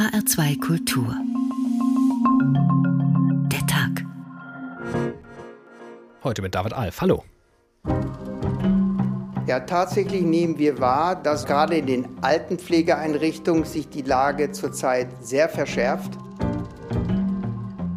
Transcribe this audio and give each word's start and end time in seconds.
HR2 0.00 0.58
Kultur. 0.60 1.14
Der 3.52 3.66
Tag. 3.66 4.06
Heute 6.24 6.40
mit 6.40 6.54
David 6.54 6.72
Alf. 6.72 7.02
Hallo. 7.02 7.22
Ja, 9.46 9.60
tatsächlich 9.60 10.22
nehmen 10.22 10.56
wir 10.56 10.80
wahr, 10.80 11.16
dass 11.16 11.44
gerade 11.44 11.76
in 11.76 11.86
den 11.86 12.06
Altenpflegeeinrichtungen 12.22 13.64
sich 13.64 13.90
die 13.90 14.00
Lage 14.00 14.52
zurzeit 14.52 15.08
sehr 15.20 15.50
verschärft. 15.50 16.16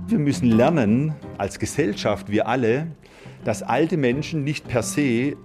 Wir 0.08 0.20
müssen 0.20 0.52
lernen, 0.52 1.16
als 1.38 1.58
Gesellschaft, 1.58 2.30
wir 2.30 2.50
alle, 2.50 2.88
dass 3.46 3.64
alte 3.64 3.96
Menschen 3.96 4.44
nicht 4.44 4.68
per 4.68 4.84
se 4.84 5.38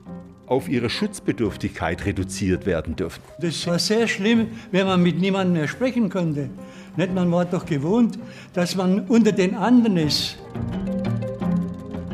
auf 0.48 0.68
ihre 0.68 0.88
Schutzbedürftigkeit 0.88 2.04
reduziert 2.06 2.64
werden 2.66 2.96
dürfen. 2.96 3.22
Das 3.40 3.66
war 3.66 3.78
sehr 3.78 4.08
schlimm, 4.08 4.58
wenn 4.70 4.86
man 4.86 5.02
mit 5.02 5.20
niemandem 5.20 5.54
mehr 5.54 5.68
sprechen 5.68 6.08
konnte. 6.08 6.48
Nicht? 6.96 7.14
Man 7.14 7.30
war 7.30 7.44
doch 7.44 7.66
gewohnt, 7.66 8.18
dass 8.54 8.74
man 8.74 9.06
unter 9.08 9.32
den 9.32 9.54
anderen 9.54 9.98
ist. 9.98 10.38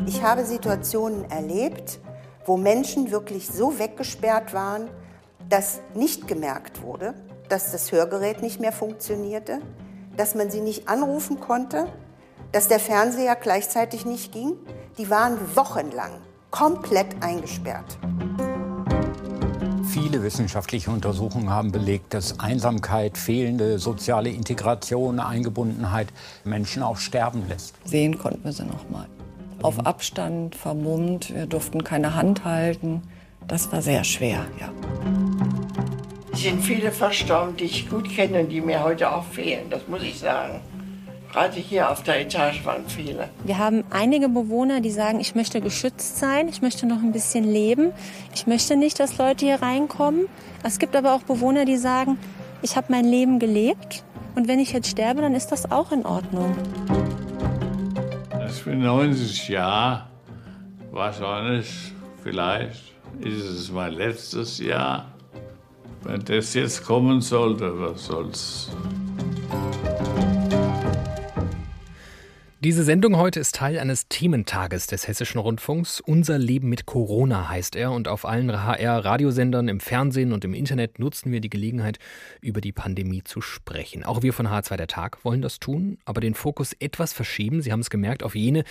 Ich 0.06 0.22
habe 0.22 0.44
Situationen 0.44 1.30
erlebt, 1.30 2.00
wo 2.44 2.56
Menschen 2.56 3.10
wirklich 3.10 3.46
so 3.46 3.78
weggesperrt 3.78 4.52
waren, 4.52 4.88
dass 5.48 5.80
nicht 5.94 6.26
gemerkt 6.26 6.82
wurde, 6.82 7.14
dass 7.48 7.72
das 7.72 7.92
Hörgerät 7.92 8.42
nicht 8.42 8.60
mehr 8.60 8.72
funktionierte, 8.72 9.60
dass 10.16 10.34
man 10.34 10.50
sie 10.50 10.60
nicht 10.60 10.88
anrufen 10.88 11.40
konnte, 11.40 11.86
dass 12.52 12.68
der 12.68 12.80
Fernseher 12.80 13.36
gleichzeitig 13.36 14.04
nicht 14.04 14.32
ging. 14.32 14.54
Die 14.98 15.10
waren 15.10 15.38
wochenlang 15.54 16.12
komplett 16.54 17.20
eingesperrt. 17.20 17.98
Viele 19.88 20.22
wissenschaftliche 20.22 20.88
Untersuchungen 20.88 21.50
haben 21.50 21.72
belegt, 21.72 22.14
dass 22.14 22.38
Einsamkeit, 22.38 23.18
fehlende 23.18 23.80
soziale 23.80 24.30
Integration, 24.30 25.18
Eingebundenheit 25.18 26.06
Menschen 26.44 26.84
auch 26.84 26.98
sterben 26.98 27.48
lässt. 27.48 27.74
Sehen 27.84 28.18
konnten 28.18 28.44
wir 28.44 28.52
sie 28.52 28.64
noch 28.64 28.88
mal. 28.88 29.08
Auf 29.62 29.84
Abstand, 29.84 30.54
vermummt, 30.54 31.34
wir 31.34 31.46
durften 31.46 31.82
keine 31.82 32.14
Hand 32.14 32.44
halten. 32.44 33.02
Das 33.48 33.72
war 33.72 33.82
sehr 33.82 34.04
schwer, 34.04 34.46
ja. 34.60 34.70
Es 36.32 36.42
sind 36.42 36.62
viele 36.62 36.92
verstorben, 36.92 37.56
die 37.56 37.64
ich 37.64 37.90
gut 37.90 38.08
kenne 38.08 38.42
und 38.42 38.48
die 38.50 38.60
mir 38.60 38.84
heute 38.84 39.12
auch 39.12 39.24
fehlen, 39.24 39.70
das 39.70 39.88
muss 39.88 40.04
ich 40.04 40.20
sagen. 40.20 40.60
Gerade 41.34 41.58
hier 41.58 41.90
auf 41.90 42.04
der 42.04 42.20
Etage 42.20 42.64
waren 42.64 42.86
viele. 42.86 43.28
Wir 43.42 43.58
haben 43.58 43.82
einige 43.90 44.28
Bewohner, 44.28 44.80
die 44.80 44.92
sagen, 44.92 45.18
ich 45.18 45.34
möchte 45.34 45.60
geschützt 45.60 46.16
sein, 46.16 46.46
ich 46.46 46.62
möchte 46.62 46.86
noch 46.86 47.02
ein 47.02 47.10
bisschen 47.10 47.42
leben, 47.42 47.90
ich 48.32 48.46
möchte 48.46 48.76
nicht, 48.76 49.00
dass 49.00 49.18
Leute 49.18 49.46
hier 49.46 49.60
reinkommen. 49.60 50.28
Es 50.62 50.78
gibt 50.78 50.94
aber 50.94 51.12
auch 51.12 51.24
Bewohner, 51.24 51.64
die 51.64 51.76
sagen, 51.76 52.18
ich 52.62 52.76
habe 52.76 52.86
mein 52.90 53.04
Leben 53.04 53.40
gelebt 53.40 54.04
und 54.36 54.46
wenn 54.46 54.60
ich 54.60 54.72
jetzt 54.72 54.88
sterbe, 54.88 55.22
dann 55.22 55.34
ist 55.34 55.48
das 55.48 55.72
auch 55.72 55.90
in 55.90 56.06
Ordnung. 56.06 56.54
Das 58.30 58.60
für 58.60 58.76
90 58.76 59.48
Jahre, 59.48 60.04
wahrscheinlich, 60.92 61.66
vielleicht 62.22 62.94
ist 63.18 63.42
es 63.42 63.72
mein 63.72 63.94
letztes 63.94 64.60
Jahr. 64.60 65.06
Wenn 66.04 66.24
das 66.24 66.54
jetzt 66.54 66.84
kommen 66.84 67.20
sollte, 67.20 67.72
was 67.80 68.06
soll's? 68.06 68.70
Diese 72.64 72.82
Sendung 72.82 73.18
heute 73.18 73.40
ist 73.40 73.56
Teil 73.56 73.78
eines 73.78 74.08
Thementages 74.08 74.86
des 74.86 75.06
Hessischen 75.06 75.38
Rundfunks. 75.38 76.00
Unser 76.00 76.38
Leben 76.38 76.70
mit 76.70 76.86
Corona 76.86 77.50
heißt 77.50 77.76
er 77.76 77.92
und 77.92 78.08
auf 78.08 78.24
allen 78.24 78.50
HR-Radiosendern, 78.50 79.68
im 79.68 79.80
Fernsehen 79.80 80.32
und 80.32 80.46
im 80.46 80.54
Internet 80.54 80.98
nutzen 80.98 81.30
wir 81.30 81.42
die 81.42 81.50
Gelegenheit, 81.50 81.98
über 82.40 82.62
die 82.62 82.72
Pandemie 82.72 83.22
zu 83.22 83.42
sprechen. 83.42 84.02
Auch 84.02 84.22
wir 84.22 84.32
von 84.32 84.48
H2 84.48 84.78
der 84.78 84.86
Tag 84.86 85.26
wollen 85.26 85.42
das 85.42 85.60
tun, 85.60 85.98
aber 86.06 86.22
den 86.22 86.32
Fokus 86.32 86.72
etwas 86.80 87.12
verschieben. 87.12 87.60
Sie 87.60 87.70
haben 87.70 87.80
es 87.80 87.90
gemerkt, 87.90 88.22
auf 88.22 88.34
jene, 88.34 88.64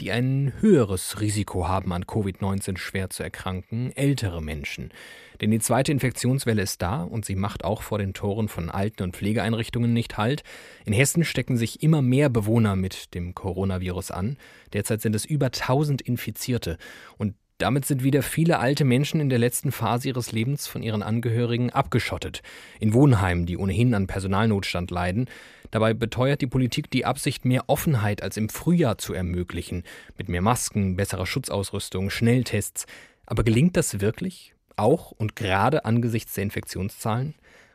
die 0.00 0.12
ein 0.12 0.52
höheres 0.60 1.20
Risiko 1.20 1.66
haben, 1.66 1.92
an 1.92 2.04
Covid-19 2.04 2.76
schwer 2.76 3.10
zu 3.10 3.24
erkranken, 3.24 3.90
ältere 3.96 4.40
Menschen. 4.40 4.92
Denn 5.40 5.50
die 5.50 5.58
zweite 5.58 5.92
Infektionswelle 5.92 6.62
ist 6.62 6.82
da 6.82 7.02
und 7.02 7.24
sie 7.24 7.34
macht 7.34 7.64
auch 7.64 7.82
vor 7.82 7.98
den 7.98 8.12
Toren 8.12 8.48
von 8.48 8.70
Alten- 8.70 9.02
und 9.02 9.16
Pflegeeinrichtungen 9.16 9.92
nicht 9.92 10.18
Halt. 10.18 10.42
In 10.84 10.92
Hessen 10.92 11.24
stecken 11.24 11.56
sich 11.56 11.82
immer 11.82 12.02
mehr 12.02 12.28
Bewohner 12.28 12.76
mit 12.76 13.14
dem 13.14 13.34
Coronavirus 13.34 14.10
an. 14.10 14.36
Derzeit 14.72 15.00
sind 15.00 15.14
es 15.14 15.24
über 15.24 15.46
1000 15.46 16.02
Infizierte. 16.02 16.76
Und 17.16 17.34
damit 17.60 17.84
sind 17.84 18.02
wieder 18.02 18.22
viele 18.22 18.58
alte 18.58 18.84
Menschen 18.84 19.20
in 19.20 19.28
der 19.28 19.38
letzten 19.38 19.70
Phase 19.70 20.08
ihres 20.08 20.32
Lebens 20.32 20.66
von 20.66 20.82
ihren 20.82 21.02
Angehörigen 21.02 21.70
abgeschottet. 21.70 22.42
In 22.78 22.94
Wohnheimen, 22.94 23.44
die 23.44 23.58
ohnehin 23.58 23.94
an 23.94 24.06
Personalnotstand 24.06 24.90
leiden. 24.90 25.26
Dabei 25.70 25.92
beteuert 25.92 26.40
die 26.40 26.46
Politik 26.46 26.90
die 26.90 27.04
Absicht, 27.04 27.44
mehr 27.44 27.64
Offenheit 27.66 28.22
als 28.22 28.38
im 28.38 28.48
Frühjahr 28.48 28.96
zu 28.96 29.12
ermöglichen. 29.12 29.84
Mit 30.16 30.28
mehr 30.28 30.42
Masken, 30.42 30.96
besserer 30.96 31.26
Schutzausrüstung, 31.26 32.08
Schnelltests. 32.08 32.86
Aber 33.26 33.44
gelingt 33.44 33.76
das 33.76 34.00
wirklich? 34.00 34.54
Auch 34.80 35.12
und 35.12 35.36
gerade 35.36 35.84
angesichts 35.84 36.34
der 36.34 36.44
Infektionszahlen. 36.44 37.34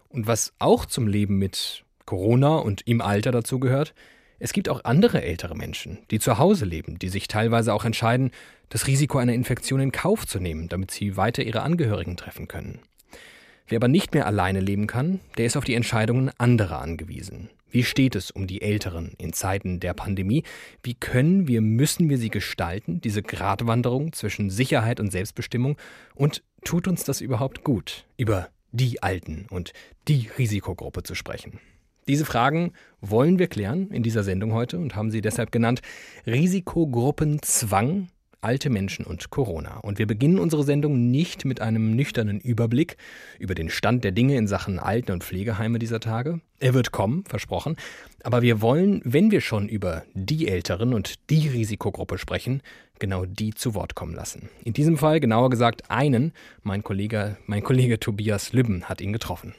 Und 0.10 0.28
was 0.28 0.54
auch 0.60 0.86
zum 0.86 1.08
Leben 1.08 1.38
mit 1.38 1.84
Corona 2.06 2.58
und 2.58 2.82
im 2.88 3.02
Alter 3.02 3.32
dazu 3.32 3.60
gehört, 3.60 3.94
es 4.40 4.54
gibt 4.54 4.70
auch 4.70 4.84
andere 4.84 5.22
ältere 5.22 5.56
Menschen, 5.56 6.00
die 6.12 6.20
zu 6.20 6.38
Hause 6.38 6.66
leben, 6.66 7.00
die 7.00 7.10
sich 7.10 7.28
teilweise 7.28 7.74
auch 7.74 7.86
entscheiden, 7.86 8.32
das 8.70 8.88
Risiko 8.88 9.18
einer 9.18 9.34
Infektion 9.34 9.80
in 9.80 9.92
Kauf 9.92 10.28
zu 10.28 10.40
nehmen, 10.40 10.68
damit 10.68 10.92
sie 10.92 11.16
weiter 11.16 11.44
ihre 11.44 11.62
Angehörigen 11.62 12.18
treffen 12.18 12.48
können. 12.48 12.80
Wer 13.68 13.78
aber 13.78 13.88
nicht 13.88 14.14
mehr 14.14 14.28
alleine 14.28 14.60
leben 14.60 14.88
kann, 14.88 15.22
der 15.38 15.46
ist 15.46 15.58
auf 15.58 15.64
die 15.64 15.74
Entscheidungen 15.74 16.32
anderer 16.38 16.82
angewiesen. 16.82 17.50
Wie 17.72 17.84
steht 17.84 18.16
es 18.16 18.32
um 18.32 18.48
die 18.48 18.62
Älteren 18.62 19.14
in 19.18 19.34
Zeiten 19.34 19.80
der 19.80 19.94
Pandemie? 19.94 20.44
Wie 20.84 20.94
können 20.94 21.48
wir, 21.48 21.62
müssen 21.62 22.10
wir 22.10 22.18
sie 22.18 22.30
gestalten, 22.30 23.02
diese 23.02 23.22
Gratwanderung 23.22 24.14
zwischen 24.14 24.50
Sicherheit 24.50 25.00
und 25.00 25.12
Selbstbestimmung? 25.12 25.76
Und 26.14 26.44
tut 26.66 26.90
uns 26.90 27.06
das 27.06 27.22
überhaupt 27.22 27.64
gut, 27.64 28.06
über 28.18 28.50
die 28.74 29.02
Alten 29.02 29.48
und 29.50 29.72
die 30.10 30.30
Risikogruppe 30.38 31.04
zu 31.04 31.16
sprechen? 31.16 31.62
Diese 32.08 32.26
Fragen 32.26 32.74
wollen 33.00 33.40
wir 33.40 33.48
klären 33.48 33.90
in 33.92 34.04
dieser 34.04 34.24
Sendung 34.24 34.52
heute 34.52 34.78
und 34.78 34.96
haben 34.96 35.10
sie 35.10 35.22
deshalb 35.22 35.52
genannt 35.52 35.82
Risikogruppenzwang 36.28 38.10
alte 38.46 38.70
Menschen 38.70 39.06
und 39.06 39.32
Corona. 39.32 39.78
Und 39.80 39.98
wir 39.98 40.06
beginnen 40.06 40.38
unsere 40.38 40.64
Sendung 40.64 41.10
nicht 41.10 41.44
mit 41.46 41.62
einem 41.62 41.96
nüchternen 41.96 42.40
Überblick 42.40 42.96
über 43.40 43.56
den 43.56 43.70
Stand 43.70 44.04
der 44.04 44.12
Dinge 44.12 44.38
in 44.38 44.48
Sachen 44.48 44.78
Alten- 44.78 45.12
und 45.12 45.24
Pflegeheime 45.24 45.80
dieser 45.80 46.00
Tage. 46.00 46.40
Er 46.60 46.76
wird 46.76 46.92
kommen, 46.92 47.24
versprochen. 47.26 47.76
Aber 48.24 48.44
wir 48.44 48.62
wollen, 48.62 49.02
wenn 49.04 49.32
wir 49.32 49.42
schon 49.42 49.68
über 49.68 50.04
die 50.14 50.48
Älteren 50.48 50.94
und 50.94 51.16
die 51.32 51.50
Risikogruppe 51.50 52.20
sprechen, 52.20 52.62
genau 53.00 53.26
die 53.26 53.54
zu 53.54 53.74
Wort 53.74 53.96
kommen 53.96 54.14
lassen. 54.14 54.50
In 54.64 54.74
diesem 54.74 54.98
Fall 54.98 55.20
genauer 55.20 55.50
gesagt 55.50 55.90
einen, 55.90 56.32
mein 56.62 56.84
Kollege, 56.84 57.38
mein 57.48 57.64
Kollege 57.64 58.00
Tobias 58.00 58.54
Lübben 58.54 58.86
hat 58.86 59.02
ihn 59.02 59.12
getroffen. 59.12 59.56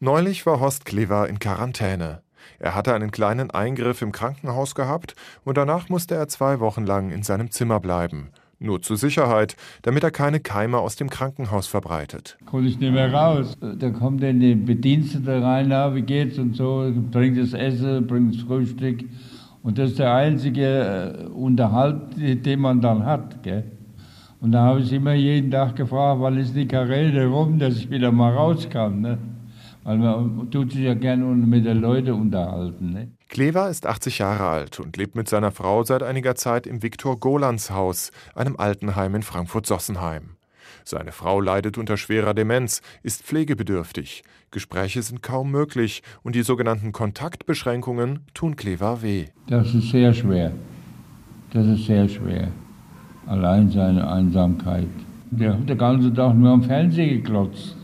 Neulich 0.00 0.46
war 0.46 0.58
Horst 0.58 0.84
Klever 0.84 1.28
in 1.28 1.38
Quarantäne. 1.38 2.22
Er 2.58 2.74
hatte 2.74 2.94
einen 2.94 3.10
kleinen 3.10 3.50
Eingriff 3.50 4.02
im 4.02 4.12
Krankenhaus 4.12 4.74
gehabt 4.74 5.14
und 5.44 5.56
danach 5.56 5.88
musste 5.88 6.14
er 6.14 6.28
zwei 6.28 6.60
Wochen 6.60 6.84
lang 6.84 7.10
in 7.10 7.22
seinem 7.22 7.50
Zimmer 7.50 7.80
bleiben. 7.80 8.30
Nur 8.58 8.80
zur 8.80 8.96
Sicherheit, 8.96 9.56
damit 9.82 10.04
er 10.04 10.12
keine 10.12 10.38
Keime 10.38 10.78
aus 10.78 10.94
dem 10.94 11.10
Krankenhaus 11.10 11.66
verbreitet. 11.66 12.38
Konnte 12.46 12.68
ich 12.68 12.78
nicht 12.78 12.92
mehr 12.92 13.12
raus. 13.12 13.58
Da 13.60 13.90
kommt 13.90 14.22
dann 14.22 14.38
der 14.38 14.54
Bedienstete 14.54 15.42
rein, 15.42 15.66
na, 15.68 15.92
wie 15.96 16.02
geht's 16.02 16.38
und 16.38 16.54
so, 16.54 16.92
bringt 17.10 17.38
das 17.38 17.54
Essen, 17.54 18.06
bringt 18.06 18.36
das 18.36 18.42
Frühstück. 18.42 19.04
Und 19.64 19.78
das 19.78 19.90
ist 19.90 19.98
der 19.98 20.14
einzige 20.14 21.24
äh, 21.24 21.26
Unterhalt, 21.26 22.16
den 22.16 22.60
man 22.60 22.80
dann 22.80 23.04
hat. 23.04 23.42
Gell? 23.42 23.64
Und 24.40 24.52
da 24.52 24.62
habe 24.62 24.80
ich 24.80 24.92
immer 24.92 25.14
jeden 25.14 25.50
Tag 25.50 25.76
gefragt, 25.76 26.20
wann 26.20 26.36
ist 26.36 26.54
die 26.54 26.66
Karelle 26.66 27.26
rum, 27.26 27.58
dass 27.58 27.76
ich 27.76 27.90
wieder 27.90 28.10
mal 28.10 28.32
raus 28.32 28.68
kann. 28.68 29.00
Ne? 29.00 29.18
Weil 29.84 29.98
man 29.98 30.50
tut 30.50 30.72
sich 30.72 30.82
ja 30.82 30.94
gerne 30.94 31.24
mit 31.24 31.66
den 31.66 31.80
Leuten 31.80 32.12
unterhalten. 32.12 32.92
Ne? 32.92 33.08
Klever 33.28 33.68
ist 33.68 33.86
80 33.86 34.18
Jahre 34.18 34.46
alt 34.46 34.78
und 34.78 34.96
lebt 34.96 35.16
mit 35.16 35.28
seiner 35.28 35.50
Frau 35.50 35.82
seit 35.82 36.02
einiger 36.02 36.34
Zeit 36.34 36.66
im 36.66 36.82
Viktor 36.82 37.18
Golans 37.18 37.70
Haus, 37.70 38.12
einem 38.34 38.56
Altenheim 38.56 39.14
in 39.16 39.22
Frankfurt-Sossenheim. 39.22 40.36
Seine 40.84 41.12
Frau 41.12 41.40
leidet 41.40 41.78
unter 41.78 41.96
schwerer 41.96 42.34
Demenz, 42.34 42.82
ist 43.02 43.22
pflegebedürftig. 43.22 44.22
Gespräche 44.50 45.02
sind 45.02 45.22
kaum 45.22 45.50
möglich 45.50 46.02
und 46.22 46.34
die 46.34 46.42
sogenannten 46.42 46.92
Kontaktbeschränkungen 46.92 48.20
tun 48.34 48.56
Klever 48.56 49.02
weh. 49.02 49.26
Das 49.46 49.72
ist 49.74 49.90
sehr 49.90 50.12
schwer. 50.12 50.52
Das 51.52 51.66
ist 51.66 51.86
sehr 51.86 52.08
schwer. 52.08 52.48
Allein 53.26 53.70
seine 53.70 54.10
Einsamkeit. 54.10 54.88
Der 55.30 55.54
hat 55.54 55.68
den 55.68 55.78
ganzen 55.78 56.14
Tag 56.14 56.34
nur 56.34 56.50
am 56.50 56.62
Fernsehen 56.62 57.22
geklotzt. 57.22 57.76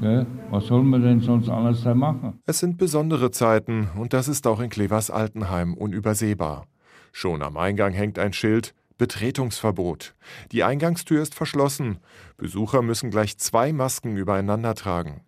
Gell? 0.00 0.26
Was 0.50 0.66
soll 0.66 0.82
man 0.82 1.02
denn 1.02 1.20
sonst 1.20 1.48
alles 1.48 1.82
da 1.82 1.94
machen? 1.94 2.40
Es 2.46 2.58
sind 2.58 2.78
besondere 2.78 3.30
Zeiten 3.30 3.88
und 3.96 4.12
das 4.12 4.28
ist 4.28 4.46
auch 4.46 4.60
in 4.60 4.70
Klevers 4.70 5.10
Altenheim 5.10 5.74
unübersehbar. 5.74 6.66
Schon 7.12 7.42
am 7.42 7.56
Eingang 7.56 7.92
hängt 7.92 8.18
ein 8.18 8.32
Schild 8.32 8.74
Betretungsverbot. 8.96 10.14
Die 10.52 10.62
Eingangstür 10.62 11.22
ist 11.22 11.34
verschlossen. 11.34 12.00
Besucher 12.36 12.82
müssen 12.82 13.10
gleich 13.10 13.38
zwei 13.38 13.72
Masken 13.72 14.16
übereinander 14.16 14.74
tragen. 14.74 15.22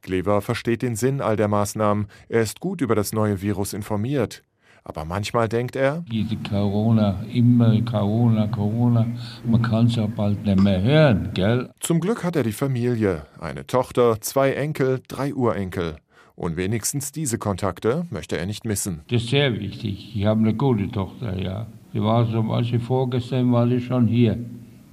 Klever 0.00 0.40
versteht 0.42 0.82
den 0.82 0.94
Sinn 0.94 1.20
all 1.20 1.36
der 1.36 1.48
Maßnahmen. 1.48 2.06
Er 2.28 2.42
ist 2.42 2.60
gut 2.60 2.80
über 2.80 2.94
das 2.94 3.12
neue 3.12 3.42
Virus 3.42 3.72
informiert. 3.72 4.44
Aber 4.88 5.04
manchmal 5.04 5.48
denkt 5.48 5.74
er, 5.74 6.04
diese 6.08 6.36
Corona, 6.36 7.16
immer 7.32 7.80
Corona, 7.82 8.46
Corona, 8.46 9.04
man 9.44 9.60
kann 9.60 9.86
es 9.86 9.96
ja 9.96 10.06
bald 10.06 10.44
nicht 10.44 10.60
mehr 10.60 10.80
hören, 10.80 11.30
gell? 11.34 11.70
Zum 11.80 11.98
Glück 11.98 12.22
hat 12.22 12.36
er 12.36 12.44
die 12.44 12.52
Familie, 12.52 13.26
eine 13.40 13.66
Tochter, 13.66 14.20
zwei 14.20 14.52
Enkel, 14.52 15.00
drei 15.08 15.34
Urenkel. 15.34 15.96
Und 16.36 16.56
wenigstens 16.56 17.10
diese 17.10 17.36
Kontakte 17.36 18.06
möchte 18.10 18.38
er 18.38 18.46
nicht 18.46 18.64
missen. 18.64 19.02
Das 19.10 19.24
ist 19.24 19.30
sehr 19.30 19.58
wichtig. 19.58 20.14
Ich 20.14 20.24
habe 20.24 20.38
eine 20.38 20.54
gute 20.54 20.88
Tochter, 20.88 21.36
ja. 21.36 21.66
Sie 21.92 22.00
war 22.00 22.30
zum 22.30 22.46
Beispiel 22.46 22.78
vorgestern, 22.78 23.50
war 23.52 23.66
sie 23.66 23.80
schon 23.80 24.06
hier. 24.06 24.38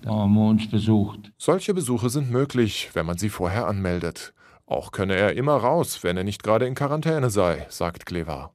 Da 0.02 0.10
haben 0.10 0.34
wir 0.34 0.50
uns 0.50 0.68
besucht. 0.68 1.32
Solche 1.38 1.76
Besuche 1.76 2.10
sind 2.10 2.32
möglich, 2.32 2.90
wenn 2.94 3.06
man 3.06 3.20
sie 3.20 3.30
vorher 3.30 3.68
anmeldet. 3.68 4.34
Auch 4.66 4.92
könne 4.92 5.14
er 5.16 5.34
immer 5.34 5.58
raus, 5.58 6.04
wenn 6.04 6.18
er 6.18 6.24
nicht 6.24 6.42
gerade 6.42 6.66
in 6.66 6.74
Quarantäne 6.74 7.30
sei, 7.30 7.68
sagt 7.70 8.08
Klever. 8.08 8.50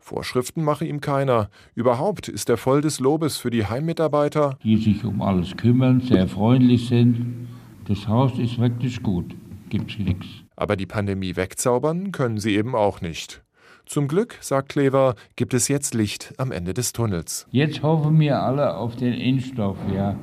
Vorschriften 0.00 0.64
mache 0.64 0.84
ihm 0.84 1.00
keiner. 1.00 1.50
Überhaupt 1.74 2.28
ist 2.28 2.48
er 2.48 2.56
voll 2.56 2.80
des 2.80 2.98
Lobes 2.98 3.36
für 3.36 3.50
die 3.50 3.66
Heimmitarbeiter, 3.66 4.58
die 4.64 4.76
sich 4.76 5.04
um 5.04 5.22
alles 5.22 5.56
kümmern, 5.56 6.00
sehr 6.00 6.26
freundlich 6.26 6.88
sind. 6.88 7.48
Das 7.86 8.08
Haus 8.08 8.38
ist 8.38 8.58
wirklich 8.58 9.02
gut. 9.02 9.36
Gibt's 9.68 9.98
nichts. 9.98 10.26
Aber 10.56 10.76
die 10.76 10.86
Pandemie 10.86 11.36
wegzaubern 11.36 12.12
können 12.12 12.38
sie 12.38 12.56
eben 12.56 12.74
auch 12.74 13.00
nicht. 13.00 13.42
Zum 13.86 14.08
Glück, 14.08 14.36
sagt 14.40 14.70
Klever, 14.70 15.14
gibt 15.36 15.54
es 15.54 15.68
jetzt 15.68 15.94
Licht 15.94 16.34
am 16.38 16.52
Ende 16.52 16.74
des 16.74 16.92
Tunnels. 16.92 17.46
Jetzt 17.50 17.82
hoffen 17.82 18.18
wir 18.20 18.40
alle 18.40 18.76
auf 18.76 18.96
den 18.96 19.14
Impfstoff, 19.14 19.76
ja, 19.94 20.16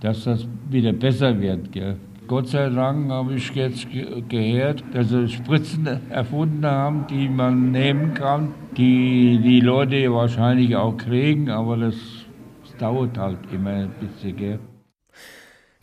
dass 0.00 0.24
das 0.24 0.46
wieder 0.70 0.92
besser 0.92 1.40
wird. 1.40 1.72
Gell? 1.72 1.96
Gott 2.26 2.48
sei 2.48 2.70
Dank 2.70 3.10
habe 3.10 3.34
ich 3.34 3.54
jetzt 3.54 3.86
gehört, 4.30 4.82
dass 4.94 5.10
sie 5.10 5.28
Spritzen 5.28 5.86
erfunden 6.10 6.64
haben, 6.64 7.06
die 7.08 7.28
man 7.28 7.70
nehmen 7.70 8.14
kann, 8.14 8.54
die 8.78 9.38
die 9.42 9.60
Leute 9.60 10.10
wahrscheinlich 10.10 10.74
auch 10.74 10.96
kriegen, 10.96 11.50
aber 11.50 11.76
das, 11.76 11.94
das 12.62 12.76
dauert 12.78 13.18
halt 13.18 13.38
immer 13.52 13.70
ein 13.70 13.94
bisschen. 14.00 14.36
Gell? 14.36 14.58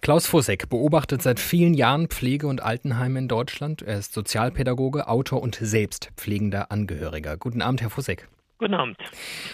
Klaus 0.01 0.25
Fussek 0.25 0.67
beobachtet 0.67 1.21
seit 1.21 1.39
vielen 1.39 1.75
Jahren 1.75 2.07
Pflege- 2.07 2.47
und 2.47 2.63
Altenheime 2.63 3.19
in 3.19 3.27
Deutschland. 3.27 3.83
Er 3.83 3.99
ist 3.99 4.13
Sozialpädagoge, 4.13 5.07
Autor 5.07 5.43
und 5.43 5.59
selbst 5.61 6.09
pflegender 6.17 6.71
Angehöriger. 6.71 7.37
Guten 7.37 7.61
Abend, 7.61 7.83
Herr 7.83 7.91
Fussek. 7.91 8.27
Guten 8.57 8.73
Abend. 8.73 8.97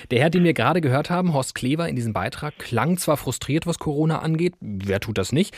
Der 0.09 0.21
Herr, 0.21 0.29
den 0.29 0.45
wir 0.45 0.53
gerade 0.53 0.79
gehört 0.79 1.09
haben, 1.09 1.33
Horst 1.33 1.53
Klever 1.53 1.89
in 1.89 1.97
diesem 1.97 2.13
Beitrag, 2.13 2.57
klang 2.59 2.97
zwar 2.97 3.17
frustriert, 3.17 3.67
was 3.67 3.77
Corona 3.77 4.19
angeht, 4.19 4.53
wer 4.61 5.01
tut 5.01 5.17
das 5.17 5.33
nicht, 5.33 5.55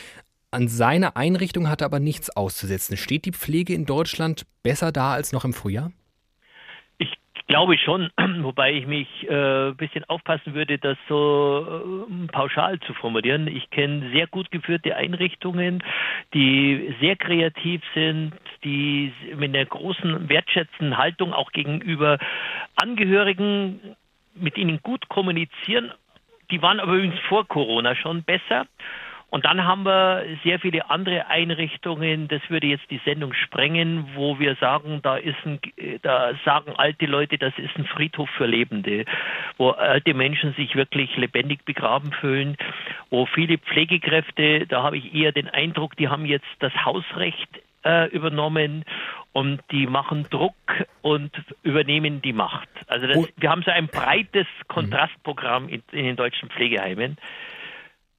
an 0.50 0.68
seine 0.68 1.16
Einrichtung 1.16 1.68
hat 1.68 1.80
er 1.80 1.86
aber 1.86 2.00
nichts 2.00 2.34
auszusetzen. 2.36 2.96
Steht 2.96 3.24
die 3.24 3.32
Pflege 3.32 3.74
in 3.74 3.86
Deutschland 3.86 4.46
besser 4.62 4.92
da 4.92 5.12
als 5.12 5.32
noch 5.32 5.44
im 5.44 5.52
Frühjahr? 5.52 5.92
Ich 6.98 7.12
glaube 7.46 7.78
schon, 7.78 8.10
wobei 8.42 8.72
ich 8.72 8.86
mich 8.86 9.08
äh, 9.28 9.68
ein 9.68 9.76
bisschen 9.76 10.04
aufpassen 10.04 10.54
würde, 10.54 10.78
das 10.78 10.96
so 11.08 12.06
äh, 12.08 12.26
pauschal 12.28 12.78
zu 12.80 12.94
formulieren. 12.94 13.46
Ich 13.46 13.70
kenne 13.70 14.10
sehr 14.12 14.26
gut 14.26 14.50
geführte 14.50 14.96
Einrichtungen, 14.96 15.82
die 16.34 16.94
sehr 17.00 17.16
kreativ 17.16 17.82
sind, 17.94 18.32
die 18.64 19.12
mit 19.36 19.54
einer 19.54 19.66
großen 19.66 20.28
wertschätzenden 20.28 20.96
Haltung 20.96 21.32
auch 21.32 21.52
gegenüber 21.52 22.18
Angehörigen 22.76 23.96
mit 24.34 24.56
ihnen 24.56 24.80
gut 24.82 25.08
kommunizieren. 25.08 25.92
Die 26.50 26.62
waren 26.62 26.80
aber 26.80 26.94
übrigens 26.94 27.20
vor 27.28 27.46
Corona 27.46 27.94
schon 27.94 28.22
besser. 28.24 28.66
Und 29.30 29.44
dann 29.44 29.64
haben 29.64 29.84
wir 29.84 30.24
sehr 30.42 30.58
viele 30.58 30.90
andere 30.90 31.28
Einrichtungen, 31.28 32.26
das 32.26 32.42
würde 32.48 32.66
jetzt 32.66 32.90
die 32.90 33.00
Sendung 33.04 33.32
sprengen, 33.32 34.08
wo 34.14 34.38
wir 34.40 34.56
sagen, 34.56 35.00
da 35.02 35.16
ist 35.16 35.38
ein, 35.44 35.60
da 36.02 36.32
sagen 36.44 36.74
alte 36.76 37.06
Leute, 37.06 37.38
das 37.38 37.56
ist 37.56 37.76
ein 37.76 37.86
Friedhof 37.86 38.28
für 38.30 38.46
Lebende, 38.46 39.04
wo 39.56 39.70
alte 39.70 40.14
Menschen 40.14 40.52
sich 40.54 40.74
wirklich 40.74 41.16
lebendig 41.16 41.64
begraben 41.64 42.12
fühlen, 42.12 42.56
wo 43.08 43.26
viele 43.26 43.58
Pflegekräfte, 43.58 44.66
da 44.66 44.82
habe 44.82 44.98
ich 44.98 45.14
eher 45.14 45.30
den 45.30 45.48
Eindruck, 45.48 45.96
die 45.96 46.08
haben 46.08 46.26
jetzt 46.26 46.48
das 46.58 46.72
Hausrecht 46.84 47.48
äh, 47.84 48.08
übernommen. 48.10 48.84
Und 49.32 49.60
die 49.70 49.86
machen 49.86 50.26
Druck 50.28 50.56
und 51.02 51.30
übernehmen 51.62 52.20
die 52.20 52.32
Macht. 52.32 52.68
Also 52.88 53.06
das, 53.06 53.28
wir 53.36 53.48
haben 53.48 53.62
so 53.62 53.70
ein 53.70 53.86
breites 53.86 54.46
Kontrastprogramm 54.66 55.68
in, 55.68 55.84
in 55.92 56.04
den 56.04 56.16
deutschen 56.16 56.50
Pflegeheimen. 56.50 57.16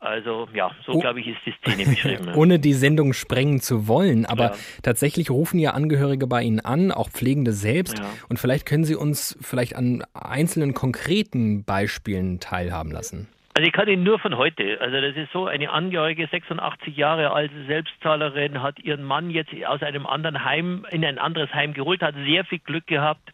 Also 0.01 0.50
ja, 0.51 0.71
so 0.83 0.94
oh. 0.94 1.00
glaube 1.00 1.19
ich, 1.19 1.27
ist 1.27 1.38
die 1.45 1.51
Szene 1.51 1.86
beschrieben. 1.86 2.33
Ohne 2.36 2.57
die 2.57 2.74
Sendung 2.74 3.13
sprengen 3.13 3.62
zu 3.62 3.88
wollen, 3.88 4.25
aber 4.25 4.45
ja. 4.45 4.53
tatsächlich 4.81 5.30
rufen 5.30 5.59
ja 5.59 5.71
Angehörige 5.71 6.25
bei 6.25 6.42
Ihnen 6.42 6.59
an, 6.59 6.92
auch 6.92 7.09
Pflegende 7.09 7.53
selbst. 7.53 8.00
Ja. 8.00 8.06
Und 8.27 8.39
vielleicht 8.39 8.65
können 8.65 8.83
Sie 8.83 8.95
uns 8.95 9.38
vielleicht 9.42 9.75
an 9.75 10.03
einzelnen 10.15 10.74
konkreten 10.74 11.63
Beispielen 11.63 12.39
teilhaben 12.39 12.92
lassen. 12.92 13.30
Also 13.53 13.68
ich 13.68 13.74
kann 13.74 13.88
Ihnen 13.88 14.03
nur 14.03 14.18
von 14.18 14.38
heute, 14.38 14.81
also 14.81 15.00
das 15.00 15.15
ist 15.15 15.31
so, 15.33 15.45
eine 15.45 15.69
Angehörige, 15.69 16.27
86 16.31 16.98
Jahre 16.98 17.31
alte 17.31 17.65
Selbstzahlerin, 17.65 18.63
hat 18.63 18.80
ihren 18.80 19.03
Mann 19.03 19.30
jetzt 19.30 19.51
aus 19.68 19.83
einem 19.83 20.07
anderen 20.07 20.44
Heim 20.44 20.83
in 20.89 21.06
ein 21.06 21.19
anderes 21.19 21.53
Heim 21.53 21.74
geholt, 21.74 22.01
hat 22.01 22.15
sehr 22.25 22.44
viel 22.45 22.59
Glück 22.59 22.88
gehabt 22.88 23.30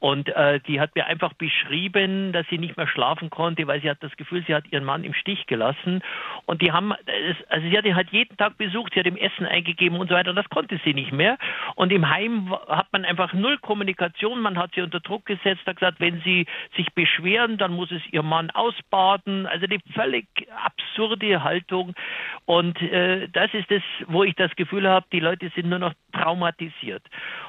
und 0.00 0.28
äh, 0.28 0.60
die 0.60 0.80
hat 0.80 0.94
mir 0.94 1.06
einfach 1.06 1.32
beschrieben, 1.32 2.32
dass 2.32 2.46
sie 2.48 2.58
nicht 2.58 2.76
mehr 2.76 2.86
schlafen 2.86 3.30
konnte, 3.30 3.66
weil 3.66 3.80
sie 3.80 3.90
hat 3.90 4.00
das 4.00 4.16
Gefühl, 4.16 4.44
sie 4.46 4.54
hat 4.54 4.64
ihren 4.70 4.84
Mann 4.84 5.02
im 5.02 5.12
Stich 5.12 5.46
gelassen. 5.46 6.02
Und 6.46 6.62
die 6.62 6.70
haben, 6.70 6.92
also 7.48 7.68
sie 7.68 7.76
hat 7.76 7.84
ihn 7.84 7.96
halt 7.96 8.10
jeden 8.10 8.36
Tag 8.36 8.56
besucht, 8.58 8.94
sie 8.94 9.00
hat 9.00 9.06
ihm 9.06 9.16
Essen 9.16 9.44
eingegeben 9.44 9.98
und 9.98 10.08
so 10.08 10.14
weiter. 10.14 10.30
Und 10.30 10.36
das 10.36 10.48
konnte 10.50 10.80
sie 10.84 10.94
nicht 10.94 11.12
mehr. 11.12 11.36
Und 11.74 11.92
im 11.92 12.08
Heim 12.08 12.54
hat 12.68 12.86
man 12.92 13.04
einfach 13.04 13.32
null 13.32 13.58
Kommunikation. 13.58 14.40
Man 14.40 14.56
hat 14.56 14.70
sie 14.74 14.82
unter 14.82 15.00
Druck 15.00 15.26
gesetzt, 15.26 15.66
hat 15.66 15.76
gesagt, 15.76 15.98
wenn 15.98 16.20
sie 16.22 16.46
sich 16.76 16.92
beschweren, 16.94 17.58
dann 17.58 17.72
muss 17.72 17.90
es 17.90 18.02
ihr 18.12 18.22
Mann 18.22 18.50
ausbaden. 18.50 19.46
Also 19.46 19.66
eine 19.66 19.78
völlig 19.94 20.26
absurde 20.64 21.42
Haltung. 21.42 21.94
Und 22.44 22.80
äh, 22.82 23.28
das 23.32 23.52
ist 23.52 23.70
es, 23.72 23.82
wo 24.06 24.22
ich 24.22 24.36
das 24.36 24.54
Gefühl 24.54 24.88
habe, 24.88 25.06
die 25.12 25.20
Leute 25.20 25.50
sind 25.56 25.68
nur 25.68 25.80
noch 25.80 25.94
traumatisiert. 26.12 27.02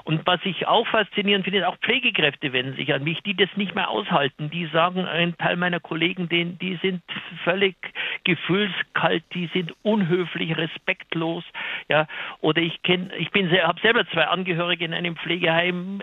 Und 0.04 0.26
was 0.26 0.40
ich 0.44 0.68
auch 0.68 0.88
faszinierend 0.88 1.46
finde, 1.46 1.68
auch 1.68 1.78
Pflegekräfte 1.78 2.39
wenden 2.42 2.76
sich 2.76 2.94
an 2.94 3.04
mich, 3.04 3.22
die 3.24 3.36
das 3.36 3.50
nicht 3.56 3.76
mehr 3.76 3.90
aushalten. 3.90 4.50
Die 4.50 4.66
sagen, 4.68 5.06
ein 5.06 5.38
Teil 5.38 5.58
meiner 5.58 5.80
Kollegen, 5.80 6.30
die, 6.30 6.46
die 6.46 6.80
sind 6.82 7.02
völlig 7.44 7.76
gefühlskalt, 8.24 9.24
die 9.34 9.48
sind 9.54 9.74
unhöflich, 9.84 10.56
respektlos. 10.58 11.44
Ja, 11.90 12.08
oder 12.42 12.62
ich 12.62 12.82
kenne, 12.84 13.16
ich 13.18 13.32
bin 13.32 13.50
sehr, 13.50 13.68
habe 13.68 13.80
selber 13.82 14.08
zwei 14.08 14.28
Angehörige 14.28 14.86
in 14.86 14.94
einem 14.94 15.16
Pflegeheim. 15.18 16.02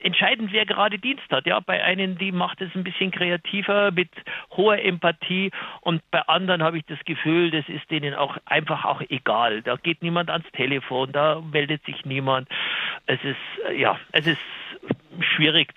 Entscheidend, 0.00 0.52
wer 0.52 0.66
gerade 0.66 0.98
Dienst 0.98 1.30
hat. 1.30 1.46
Ja, 1.46 1.60
bei 1.60 1.82
einen, 1.82 2.18
die 2.18 2.32
macht 2.32 2.60
es 2.60 2.74
ein 2.74 2.84
bisschen 2.84 3.10
kreativer 3.10 3.90
mit 3.90 4.10
hoher 4.56 4.82
Empathie 4.82 5.50
und 5.80 6.02
bei 6.10 6.20
anderen 6.22 6.62
habe 6.62 6.78
ich 6.78 6.84
das 6.86 6.98
Gefühl, 7.04 7.50
das 7.50 7.68
ist 7.68 7.90
denen 7.90 8.14
auch 8.14 8.36
einfach 8.46 8.84
auch 8.84 9.02
egal. 9.08 9.62
Da 9.62 9.76
geht 9.76 10.02
niemand 10.02 10.30
ans 10.30 10.50
Telefon, 10.52 11.12
da 11.12 11.40
meldet 11.40 11.84
sich 11.84 12.04
niemand. 12.04 12.48
Es 13.06 13.22
ist 13.24 13.36
ja, 13.76 13.98
es 14.12 14.26
ist 14.26 14.38
schwierig. 15.18 15.72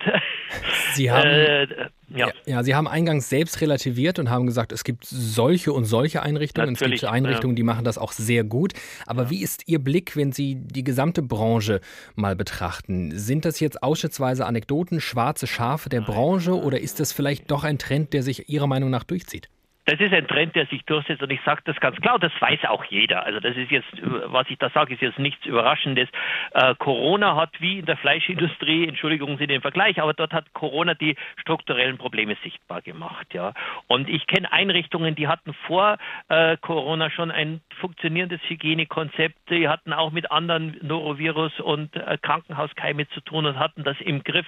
Sie 0.94 1.12
haben, 1.12 1.28
äh, 1.28 1.68
ja. 2.10 2.32
ja. 2.46 2.64
Sie 2.64 2.76
haben 2.76 2.88
eingangs 2.88 3.30
selbst 3.30 3.62
relativiert 3.62 4.20
und 4.20 4.30
haben 4.30 4.46
gesagt, 4.46 4.72
es 4.72 4.84
gibt 4.84 5.06
solche 5.06 5.74
und 5.74 5.86
solche 5.86 6.22
Einrichtungen. 6.22 6.74
Natürlich, 6.74 6.96
es 6.96 7.02
gibt 7.02 7.14
Einrichtungen, 7.14 7.56
ja. 7.56 7.58
die 7.58 7.64
machen 7.64 7.84
das 7.84 7.98
auch 7.98 8.12
sehr 8.12 8.44
gut. 8.44 8.74
Aber 9.06 9.24
ja. 9.24 9.30
wie 9.30 9.42
ist 9.42 9.68
Ihr 9.68 9.80
Blick, 9.80 10.16
wenn 10.16 10.32
Sie 10.32 10.56
die 10.56 10.84
gesamte 10.84 11.22
Branche 11.22 11.82
mal 12.16 12.36
betrachten? 12.36 13.18
Sind 13.18 13.46
das 13.46 13.60
jetzt 13.60 13.82
ausschnittsweise 13.82 14.46
Anekdoten, 14.46 15.02
schwarze 15.02 15.48
Schafe 15.48 15.90
der 15.90 16.02
Branche 16.02 16.54
oder 16.54 16.80
ist 16.80 17.00
das 17.00 17.12
vielleicht 17.12 17.50
doch 17.52 17.64
ein 17.64 17.80
Trend, 17.80 18.14
der 18.14 18.24
sich 18.24 18.50
Ihrer 18.50 18.68
Meinung 18.68 18.90
nach 18.90 19.04
durchzieht? 19.04 19.50
Das 19.86 20.00
ist 20.00 20.14
ein 20.14 20.28
Trend, 20.28 20.56
der 20.56 20.66
sich 20.68 20.86
durchsetzt 20.86 21.22
und 21.22 21.30
ich 21.30 21.42
sage 21.46 21.62
das 21.66 21.78
ganz 21.82 21.98
klar, 21.98 22.18
das 22.18 22.32
weiß 22.40 22.66
auch 22.70 22.86
jeder. 22.86 23.26
Also 23.26 23.42
das 23.42 23.58
ist 23.58 23.70
jetzt, 23.70 23.90
was 24.02 24.50
ich 24.50 24.58
da 24.58 24.70
sage, 24.70 24.94
ist 24.94 25.02
jetzt 25.02 25.20
nichts 25.20 25.46
Überraschendes. 25.46 26.08
Äh, 26.54 26.76
Corona 26.76 27.36
hat 27.36 27.50
wie 27.60 27.80
in 27.80 27.86
der 27.86 27.98
Fleischindustrie, 27.98 28.88
Entschuldigung 28.88 29.38
Sie 29.38 29.48
den 29.48 29.62
Vergleich, 29.62 30.02
aber 30.02 30.14
dort 30.14 30.32
hat 30.32 30.54
Corona 30.54 30.94
die 30.94 31.18
strukturellen 31.36 31.98
Probleme 31.98 32.38
sichtbar 32.44 32.82
gemacht. 32.82 33.28
Ja. 33.34 33.54
Und 33.88 34.08
ich 34.08 34.26
kenne 34.26 34.52
Einrichtungen, 34.54 35.16
die 35.16 35.28
hatten 35.28 35.54
vor 35.68 35.98
äh, 36.30 36.56
Corona 36.62 37.10
schon 37.10 37.30
ein 37.30 37.60
funktionierendes 37.82 38.40
Hygienekonzept, 38.48 39.36
die 39.50 39.68
hatten 39.68 39.92
auch 39.92 40.12
mit 40.12 40.32
anderen 40.32 40.78
Norovirus 40.82 41.60
und 41.60 41.94
äh, 41.98 42.18
Krankenhauskeime 42.22 43.10
zu 43.10 43.20
tun 43.20 43.46
und 43.46 43.60
hatten 43.60 43.84
das 43.84 44.00
im 44.00 44.24
Griff. 44.24 44.48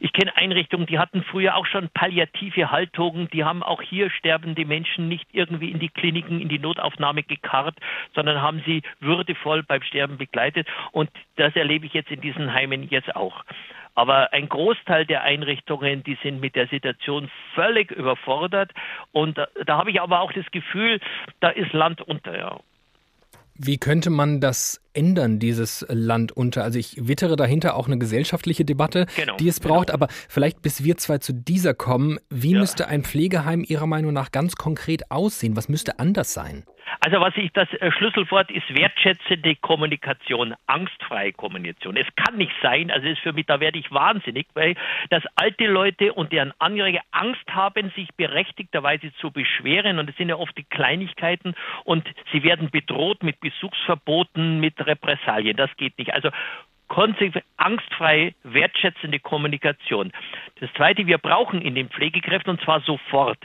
Ich 0.00 0.12
kenne 0.12 0.36
Einrichtungen, 0.36 0.86
die 0.86 0.98
hatten 0.98 1.22
früher 1.22 1.54
auch 1.54 1.66
schon 1.66 1.88
palliative 1.94 2.72
Haltungen, 2.72 3.28
die 3.28 3.44
haben 3.44 3.62
auch 3.62 3.80
hier 3.80 4.10
sterbende 4.10 4.63
die 4.64 4.68
Menschen 4.68 5.08
nicht 5.08 5.26
irgendwie 5.32 5.70
in 5.70 5.78
die 5.78 5.88
Kliniken, 5.88 6.40
in 6.40 6.48
die 6.48 6.58
Notaufnahme 6.58 7.22
gekarrt, 7.22 7.76
sondern 8.14 8.40
haben 8.40 8.62
sie 8.66 8.82
würdevoll 9.00 9.62
beim 9.62 9.82
Sterben 9.82 10.16
begleitet. 10.16 10.66
Und 10.92 11.10
das 11.36 11.54
erlebe 11.54 11.86
ich 11.86 11.92
jetzt 11.92 12.10
in 12.10 12.20
diesen 12.20 12.52
Heimen 12.52 12.88
jetzt 12.88 13.14
auch. 13.14 13.44
Aber 13.94 14.32
ein 14.32 14.48
Großteil 14.48 15.06
der 15.06 15.22
Einrichtungen, 15.22 16.02
die 16.02 16.18
sind 16.22 16.40
mit 16.40 16.56
der 16.56 16.66
Situation 16.66 17.30
völlig 17.54 17.92
überfordert. 17.92 18.72
Und 19.12 19.38
da, 19.38 19.46
da 19.64 19.76
habe 19.76 19.90
ich 19.90 20.00
aber 20.00 20.20
auch 20.20 20.32
das 20.32 20.50
Gefühl, 20.50 21.00
da 21.40 21.50
ist 21.50 21.72
Land 21.72 22.00
unter. 22.00 22.36
Ja. 22.36 22.60
Wie 23.56 23.78
könnte 23.78 24.10
man 24.10 24.40
das 24.40 24.80
ändern, 24.94 25.38
dieses 25.38 25.86
Land 25.88 26.32
unter? 26.32 26.64
Also 26.64 26.78
ich 26.78 27.06
wittere 27.06 27.36
dahinter 27.36 27.76
auch 27.76 27.86
eine 27.86 27.98
gesellschaftliche 27.98 28.64
Debatte, 28.64 29.06
genau, 29.16 29.36
die 29.36 29.48
es 29.48 29.60
braucht. 29.60 29.86
Genau. 29.86 29.94
Aber 29.94 30.08
vielleicht 30.28 30.60
bis 30.62 30.82
wir 30.82 30.96
zwei 30.96 31.18
zu 31.18 31.32
dieser 31.32 31.72
kommen, 31.72 32.18
wie 32.30 32.52
ja. 32.52 32.58
müsste 32.58 32.88
ein 32.88 33.04
Pflegeheim 33.04 33.64
Ihrer 33.66 33.86
Meinung 33.86 34.12
nach 34.12 34.32
ganz 34.32 34.56
konkret 34.56 35.10
aussehen? 35.10 35.56
Was 35.56 35.68
müsste 35.68 35.98
anders 35.98 36.32
sein? 36.32 36.64
Also 37.04 37.20
was 37.20 37.36
ich 37.36 37.52
das 37.52 37.70
äh, 37.74 37.92
Schlüsselwort 37.92 38.50
ist 38.50 38.74
wertschätzende 38.74 39.56
Kommunikation, 39.56 40.54
angstfreie 40.66 41.34
Kommunikation. 41.34 41.98
Es 41.98 42.06
kann 42.16 42.38
nicht 42.38 42.54
sein, 42.62 42.90
also 42.90 43.06
ist 43.06 43.18
für 43.18 43.34
mich, 43.34 43.44
da 43.44 43.60
werde 43.60 43.78
ich 43.78 43.92
wahnsinnig, 43.92 44.46
weil 44.54 44.74
dass 45.10 45.22
alte 45.36 45.66
Leute 45.66 46.14
und 46.14 46.32
deren 46.32 46.54
Angehörige 46.60 47.00
Angst 47.10 47.44
haben, 47.50 47.92
sich 47.94 48.08
berechtigterweise 48.16 49.12
zu 49.20 49.30
beschweren 49.30 49.98
und 49.98 50.08
es 50.08 50.16
sind 50.16 50.30
ja 50.30 50.36
oft 50.36 50.56
die 50.56 50.64
Kleinigkeiten 50.64 51.54
und 51.84 52.08
sie 52.32 52.42
werden 52.42 52.70
bedroht 52.70 53.22
mit 53.22 53.38
Besuchsverboten, 53.38 54.60
mit 54.60 54.74
Repressalien. 54.80 55.58
Das 55.58 55.76
geht 55.76 55.98
nicht. 55.98 56.14
Also 56.14 56.30
konsequent, 56.88 57.44
angstfreie, 57.56 58.34
wertschätzende 58.42 59.18
Kommunikation. 59.18 60.12
Das 60.60 60.72
Zweite, 60.74 61.06
wir 61.06 61.18
brauchen 61.18 61.62
in 61.62 61.74
den 61.74 61.88
Pflegekräften 61.88 62.50
und 62.50 62.60
zwar 62.62 62.80
sofort 62.80 63.38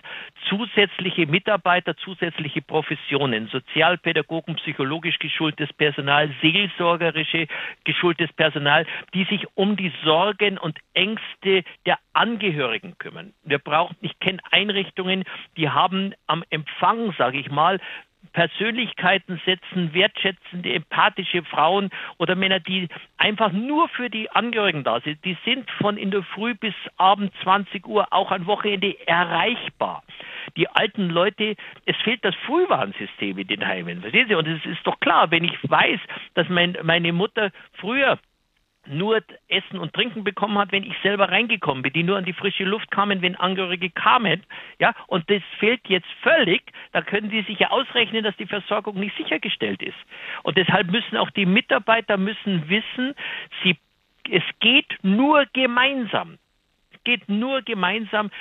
zusätzliche 0.50 1.26
Mitarbeiter, 1.26 1.96
zusätzliche 1.98 2.62
Professionen, 2.62 3.48
Sozialpädagogen, 3.48 4.56
psychologisch 4.56 5.20
geschultes 5.20 5.72
Personal, 5.74 6.30
seelsorgerische 6.42 7.48
geschultes 7.86 8.32
Personal, 8.34 8.86
die 9.14 9.24
sich 9.26 9.46
um 9.56 9.76
die 9.76 9.92
Sorgen 10.04 10.58
und 10.58 10.78
Ängste 10.94 11.64
der 11.86 11.98
Angehörigen 12.14 12.98
kümmern. 12.98 13.34
Wir 13.44 13.60
brauchen, 13.60 13.96
ich 14.02 14.20
kenne 14.20 14.40
Einrichtungen, 14.52 15.24
die 15.56 15.70
haben 15.70 16.14
am 16.28 16.44
Empfang, 16.50 17.14
sage 17.18 17.40
ich 17.40 17.50
mal, 17.50 17.80
Persönlichkeiten 18.34 19.42
setzen, 19.46 19.94
wertschätzende, 19.94 20.74
empathische 20.74 21.44
Frauen 21.44 21.90
oder 22.18 22.36
Männer, 22.36 22.60
die 22.60 22.88
einfach 23.18 23.52
nur 23.52 23.90
für 23.90 24.10
die 24.10 24.30
Angehörigen 24.32 24.84
da 24.84 25.00
sind. 25.02 25.24
Die 25.26 25.38
sind 25.46 25.70
von 25.72 25.98
in 25.98 26.12
der 26.12 26.24
Früh 26.24 26.54
bis 26.54 26.74
abend 26.98 27.34
20 27.44 27.88
Uhr 27.88 28.08
auch 28.12 28.32
am 28.32 28.46
Wochenende 28.46 28.96
erreichbar. 29.08 30.04
Die 30.58 30.68
alten 30.68 31.10
Leute, 31.10 31.56
es 31.86 31.96
fehlt 31.98 32.24
das 32.24 32.36
Frühwarnsystem 32.46 33.38
in 33.38 33.48
den 33.48 33.66
Heimen. 33.66 34.02
Verstehen 34.02 34.28
Sie? 34.28 34.36
Und 34.36 34.48
es 34.48 34.66
ist 34.66 34.86
doch 34.86 35.00
klar, 35.00 35.32
wenn 35.32 35.44
ich 35.44 35.58
weiß, 35.70 36.00
dass 36.34 36.48
mein, 36.50 36.78
meine 36.84 37.14
Mutter 37.14 37.52
früher 37.74 38.20
nur 38.88 39.22
Essen 39.48 39.80
und 39.80 39.94
Trinken 39.94 40.24
bekommen 40.24 40.58
hat, 40.58 40.72
wenn 40.72 40.84
ich 40.84 40.96
selber 41.04 41.30
reingekommen 41.30 41.84
bin, 41.84 41.94
die 41.94 42.04
nur 42.04 42.18
an 42.18 42.26
die 42.26 42.34
frische 42.34 42.64
Luft 42.64 42.92
kamen, 42.92 43.22
wenn 43.22 43.36
Angehörige 43.36 43.90
kamen. 43.90 44.44
Ja, 44.80 44.96
und 45.08 45.30
das 45.30 45.42
fehlt 45.60 45.82
jetzt 45.88 46.10
völlig. 46.22 46.64
Da 46.92 47.02
können 47.02 47.30
Sie 47.30 47.42
sich 47.44 47.60
ja 47.60 47.72
ausrechnen, 47.72 48.24
dass 48.24 48.36
die 48.38 48.48
Versorgung 48.48 49.00
nicht 49.00 49.16
sichergestellt 49.18 49.82
ist. 49.82 49.98
Und 50.44 50.58
deshalb 50.58 50.92
müssen 50.92 51.18
auch 51.18 51.30
die 51.32 51.46
Mitarbeiter 51.46 52.18
müssen 52.18 52.70
wissen, 52.70 53.16
sie, 53.64 53.78
es 54.30 54.44
geht 54.60 54.98
nur 55.02 55.46
gemeinsam. 55.54 56.38
Es 56.92 57.04
geht 57.04 57.30
nur 57.30 57.62
gemeinsam. 57.62 58.32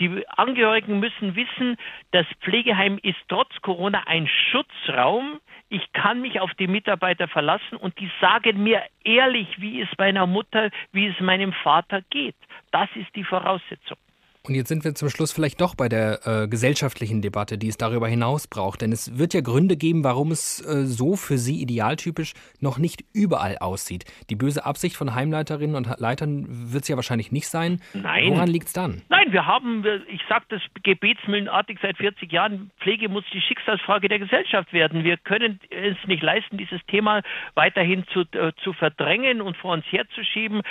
Die 0.00 0.26
Angehörigen 0.28 1.00
müssen 1.00 1.34
wissen, 1.36 1.76
das 2.12 2.26
Pflegeheim 2.40 2.98
ist 3.02 3.18
trotz 3.28 3.50
Corona 3.60 4.02
ein 4.06 4.26
Schutzraum. 4.26 5.40
Ich 5.68 5.92
kann 5.92 6.20
mich 6.20 6.40
auf 6.40 6.52
die 6.54 6.66
Mitarbeiter 6.66 7.28
verlassen 7.28 7.76
und 7.76 7.98
die 8.00 8.10
sagen 8.20 8.62
mir 8.62 8.82
ehrlich, 9.04 9.60
wie 9.60 9.80
es 9.80 9.88
meiner 9.98 10.26
Mutter, 10.26 10.70
wie 10.92 11.06
es 11.06 11.20
meinem 11.20 11.52
Vater 11.52 12.02
geht. 12.10 12.36
Das 12.70 12.88
ist 12.94 13.14
die 13.14 13.24
Voraussetzung. 13.24 13.98
Und 14.44 14.56
jetzt 14.56 14.68
sind 14.68 14.82
wir 14.82 14.92
zum 14.96 15.08
Schluss 15.08 15.30
vielleicht 15.30 15.60
doch 15.60 15.76
bei 15.76 15.88
der 15.88 16.26
äh, 16.26 16.48
gesellschaftlichen 16.48 17.22
Debatte, 17.22 17.58
die 17.58 17.68
es 17.68 17.76
darüber 17.76 18.08
hinaus 18.08 18.48
braucht. 18.48 18.80
Denn 18.82 18.90
es 18.90 19.16
wird 19.16 19.34
ja 19.34 19.40
Gründe 19.40 19.76
geben, 19.76 20.02
warum 20.02 20.32
es 20.32 20.60
äh, 20.66 20.84
so 20.84 21.14
für 21.14 21.38
Sie 21.38 21.62
idealtypisch 21.62 22.32
noch 22.60 22.76
nicht 22.76 23.04
überall 23.14 23.58
aussieht. 23.58 24.04
Die 24.30 24.34
böse 24.34 24.66
Absicht 24.66 24.96
von 24.96 25.14
Heimleiterinnen 25.14 25.76
und 25.76 25.88
Leitern 26.00 26.46
wird 26.48 26.82
es 26.82 26.88
ja 26.88 26.96
wahrscheinlich 26.96 27.30
nicht 27.30 27.46
sein. 27.46 27.80
Nein. 27.94 28.30
Woran 28.30 28.48
liegt 28.48 28.66
es 28.66 28.72
dann? 28.72 29.02
Nein, 29.10 29.32
wir 29.32 29.46
haben, 29.46 29.84
ich 30.08 30.22
sage 30.28 30.44
das 30.48 30.60
gebetsmühlenartig 30.82 31.78
seit 31.80 31.96
40 31.98 32.32
Jahren, 32.32 32.72
Pflege 32.80 33.08
muss 33.08 33.24
die 33.32 33.40
Schicksalsfrage 33.40 34.08
der 34.08 34.18
Gesellschaft 34.18 34.72
werden. 34.72 35.04
Wir 35.04 35.18
können 35.18 35.60
es 35.70 35.96
nicht 36.08 36.22
leisten, 36.22 36.58
dieses 36.58 36.84
Thema 36.86 37.22
weiterhin 37.54 38.04
zu, 38.12 38.22
äh, 38.32 38.52
zu 38.64 38.72
verdrängen 38.72 39.40
und 39.40 39.56
vor 39.56 39.72
uns 39.72 39.84
herzuschieben. 39.86 40.62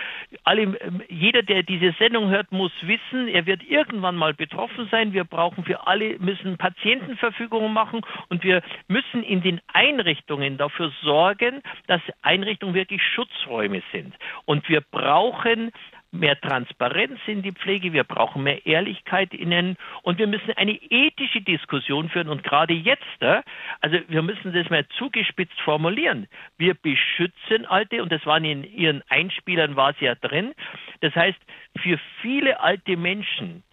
Alle, 0.43 0.77
jeder, 1.07 1.41
der 1.41 1.63
diese 1.63 1.93
Sendung 1.97 2.29
hört, 2.29 2.51
muss 2.51 2.73
wissen, 2.81 3.29
er 3.29 3.45
wird 3.45 3.60
wird 3.61 3.69
irgendwann 3.69 4.15
mal 4.15 4.33
betroffen 4.33 4.87
sein. 4.91 5.13
Wir 5.13 5.23
brauchen 5.23 5.63
für 5.63 5.87
alle, 5.87 6.17
müssen 6.19 6.57
Patientenverfügungen 6.57 7.73
machen 7.73 8.01
und 8.29 8.43
wir 8.43 8.61
müssen 8.87 9.23
in 9.23 9.41
den 9.41 9.61
Einrichtungen 9.73 10.57
dafür 10.57 10.91
sorgen, 11.01 11.61
dass 11.87 12.01
Einrichtungen 12.21 12.73
wirklich 12.73 13.01
Schutzräume 13.03 13.81
sind. 13.91 14.15
Und 14.45 14.67
wir 14.69 14.81
brauchen 14.81 15.71
mehr 16.11 16.39
Transparenz 16.39 17.19
in 17.25 17.41
die 17.41 17.53
Pflege, 17.53 17.93
wir 17.93 18.03
brauchen 18.03 18.43
mehr 18.43 18.65
Ehrlichkeit 18.65 19.33
innen 19.33 19.77
und 20.03 20.19
wir 20.19 20.27
müssen 20.27 20.51
eine 20.57 20.73
ethische 20.73 21.41
Diskussion 21.41 22.09
führen 22.09 22.27
und 22.27 22.43
gerade 22.43 22.73
jetzt, 22.73 23.21
äh, 23.21 23.41
also 23.79 23.97
wir 24.07 24.21
müssen 24.21 24.53
das 24.53 24.69
mal 24.69 24.85
zugespitzt 24.97 25.59
formulieren. 25.61 26.27
Wir 26.57 26.73
beschützen 26.73 27.65
Alte 27.65 28.03
und 28.03 28.11
das 28.11 28.25
waren 28.25 28.43
in 28.43 28.63
Ihren 28.63 29.01
Einspielern 29.09 29.75
war 29.75 29.91
es 29.91 29.99
ja 30.01 30.15
drin. 30.15 30.53
Das 30.99 31.15
heißt, 31.15 31.39
für 31.81 31.97
viele 32.21 32.59
alte 32.59 32.97
Menschen 32.97 33.63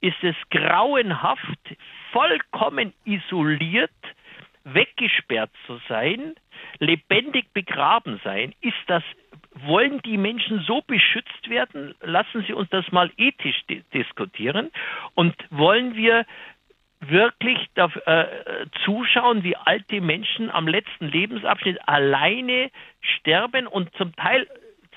ist 0.00 0.22
es 0.22 0.36
grauenhaft, 0.50 1.58
vollkommen 2.12 2.92
isoliert, 3.04 3.90
weggesperrt 4.64 5.50
zu 5.66 5.80
sein, 5.88 6.34
lebendig 6.78 7.52
begraben 7.52 8.20
sein. 8.24 8.54
Ist 8.60 8.76
das 8.86 9.02
wollen 9.66 10.00
die 10.02 10.16
Menschen 10.16 10.60
so 10.60 10.80
beschützt 10.82 11.48
werden? 11.48 11.94
Lassen 12.02 12.44
Sie 12.46 12.52
uns 12.52 12.70
das 12.70 12.90
mal 12.92 13.10
ethisch 13.16 13.62
diskutieren. 13.92 14.70
Und 15.14 15.34
wollen 15.50 15.96
wir 15.96 16.24
wirklich 17.00 17.58
äh, 17.74 18.26
zuschauen, 18.84 19.42
wie 19.42 19.56
alte 19.56 20.00
Menschen 20.00 20.50
am 20.50 20.68
letzten 20.68 21.08
Lebensabschnitt 21.08 21.78
alleine 21.88 22.70
sterben 23.00 23.66
und 23.66 23.94
zum 23.96 24.14
Teil 24.16 24.46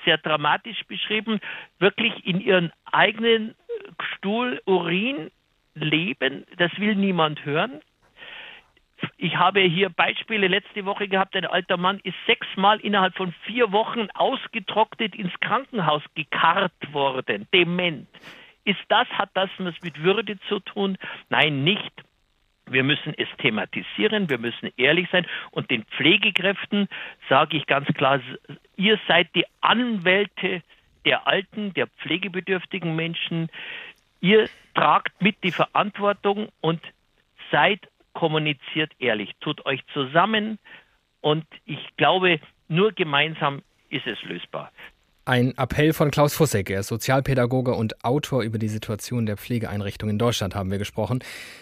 sehr 0.04 0.18
dramatisch 0.18 0.84
beschrieben, 0.86 1.40
wirklich 1.78 2.26
in 2.26 2.40
ihren 2.40 2.72
eigenen 2.92 3.54
Stuhl, 4.16 4.60
Urin 4.66 5.30
leben. 5.74 6.44
Das 6.58 6.70
will 6.78 6.94
niemand 6.94 7.44
hören. 7.44 7.80
Ich 9.16 9.36
habe 9.36 9.60
hier 9.60 9.88
Beispiele 9.88 10.48
letzte 10.48 10.84
Woche 10.84 11.08
gehabt. 11.08 11.34
Ein 11.36 11.46
alter 11.46 11.76
Mann 11.76 12.00
ist 12.04 12.16
sechsmal 12.26 12.80
innerhalb 12.80 13.16
von 13.16 13.32
vier 13.44 13.72
Wochen 13.72 14.08
ausgetrocknet 14.14 15.14
ins 15.14 15.32
Krankenhaus 15.40 16.02
gekarrt 16.14 16.72
worden. 16.92 17.46
Dement. 17.52 18.08
Ist 18.64 18.80
das, 18.88 19.08
hat 19.08 19.30
das 19.34 19.50
was 19.58 19.74
mit 19.82 20.02
Würde 20.02 20.38
zu 20.48 20.60
tun? 20.60 20.96
Nein, 21.28 21.64
nicht. 21.64 21.92
Wir 22.66 22.82
müssen 22.82 23.12
es 23.18 23.28
thematisieren, 23.38 24.30
wir 24.30 24.38
müssen 24.38 24.70
ehrlich 24.78 25.06
sein 25.12 25.26
und 25.50 25.70
den 25.70 25.84
Pflegekräften 25.84 26.88
sage 27.28 27.58
ich 27.58 27.66
ganz 27.66 27.86
klar, 27.88 28.20
ihr 28.76 28.98
seid 29.06 29.34
die 29.34 29.44
Anwälte 29.60 30.62
der 31.04 31.26
alten, 31.26 31.74
der 31.74 31.88
pflegebedürftigen 31.88 32.96
Menschen. 32.96 33.50
Ihr 34.22 34.48
tragt 34.74 35.20
mit 35.20 35.44
die 35.44 35.52
Verantwortung 35.52 36.48
und 36.62 36.80
seid 37.50 37.80
kommuniziert 38.14 38.92
ehrlich, 38.98 39.32
tut 39.40 39.64
euch 39.66 39.80
zusammen 39.92 40.58
und 41.20 41.44
ich 41.66 41.78
glaube, 41.96 42.40
nur 42.68 42.92
gemeinsam 42.92 43.62
ist 43.90 44.06
es 44.06 44.22
lösbar. 44.22 44.72
Ein 45.26 45.54
Appell 45.56 45.92
von 45.92 46.10
Klaus 46.10 46.34
Fussek, 46.34 46.68
er 46.70 46.80
ist 46.80 46.88
Sozialpädagoge 46.88 47.72
und 47.72 48.04
Autor 48.04 48.42
über 48.42 48.58
die 48.58 48.68
Situation 48.68 49.24
der 49.24 49.36
Pflegeeinrichtungen 49.36 50.14
in 50.14 50.18
Deutschland, 50.18 50.54
haben 50.54 50.70
wir 50.70 50.78
gesprochen. 50.78 51.20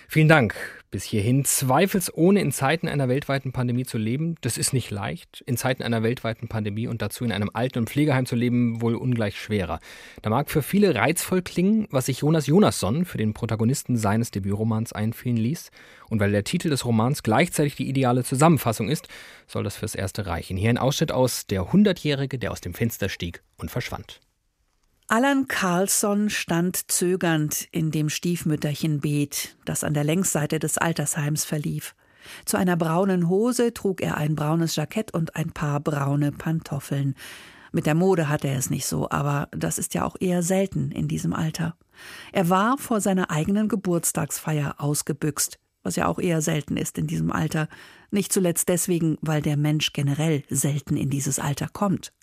Vielen 0.08 0.28
Dank 0.28 0.81
bis 0.92 1.02
hierhin. 1.02 1.44
Zweifelsohne 1.44 2.40
in 2.40 2.52
Zeiten 2.52 2.86
einer 2.86 3.08
weltweiten 3.08 3.50
Pandemie 3.50 3.84
zu 3.84 3.98
leben, 3.98 4.36
das 4.42 4.56
ist 4.56 4.72
nicht 4.72 4.90
leicht. 4.92 5.42
In 5.46 5.56
Zeiten 5.56 5.82
einer 5.82 6.04
weltweiten 6.04 6.46
Pandemie 6.46 6.86
und 6.86 7.02
dazu 7.02 7.24
in 7.24 7.32
einem 7.32 7.50
Alten- 7.52 7.80
und 7.80 7.90
Pflegeheim 7.90 8.26
zu 8.26 8.36
leben, 8.36 8.80
wohl 8.80 8.94
ungleich 8.94 9.40
schwerer. 9.40 9.80
Da 10.20 10.30
mag 10.30 10.50
für 10.50 10.62
viele 10.62 10.94
reizvoll 10.94 11.42
klingen, 11.42 11.88
was 11.90 12.06
sich 12.06 12.18
Jonas 12.18 12.46
Jonasson 12.46 13.04
für 13.04 13.18
den 13.18 13.34
Protagonisten 13.34 13.96
seines 13.96 14.30
Debütromans 14.30 14.92
einfielen 14.92 15.38
ließ. 15.38 15.72
Und 16.08 16.20
weil 16.20 16.30
der 16.30 16.44
Titel 16.44 16.68
des 16.68 16.84
Romans 16.84 17.22
gleichzeitig 17.22 17.74
die 17.74 17.88
ideale 17.88 18.22
Zusammenfassung 18.22 18.88
ist, 18.88 19.08
soll 19.48 19.64
das 19.64 19.76
fürs 19.76 19.94
Erste 19.94 20.26
reichen. 20.26 20.56
Hier 20.58 20.70
ein 20.70 20.78
Ausschnitt 20.78 21.10
aus 21.10 21.46
Der 21.46 21.72
Hundertjährige, 21.72 22.38
der 22.38 22.52
aus 22.52 22.60
dem 22.60 22.74
Fenster 22.74 23.08
stieg 23.08 23.42
und 23.56 23.70
verschwand. 23.70 24.20
Alan 25.12 25.46
Carlsson 25.46 26.30
stand 26.30 26.90
zögernd 26.90 27.68
in 27.70 27.90
dem 27.90 28.08
Stiefmütterchenbeet, 28.08 29.58
das 29.66 29.84
an 29.84 29.92
der 29.92 30.04
Längsseite 30.04 30.58
des 30.58 30.78
Altersheims 30.78 31.44
verlief. 31.44 31.94
Zu 32.46 32.56
einer 32.56 32.78
braunen 32.78 33.28
Hose 33.28 33.74
trug 33.74 34.00
er 34.00 34.16
ein 34.16 34.36
braunes 34.36 34.74
Jackett 34.74 35.12
und 35.12 35.36
ein 35.36 35.50
paar 35.50 35.80
braune 35.80 36.32
Pantoffeln. 36.32 37.14
Mit 37.72 37.84
der 37.84 37.94
Mode 37.94 38.30
hatte 38.30 38.48
er 38.48 38.56
es 38.56 38.70
nicht 38.70 38.86
so, 38.86 39.10
aber 39.10 39.48
das 39.50 39.76
ist 39.76 39.92
ja 39.92 40.06
auch 40.06 40.16
eher 40.18 40.42
selten 40.42 40.90
in 40.90 41.08
diesem 41.08 41.34
Alter. 41.34 41.76
Er 42.32 42.48
war 42.48 42.78
vor 42.78 43.02
seiner 43.02 43.30
eigenen 43.30 43.68
Geburtstagsfeier 43.68 44.76
ausgebüxt, 44.78 45.58
was 45.82 45.96
ja 45.96 46.06
auch 46.06 46.20
eher 46.20 46.40
selten 46.40 46.78
ist 46.78 46.96
in 46.96 47.06
diesem 47.06 47.30
Alter, 47.30 47.68
nicht 48.10 48.32
zuletzt 48.32 48.70
deswegen, 48.70 49.18
weil 49.20 49.42
der 49.42 49.58
Mensch 49.58 49.92
generell 49.92 50.42
selten 50.48 50.96
in 50.96 51.10
dieses 51.10 51.38
Alter 51.38 51.68
kommt. 51.70 52.14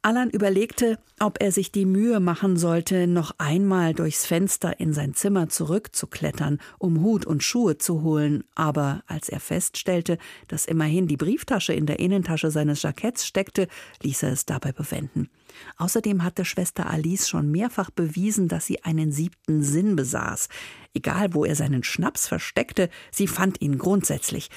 Alan 0.00 0.30
überlegte, 0.30 1.00
ob 1.18 1.42
er 1.42 1.50
sich 1.50 1.72
die 1.72 1.84
Mühe 1.84 2.20
machen 2.20 2.56
sollte, 2.56 3.08
noch 3.08 3.34
einmal 3.38 3.94
durchs 3.94 4.26
Fenster 4.26 4.78
in 4.78 4.92
sein 4.92 5.14
Zimmer 5.14 5.48
zurückzuklettern, 5.48 6.60
um 6.78 7.02
Hut 7.02 7.26
und 7.26 7.42
Schuhe 7.42 7.78
zu 7.78 8.02
holen, 8.02 8.44
aber 8.54 9.02
als 9.08 9.28
er 9.28 9.40
feststellte, 9.40 10.16
dass 10.46 10.66
immerhin 10.66 11.08
die 11.08 11.16
Brieftasche 11.16 11.72
in 11.72 11.86
der 11.86 11.98
Innentasche 11.98 12.52
seines 12.52 12.80
Jacketts 12.82 13.26
steckte, 13.26 13.66
ließ 14.00 14.22
er 14.22 14.32
es 14.32 14.46
dabei 14.46 14.70
bewenden. 14.70 15.30
Außerdem 15.78 16.22
hatte 16.22 16.44
Schwester 16.44 16.88
Alice 16.88 17.28
schon 17.28 17.50
mehrfach 17.50 17.90
bewiesen, 17.90 18.46
dass 18.46 18.66
sie 18.66 18.84
einen 18.84 19.10
siebten 19.10 19.64
Sinn 19.64 19.96
besaß. 19.96 20.48
Egal, 20.94 21.34
wo 21.34 21.44
er 21.44 21.56
seinen 21.56 21.82
Schnaps 21.82 22.28
versteckte, 22.28 22.88
sie 23.10 23.26
fand 23.26 23.60
ihn 23.60 23.78
grundsätzlich. 23.78 24.48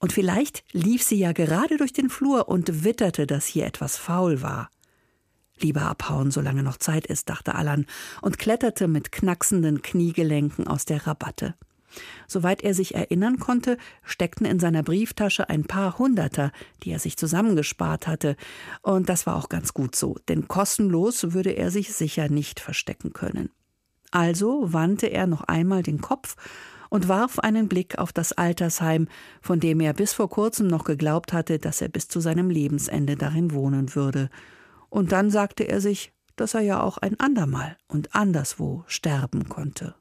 Und 0.00 0.12
vielleicht 0.12 0.64
lief 0.72 1.04
sie 1.04 1.18
ja 1.18 1.30
gerade 1.30 1.76
durch 1.76 1.92
den 1.92 2.10
Flur 2.10 2.48
und 2.48 2.82
witterte, 2.82 3.28
dass 3.28 3.46
hier 3.46 3.64
etwas 3.64 3.96
faul 3.96 4.42
war. 4.42 4.70
Lieber 5.60 5.82
abhauen, 5.82 6.30
solange 6.30 6.62
noch 6.62 6.76
Zeit 6.76 7.06
ist, 7.06 7.28
dachte 7.28 7.54
Allan 7.54 7.86
und 8.22 8.38
kletterte 8.38 8.88
mit 8.88 9.12
knacksenden 9.12 9.82
Kniegelenken 9.82 10.66
aus 10.66 10.84
der 10.84 11.06
Rabatte. 11.06 11.54
Soweit 12.26 12.62
er 12.62 12.74
sich 12.74 12.94
erinnern 12.94 13.38
konnte, 13.38 13.78
steckten 14.04 14.46
in 14.46 14.60
seiner 14.60 14.82
Brieftasche 14.82 15.48
ein 15.48 15.64
paar 15.64 15.98
Hunderter, 15.98 16.52
die 16.82 16.90
er 16.90 16.98
sich 16.98 17.16
zusammengespart 17.16 18.06
hatte. 18.06 18.36
Und 18.82 19.08
das 19.08 19.26
war 19.26 19.36
auch 19.36 19.48
ganz 19.48 19.72
gut 19.72 19.96
so, 19.96 20.16
denn 20.28 20.48
kostenlos 20.48 21.32
würde 21.32 21.50
er 21.50 21.70
sich 21.70 21.92
sicher 21.92 22.28
nicht 22.28 22.60
verstecken 22.60 23.12
können. 23.12 23.50
Also 24.10 24.72
wandte 24.72 25.06
er 25.06 25.26
noch 25.26 25.42
einmal 25.44 25.82
den 25.82 26.00
Kopf 26.00 26.36
und 26.88 27.08
warf 27.08 27.38
einen 27.38 27.68
Blick 27.68 27.98
auf 27.98 28.12
das 28.12 28.32
Altersheim, 28.32 29.08
von 29.42 29.60
dem 29.60 29.80
er 29.80 29.92
bis 29.92 30.14
vor 30.14 30.30
kurzem 30.30 30.66
noch 30.66 30.84
geglaubt 30.84 31.32
hatte, 31.32 31.58
dass 31.58 31.82
er 31.82 31.88
bis 31.88 32.08
zu 32.08 32.20
seinem 32.20 32.48
Lebensende 32.48 33.16
darin 33.16 33.52
wohnen 33.52 33.94
würde. 33.94 34.30
Und 34.90 35.12
dann 35.12 35.30
sagte 35.30 35.64
er 35.64 35.80
sich, 35.80 36.12
dass 36.36 36.54
er 36.54 36.60
ja 36.60 36.82
auch 36.82 36.98
ein 36.98 37.18
andermal 37.20 37.76
und 37.88 38.14
anderswo 38.14 38.84
sterben 38.86 39.48
konnte. 39.48 39.94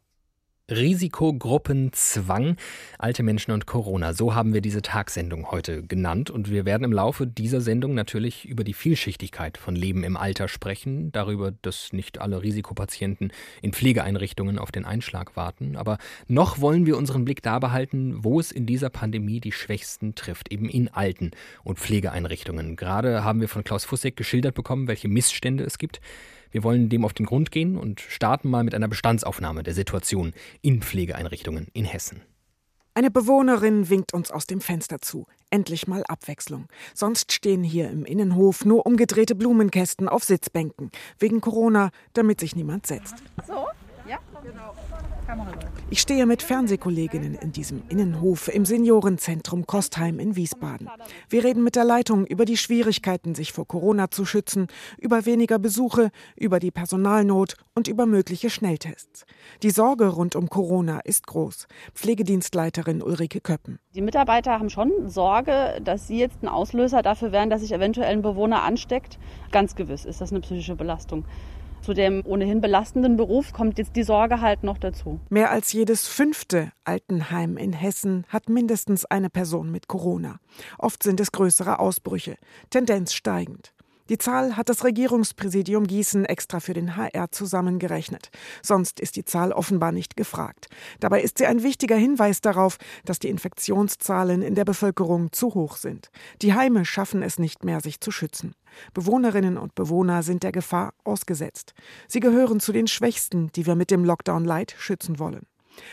Risikogruppenzwang, 0.69 2.57
alte 2.99 3.23
Menschen 3.23 3.51
und 3.51 3.65
Corona. 3.65 4.13
So 4.13 4.35
haben 4.35 4.53
wir 4.53 4.59
diese 4.59 4.81
Tagsendung 4.81 5.49
heute 5.49 5.81
genannt. 5.81 6.29
Und 6.29 6.51
wir 6.51 6.65
werden 6.65 6.83
im 6.83 6.91
Laufe 6.91 7.25
dieser 7.25 7.61
Sendung 7.61 7.93
natürlich 7.93 8.43
über 8.43 8.65
die 8.65 8.73
Vielschichtigkeit 8.73 9.57
von 9.57 9.77
Leben 9.77 10.03
im 10.03 10.17
Alter 10.17 10.49
sprechen, 10.49 11.13
darüber, 11.13 11.53
dass 11.61 11.93
nicht 11.93 12.19
alle 12.19 12.43
Risikopatienten 12.43 13.31
in 13.61 13.71
Pflegeeinrichtungen 13.71 14.59
auf 14.59 14.73
den 14.73 14.83
Einschlag 14.83 15.37
warten. 15.37 15.77
Aber 15.77 15.99
noch 16.27 16.59
wollen 16.59 16.85
wir 16.85 16.97
unseren 16.97 17.23
Blick 17.23 17.41
da 17.41 17.59
behalten, 17.59 18.25
wo 18.25 18.37
es 18.37 18.51
in 18.51 18.65
dieser 18.65 18.89
Pandemie 18.89 19.39
die 19.39 19.53
Schwächsten 19.53 20.15
trifft, 20.15 20.51
eben 20.51 20.67
in 20.67 20.89
Alten- 20.89 21.31
und 21.63 21.79
Pflegeeinrichtungen. 21.79 22.75
Gerade 22.75 23.23
haben 23.23 23.39
wir 23.39 23.47
von 23.47 23.63
Klaus 23.63 23.85
Fussek 23.85 24.17
geschildert 24.17 24.55
bekommen, 24.55 24.89
welche 24.89 25.07
Missstände 25.07 25.63
es 25.63 25.77
gibt. 25.77 26.01
Wir 26.51 26.63
wollen 26.63 26.89
dem 26.89 27.05
auf 27.05 27.13
den 27.13 27.25
Grund 27.25 27.51
gehen 27.51 27.77
und 27.77 28.01
starten 28.01 28.49
mal 28.49 28.63
mit 28.63 28.75
einer 28.75 28.87
Bestandsaufnahme 28.87 29.63
der 29.63 29.73
Situation 29.73 30.33
in 30.61 30.81
Pflegeeinrichtungen 30.81 31.67
in 31.73 31.85
Hessen. 31.85 32.21
Eine 32.97 33.11
Bewohnerin 33.11 33.89
winkt 33.91 34.13
uns 34.15 34.31
aus 34.31 34.47
dem 34.47 34.59
Fenster 34.59 34.99
zu. 34.99 35.27
Endlich 35.51 35.87
mal 35.87 36.03
Abwechslung. 36.07 36.65
Sonst 36.95 37.31
stehen 37.31 37.63
hier 37.63 37.91
im 37.91 38.05
Innenhof 38.05 38.65
nur 38.65 38.87
umgedrehte 38.87 39.35
Blumenkästen 39.35 40.09
auf 40.09 40.23
Sitzbänken. 40.23 40.89
Wegen 41.19 41.39
Corona, 41.39 41.91
damit 42.13 42.39
sich 42.39 42.55
niemand 42.55 42.87
setzt. 42.87 43.13
So? 43.45 43.67
Ja, 44.07 44.19
genau. 44.41 44.73
Ich 45.89 45.99
stehe 45.99 46.25
mit 46.25 46.41
Fernsehkolleginnen 46.41 47.35
in 47.35 47.51
diesem 47.51 47.83
Innenhof 47.89 48.47
im 48.47 48.63
Seniorenzentrum 48.63 49.67
Kostheim 49.67 50.19
in 50.19 50.37
Wiesbaden. 50.37 50.89
Wir 51.29 51.43
reden 51.43 51.63
mit 51.63 51.75
der 51.75 51.83
Leitung 51.83 52.25
über 52.25 52.45
die 52.45 52.55
Schwierigkeiten, 52.55 53.35
sich 53.35 53.51
vor 53.51 53.67
Corona 53.67 54.09
zu 54.09 54.25
schützen, 54.25 54.67
über 54.97 55.25
weniger 55.25 55.59
Besuche, 55.59 56.11
über 56.37 56.59
die 56.59 56.71
Personalnot 56.71 57.55
und 57.75 57.89
über 57.89 58.05
mögliche 58.05 58.49
Schnelltests. 58.49 59.25
Die 59.61 59.71
Sorge 59.71 60.07
rund 60.07 60.37
um 60.37 60.47
Corona 60.49 60.99
ist 60.99 61.27
groß. 61.27 61.67
Pflegedienstleiterin 61.93 63.01
Ulrike 63.01 63.41
Köppen. 63.41 63.79
Die 63.93 64.01
Mitarbeiter 64.01 64.53
haben 64.53 64.69
schon 64.69 65.09
Sorge, 65.09 65.81
dass 65.83 66.07
sie 66.07 66.19
jetzt 66.19 66.41
ein 66.43 66.47
Auslöser 66.47 67.01
dafür 67.01 67.33
wären, 67.33 67.49
dass 67.49 67.61
sich 67.61 67.73
eventuell 67.73 68.13
ein 68.13 68.21
Bewohner 68.21 68.63
ansteckt. 68.63 69.19
Ganz 69.51 69.75
gewiss 69.75 70.05
ist 70.05 70.21
das 70.21 70.31
eine 70.31 70.39
psychische 70.39 70.75
Belastung. 70.75 71.25
Zu 71.81 71.93
dem 71.93 72.23
ohnehin 72.25 72.61
belastenden 72.61 73.15
Beruf 73.17 73.53
kommt 73.53 73.77
jetzt 73.77 73.95
die 73.95 74.03
Sorge 74.03 74.41
halt 74.41 74.63
noch 74.63 74.77
dazu. 74.77 75.19
Mehr 75.29 75.51
als 75.51 75.71
jedes 75.71 76.07
fünfte 76.07 76.71
Altenheim 76.83 77.57
in 77.57 77.73
Hessen 77.73 78.25
hat 78.27 78.49
mindestens 78.49 79.05
eine 79.05 79.29
Person 79.29 79.71
mit 79.71 79.87
Corona. 79.87 80.39
Oft 80.77 81.03
sind 81.03 81.19
es 81.19 81.31
größere 81.31 81.79
Ausbrüche, 81.79 82.37
Tendenz 82.69 83.13
steigend. 83.13 83.73
Die 84.09 84.17
Zahl 84.17 84.55
hat 84.55 84.69
das 84.69 84.85
Regierungspräsidium 84.85 85.85
Gießen 85.85 86.23
extra 86.23 86.61
für 86.61 86.73
den 86.73 86.95
HR 86.95 87.31
zusammengerechnet. 87.31 88.29
Sonst 88.61 88.99
ist 89.01 89.17
die 89.17 89.25
Zahl 89.25 89.51
offenbar 89.51 89.91
nicht 89.91 90.15
gefragt. 90.15 90.67
Dabei 91.01 91.21
ist 91.21 91.39
sie 91.39 91.45
ein 91.45 91.61
wichtiger 91.61 91.97
Hinweis 91.97 92.39
darauf, 92.39 92.77
dass 93.03 93.19
die 93.19 93.27
Infektionszahlen 93.27 94.41
in 94.41 94.55
der 94.55 94.65
Bevölkerung 94.65 95.33
zu 95.33 95.53
hoch 95.53 95.75
sind. 95.75 96.09
Die 96.41 96.53
Heime 96.53 96.85
schaffen 96.85 97.21
es 97.21 97.37
nicht 97.37 97.65
mehr, 97.65 97.81
sich 97.81 97.99
zu 97.99 98.11
schützen. 98.11 98.55
Bewohnerinnen 98.93 99.57
und 99.57 99.75
Bewohner 99.75 100.23
sind 100.23 100.43
der 100.43 100.51
Gefahr 100.51 100.93
ausgesetzt. 101.03 101.73
Sie 102.07 102.19
gehören 102.19 102.59
zu 102.59 102.71
den 102.71 102.87
Schwächsten, 102.87 103.51
die 103.53 103.65
wir 103.65 103.75
mit 103.75 103.91
dem 103.91 104.03
Lockdown 104.03 104.45
Light 104.45 104.75
schützen 104.77 105.19
wollen. 105.19 105.45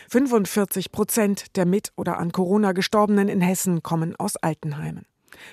45 0.09 0.91
Prozent 0.91 1.55
der 1.55 1.65
mit 1.65 1.91
oder 1.95 2.17
an 2.17 2.31
Corona 2.31 2.71
Gestorbenen 2.71 3.29
in 3.29 3.41
Hessen 3.41 3.83
kommen 3.83 4.15
aus 4.15 4.35
Altenheimen. 4.37 5.05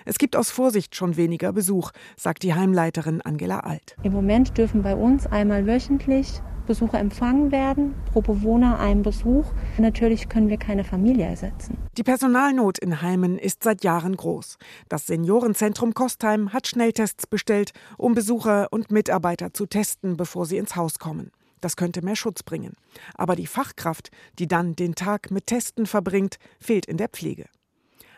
Es 0.05 0.19
gibt 0.19 0.37
aus 0.37 0.51
Vorsicht 0.51 0.95
schon 0.95 1.17
weniger 1.17 1.53
Besuch, 1.53 1.91
sagt 2.17 2.43
die 2.43 2.55
Heimleiterin 2.55 3.21
Angela 3.21 3.61
Alt. 3.61 3.97
Im 4.03 4.13
Moment 4.13 4.57
dürfen 4.57 4.83
bei 4.83 4.95
uns 4.95 5.27
einmal 5.27 5.67
wöchentlich 5.67 6.41
Besucher 6.67 6.99
empfangen 6.99 7.53
werden, 7.53 7.95
pro 8.13 8.21
Bewohner 8.21 8.79
ein 8.79 9.03
Besuch. 9.03 9.47
Natürlich 9.79 10.29
können 10.29 10.49
wir 10.49 10.57
keine 10.57 10.85
Familie 10.85 11.27
ersetzen. 11.27 11.77
Die 11.97 12.03
Personalnot 12.03 12.79
in 12.79 13.03
Heimen 13.03 13.39
ist 13.39 13.63
seit 13.63 13.85
Jahren 13.85 14.17
groß. 14.17 14.59
Das 14.89 15.07
Seniorenzentrum 15.07 15.95
Kostheim 15.95 16.53
hat 16.53 16.67
Schnelltests 16.67 17.27
bestellt, 17.27 17.73
um 17.99 18.15
Besucher 18.15 18.69
und 18.71 18.91
Mitarbeiter 18.91 19.53
zu 19.53 19.67
testen, 19.67 20.17
bevor 20.17 20.47
sie 20.47 20.59
ins 20.59 20.77
Haus 20.77 20.99
kommen. 20.99 21.31
Das 21.61 21.77
könnte 21.77 22.03
mehr 22.03 22.17
Schutz 22.17 22.43
bringen. 22.43 22.75
Aber 23.15 23.37
die 23.37 23.47
Fachkraft, 23.47 24.11
die 24.39 24.49
dann 24.49 24.75
den 24.75 24.95
Tag 24.95 25.31
mit 25.31 25.47
Testen 25.47 25.87
verbringt, 25.87 26.37
fehlt 26.59 26.87
in 26.87 26.97
der 26.97 27.09
Pflege. 27.09 27.47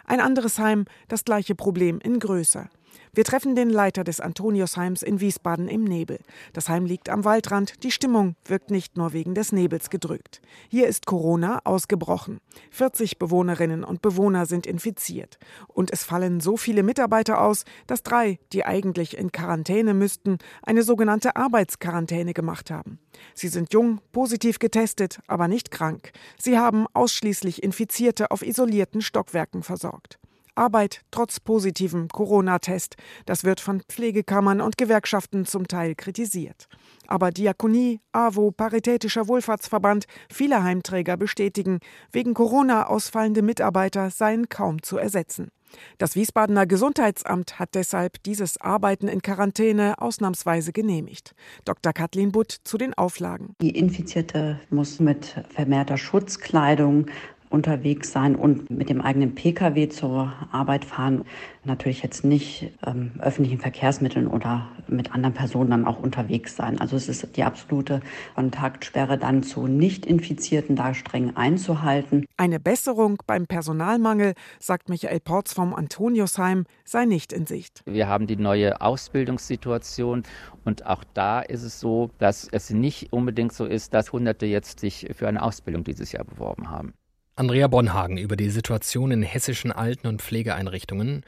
Ein 0.07 0.20
anderes 0.20 0.59
Heim, 0.59 0.85
das 1.09 1.24
gleiche 1.24 1.54
Problem 1.54 1.98
in 2.00 2.18
größer. 2.18 2.68
Wir 3.12 3.24
treffen 3.24 3.54
den 3.54 3.70
Leiter 3.70 4.04
des 4.04 4.20
Antoniusheims 4.20 5.02
in 5.02 5.20
Wiesbaden 5.20 5.68
im 5.68 5.85
Nebel. 5.85 6.18
Das 6.52 6.68
Heim 6.68 6.85
liegt 6.85 7.09
am 7.09 7.24
Waldrand. 7.24 7.83
Die 7.85 7.90
Stimmung 7.90 8.35
wirkt 8.44 8.70
nicht 8.70 8.96
nur 8.96 9.12
wegen 9.12 9.35
des 9.35 9.52
Nebels 9.52 9.90
gedrückt. 9.90 10.40
Hier 10.68 10.88
ist 10.88 11.07
Corona 11.07 11.61
ausgebrochen. 11.64 12.40
40 12.70 13.18
Bewohnerinnen 13.18 13.85
und 13.85 14.02
Bewohner 14.02 14.46
sind 14.46 14.66
infiziert. 14.66 15.38
Und 15.68 15.92
es 15.92 16.04
fallen 16.04 16.40
so 16.40 16.57
viele 16.57 16.83
Mitarbeiter 16.83 17.40
aus, 17.40 17.64
dass 17.87 18.02
drei, 18.02 18.38
die 18.52 18.64
eigentlich 18.64 19.16
in 19.16 19.33
Quarantäne 19.33 19.94
müssten, 19.94 20.38
eine 20.62 20.83
sogenannte 20.83 21.37
Arbeitsquarantäne 21.37 22.35
gemacht 22.35 22.70
haben. 22.70 22.98
Sie 23.35 23.48
sind 23.48 23.72
jung, 23.72 24.00
positiv 24.12 24.59
getestet, 24.59 25.20
aber 25.26 25.48
nicht 25.48 25.70
krank. 25.70 26.12
Sie 26.38 26.59
haben 26.59 26.87
ausschließlich 26.94 27.62
Infizierte 27.62 28.30
auf 28.30 28.42
isolierten 28.42 29.02
Stockwerken 29.02 29.62
versorgt. 29.62 30.18
Arbeit 30.54 31.02
trotz 31.10 31.40
positivem 31.40 32.08
Corona-Test. 32.08 32.96
Das 33.26 33.44
wird 33.44 33.60
von 33.60 33.82
Pflegekammern 33.88 34.60
und 34.60 34.76
Gewerkschaften 34.76 35.44
zum 35.44 35.68
Teil 35.68 35.94
kritisiert. 35.94 36.68
Aber 37.06 37.30
Diakonie, 37.30 38.00
AWO, 38.12 38.50
Paritätischer 38.50 39.28
Wohlfahrtsverband, 39.28 40.04
viele 40.32 40.62
Heimträger 40.62 41.16
bestätigen, 41.16 41.78
wegen 42.12 42.34
Corona 42.34 42.86
ausfallende 42.86 43.42
Mitarbeiter 43.42 44.10
seien 44.10 44.48
kaum 44.48 44.82
zu 44.82 44.98
ersetzen. 44.98 45.50
Das 45.98 46.16
Wiesbadener 46.16 46.66
Gesundheitsamt 46.66 47.58
hat 47.58 47.70
deshalb 47.74 48.22
dieses 48.22 48.60
Arbeiten 48.60 49.08
in 49.08 49.22
Quarantäne 49.22 49.94
ausnahmsweise 49.98 50.72
genehmigt. 50.72 51.34
Dr. 51.64 51.92
Kathleen 51.92 52.32
Butt 52.32 52.56
zu 52.64 52.78
den 52.78 52.94
Auflagen. 52.94 53.54
Die 53.60 53.76
Infizierte 53.76 54.60
muss 54.70 55.00
mit 55.00 55.34
vermehrter 55.50 55.96
Schutzkleidung 55.96 57.06
unterwegs 57.54 58.12
sein 58.12 58.34
und 58.34 58.68
mit 58.68 58.90
dem 58.90 59.00
eigenen 59.00 59.34
Pkw 59.34 59.88
zur 59.88 60.32
Arbeit 60.50 60.84
fahren. 60.84 61.24
Natürlich 61.64 62.02
jetzt 62.02 62.24
nicht 62.24 62.72
ähm, 62.84 63.12
öffentlichen 63.20 63.58
Verkehrsmitteln 63.58 64.26
oder 64.26 64.68
mit 64.88 65.14
anderen 65.14 65.32
Personen 65.32 65.70
dann 65.70 65.86
auch 65.86 65.98
unterwegs 65.98 66.56
sein. 66.56 66.80
Also 66.80 66.96
es 66.96 67.08
ist 67.08 67.36
die 67.36 67.44
absolute 67.44 68.00
Kontaktsperre 68.34 69.16
dann 69.16 69.42
zu 69.42 69.66
Nicht-Infizierten 69.66 70.76
da 70.76 70.92
streng 70.92 71.36
einzuhalten. 71.36 72.26
Eine 72.36 72.60
Besserung 72.60 73.22
beim 73.26 73.46
Personalmangel, 73.46 74.34
sagt 74.58 74.88
Michael 74.88 75.20
Porz 75.20 75.54
vom 75.54 75.74
Antoniusheim, 75.74 76.66
sei 76.84 77.06
nicht 77.06 77.32
in 77.32 77.46
Sicht. 77.46 77.82
Wir 77.86 78.08
haben 78.08 78.26
die 78.26 78.36
neue 78.36 78.80
Ausbildungssituation 78.80 80.24
und 80.64 80.86
auch 80.86 81.04
da 81.14 81.40
ist 81.40 81.62
es 81.62 81.80
so, 81.80 82.10
dass 82.18 82.48
es 82.50 82.70
nicht 82.70 83.12
unbedingt 83.12 83.52
so 83.52 83.64
ist, 83.64 83.94
dass 83.94 84.12
Hunderte 84.12 84.46
jetzt 84.46 84.80
sich 84.80 85.08
für 85.14 85.28
eine 85.28 85.42
Ausbildung 85.42 85.84
dieses 85.84 86.12
Jahr 86.12 86.24
beworben 86.24 86.70
haben. 86.70 86.94
Andrea 87.36 87.66
Bonhagen 87.66 88.16
über 88.16 88.36
die 88.36 88.48
Situation 88.48 89.10
in 89.10 89.22
hessischen 89.22 89.72
Alten- 89.72 90.06
und 90.06 90.22
Pflegeeinrichtungen. 90.22 91.24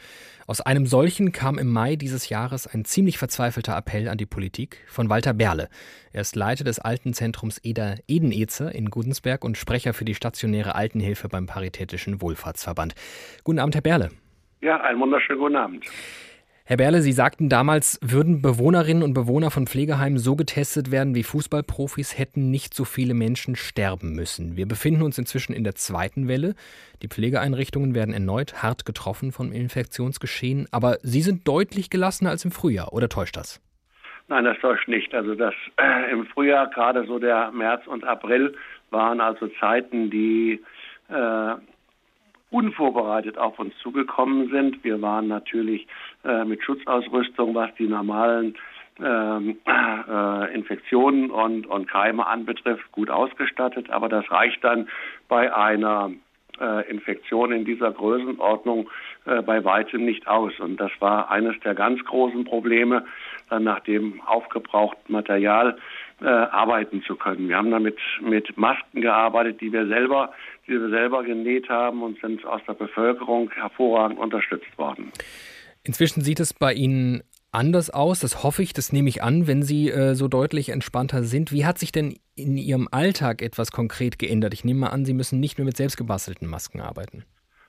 Aus 0.47 0.61
einem 0.61 0.87
solchen 0.87 1.33
kam 1.33 1.59
im 1.59 1.67
Mai 1.67 1.97
dieses 1.97 2.29
Jahres 2.29 2.69
ein 2.69 2.85
ziemlich 2.85 3.19
verzweifelter 3.19 3.77
Appell 3.77 4.07
an 4.09 4.17
die 4.17 4.25
Politik 4.25 4.85
von 4.87 5.11
Walter 5.11 5.35
Berle. 5.35 5.69
Er 6.13 6.21
ist 6.21 6.37
Leiter 6.37 6.63
des 6.63 6.79
Altenzentrums 6.79 7.59
Eder 7.65 7.97
Edeneze 8.07 8.71
in 8.71 8.89
Gudensberg 8.89 9.45
und 9.45 9.59
Sprecher 9.59 9.95
für 9.95 10.05
die 10.05 10.15
stationäre 10.15 10.77
Altenhilfe 10.77 11.29
beim 11.29 11.47
Paritätischen 11.47 12.23
Wohlfahrtsverband. 12.23 12.95
Guten 13.43 13.59
Abend, 13.59 13.75
Herr 13.75 13.83
Berle. 13.83 14.11
Ja, 14.61 14.81
einen 14.83 15.01
wunderschönen 15.01 15.41
guten 15.41 15.57
Abend. 15.57 15.87
Herr 16.69 16.79
Berle, 16.79 17.01
Sie 17.01 17.13
sagten 17.13 17.49
damals, 17.49 18.01
würden 18.03 18.43
Bewohnerinnen 18.43 19.05
und 19.05 19.15
Bewohner 19.15 19.53
von 19.53 19.69
Pflegeheimen 19.69 20.19
so 20.19 20.35
getestet 20.35 20.91
werden 20.91 21.15
wie 21.15 21.23
Fußballprofis, 21.23 22.19
hätten 22.19 22.51
nicht 22.51 22.75
so 22.75 22.85
viele 22.85 23.15
Menschen 23.15 23.55
sterben 23.55 24.17
müssen. 24.17 24.57
Wir 24.57 24.67
befinden 24.67 25.03
uns 25.03 25.17
inzwischen 25.17 25.53
in 25.53 25.63
der 25.63 25.77
zweiten 25.77 26.27
Welle. 26.27 26.57
Die 27.03 27.09
Pflegeeinrichtungen 27.09 27.95
werden 27.95 28.13
erneut 28.13 28.65
hart 28.65 28.85
getroffen 28.85 29.31
vom 29.31 29.53
Infektionsgeschehen, 29.53 30.67
aber 30.73 30.97
Sie 31.03 31.23
sind 31.23 31.47
deutlich 31.47 31.89
gelassener 31.89 32.31
als 32.31 32.45
im 32.45 32.51
Frühjahr, 32.51 32.93
oder 32.93 33.09
täuscht 33.09 33.37
das? 33.37 33.63
Nein, 34.27 34.43
das 34.43 34.59
täuscht 34.59 34.89
nicht. 34.89 35.15
Also 35.15 35.37
das 35.37 35.55
äh, 35.77 36.11
im 36.11 36.27
Frühjahr, 36.27 36.69
gerade 36.71 37.07
so 37.07 37.21
der 37.21 37.53
März 37.53 37.87
und 37.87 38.03
April, 38.03 38.57
waren 38.91 39.21
also 39.21 39.47
Zeiten, 39.61 40.11
die 40.11 40.61
äh, 41.11 41.55
unvorbereitet 42.51 43.39
auf 43.39 43.59
uns 43.59 43.77
zugekommen 43.79 44.51
sind. 44.51 44.83
Wir 44.85 45.03
waren 45.03 45.29
natürlich 45.29 45.87
äh, 46.25 46.45
mit 46.45 46.63
Schutzausrüstung, 46.63 47.55
was 47.55 47.75
die 47.75 47.89
normalen 47.89 48.55
ähm, 49.03 49.59
äh, 49.67 50.55
Infektionen 50.55 51.31
und, 51.31 51.67
und 51.67 51.89
Keime 51.89 52.27
anbetrifft, 52.27 52.91
gut 52.93 53.11
ausgestattet. 53.11 53.91
Aber 53.91 54.09
das 54.09 54.31
reicht 54.31 54.63
dann 54.65 54.89
bei 55.29 55.55
einer 55.55 56.13
äh, 56.61 56.91
Infektion 56.91 57.53
in 57.53 57.65
dieser 57.65 57.93
Größenordnung 57.93 58.89
äh, 59.27 59.43
bei 59.43 59.65
weitem 59.65 60.05
nicht 60.05 60.27
aus. 60.27 60.59
Und 60.59 60.79
das 60.79 60.93
war 61.01 61.31
eines 61.31 61.59
der 61.61 61.75
ganz 61.75 62.03
großen 62.05 62.45
Probleme, 62.45 63.05
dann 63.51 63.65
nach 63.65 63.81
dem 63.81 64.23
aufgebrauchten 64.23 65.13
Material 65.13 65.77
äh, 66.21 66.27
arbeiten 66.27 67.03
zu 67.03 67.17
können. 67.17 67.49
Wir 67.49 67.57
haben 67.57 67.71
damit 67.71 67.99
mit 68.21 68.57
Masken 68.57 69.03
gearbeitet, 69.03 69.61
die 69.61 69.73
wir 69.73 69.87
selber, 69.87 70.33
die 70.67 70.73
wir 70.73 70.89
selber 70.89 71.23
genäht 71.23 71.69
haben 71.69 72.03
und 72.03 72.21
sind 72.21 72.45
aus 72.47 72.61
der 72.67 72.75
Bevölkerung 72.75 73.51
hervorragend 73.51 74.19
unterstützt 74.19 74.79
worden. 74.79 75.13
Inzwischen 75.85 76.23
sieht 76.23 76.41
es 76.41 76.55
bei 76.55 76.73
Ihnen 76.73 77.23
anders 77.53 77.91
aus. 77.91 78.21
Das 78.21 78.43
hoffe 78.43 78.63
ich, 78.63 78.73
das 78.73 78.93
nehme 78.93 79.09
ich 79.09 79.23
an, 79.23 79.47
wenn 79.47 79.63
Sie 79.63 79.89
äh, 79.89 80.15
so 80.15 80.29
deutlich 80.29 80.71
entspannter 80.71 81.23
sind. 81.23 81.53
Wie 81.53 81.65
hat 81.65 81.79
sich 81.79 81.93
denn 81.93 82.17
in 82.35 82.57
Ihrem 82.57 82.89
Alltag 82.91 83.43
etwas 83.43 83.71
konkret 83.71 84.19
geändert? 84.19 84.55
Ich 84.55 84.65
nehme 84.65 84.81
mal 84.81 84.89
an, 84.89 85.05
Sie 85.05 85.15
müssen 85.15 85.41
nicht 85.41 85.59
mehr 85.59 85.65
mit 85.65 85.77
selbstgebastelten 85.77 86.49
Masken 86.49 86.81
arbeiten. 86.81 87.25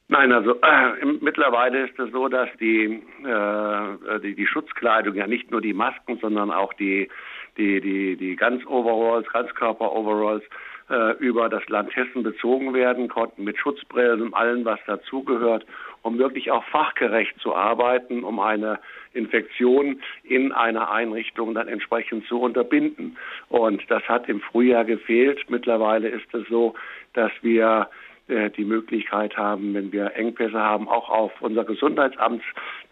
Nein, 0.09 0.31
also 0.31 0.55
äh, 0.61 1.05
mittlerweile 1.21 1.85
ist 1.85 1.99
es 1.99 2.11
so, 2.11 2.29
dass 2.29 2.47
die, 2.61 3.03
äh, 3.25 4.19
die, 4.21 4.35
die 4.35 4.47
Schutzkleidung 4.47 5.15
ja 5.15 5.27
nicht 5.27 5.51
nur 5.51 5.59
die 5.59 5.73
Masken, 5.73 6.17
sondern 6.21 6.49
auch 6.49 6.73
die 6.73 7.09
die 7.57 7.81
die 7.81 8.15
die 8.15 8.35
ganz 8.35 8.65
Overalls, 8.65 9.27
Ganzkörper 9.31 9.91
Overalls 9.93 10.43
äh, 10.89 11.17
über 11.17 11.49
das 11.49 11.67
Land 11.67 11.95
Hessen 11.95 12.23
bezogen 12.23 12.73
werden 12.73 13.07
konnten 13.07 13.43
mit 13.43 13.57
Schutzbrillen 13.57 14.21
und 14.21 14.33
allem, 14.33 14.65
was 14.65 14.79
dazugehört, 14.85 15.65
um 16.01 16.17
wirklich 16.17 16.51
auch 16.51 16.63
fachgerecht 16.65 17.39
zu 17.39 17.53
arbeiten, 17.55 18.23
um 18.23 18.39
eine 18.39 18.79
Infektion 19.13 20.01
in 20.23 20.51
einer 20.51 20.89
Einrichtung 20.91 21.53
dann 21.53 21.67
entsprechend 21.67 22.25
zu 22.27 22.39
unterbinden. 22.39 23.17
Und 23.49 23.83
das 23.89 24.03
hat 24.07 24.29
im 24.29 24.39
Frühjahr 24.39 24.85
gefehlt. 24.85 25.49
Mittlerweile 25.49 26.07
ist 26.09 26.33
es 26.33 26.47
so, 26.47 26.75
dass 27.13 27.31
wir 27.41 27.89
äh, 28.27 28.49
die 28.51 28.65
Möglichkeit 28.65 29.35
haben, 29.37 29.73
wenn 29.73 29.91
wir 29.91 30.15
Engpässe 30.15 30.59
haben, 30.59 30.87
auch 30.87 31.09
auf 31.09 31.31
unser 31.41 31.65
Gesundheitsamt 31.65 32.43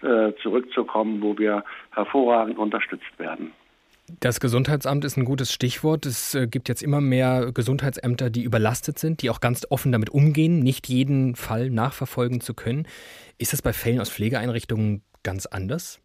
äh, 0.01 0.33
zurückzukommen, 0.41 1.21
wo 1.21 1.37
wir 1.37 1.63
hervorragend 1.91 2.57
unterstützt 2.57 3.17
werden. 3.17 3.51
Das 4.19 4.39
Gesundheitsamt 4.39 5.03
ist 5.03 5.17
ein 5.17 5.25
gutes 5.25 5.51
Stichwort. 5.51 6.05
Es 6.05 6.35
äh, 6.35 6.47
gibt 6.47 6.69
jetzt 6.69 6.83
immer 6.83 7.01
mehr 7.01 7.51
Gesundheitsämter, 7.51 8.29
die 8.29 8.43
überlastet 8.43 8.99
sind, 8.99 9.23
die 9.23 9.31
auch 9.31 9.39
ganz 9.39 9.65
offen 9.69 9.91
damit 9.91 10.11
umgehen, 10.11 10.59
nicht 10.59 10.87
jeden 10.87 11.35
Fall 11.35 11.71
nachverfolgen 11.71 12.39
zu 12.39 12.53
können. 12.53 12.87
Ist 13.39 13.53
das 13.53 13.63
bei 13.63 13.73
Fällen 13.73 13.99
aus 13.99 14.11
Pflegeeinrichtungen 14.11 15.01
ganz 15.23 15.47
anders? 15.47 16.01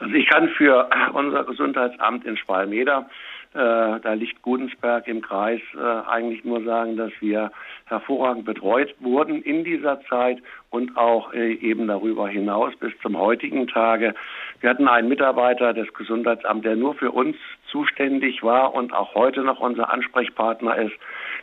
Also 0.00 0.14
ich 0.14 0.28
kann 0.28 0.48
für 0.50 0.88
unser 1.14 1.44
Gesundheitsamt 1.44 2.24
in 2.24 2.36
Spalmeda 2.36 3.08
da 3.54 4.12
liegt 4.12 4.42
Gudensberg 4.42 5.08
im 5.08 5.22
Kreis 5.22 5.60
äh, 5.74 6.08
eigentlich 6.08 6.44
nur 6.44 6.62
sagen, 6.64 6.96
dass 6.96 7.12
wir 7.20 7.50
hervorragend 7.86 8.44
betreut 8.44 8.94
wurden 9.00 9.42
in 9.42 9.64
dieser 9.64 10.00
Zeit 10.02 10.38
und 10.70 10.96
auch 10.96 11.32
äh, 11.32 11.54
eben 11.54 11.86
darüber 11.86 12.28
hinaus 12.28 12.74
bis 12.76 12.92
zum 13.00 13.18
heutigen 13.18 13.66
Tage. 13.66 14.14
Wir 14.60 14.70
hatten 14.70 14.86
einen 14.86 15.08
Mitarbeiter 15.08 15.72
des 15.72 15.92
Gesundheitsamts, 15.94 16.64
der 16.64 16.76
nur 16.76 16.94
für 16.94 17.10
uns 17.10 17.36
zuständig 17.70 18.42
war 18.42 18.74
und 18.74 18.92
auch 18.92 19.14
heute 19.14 19.42
noch 19.42 19.60
unser 19.60 19.92
Ansprechpartner 19.92 20.76
ist. 20.76 20.94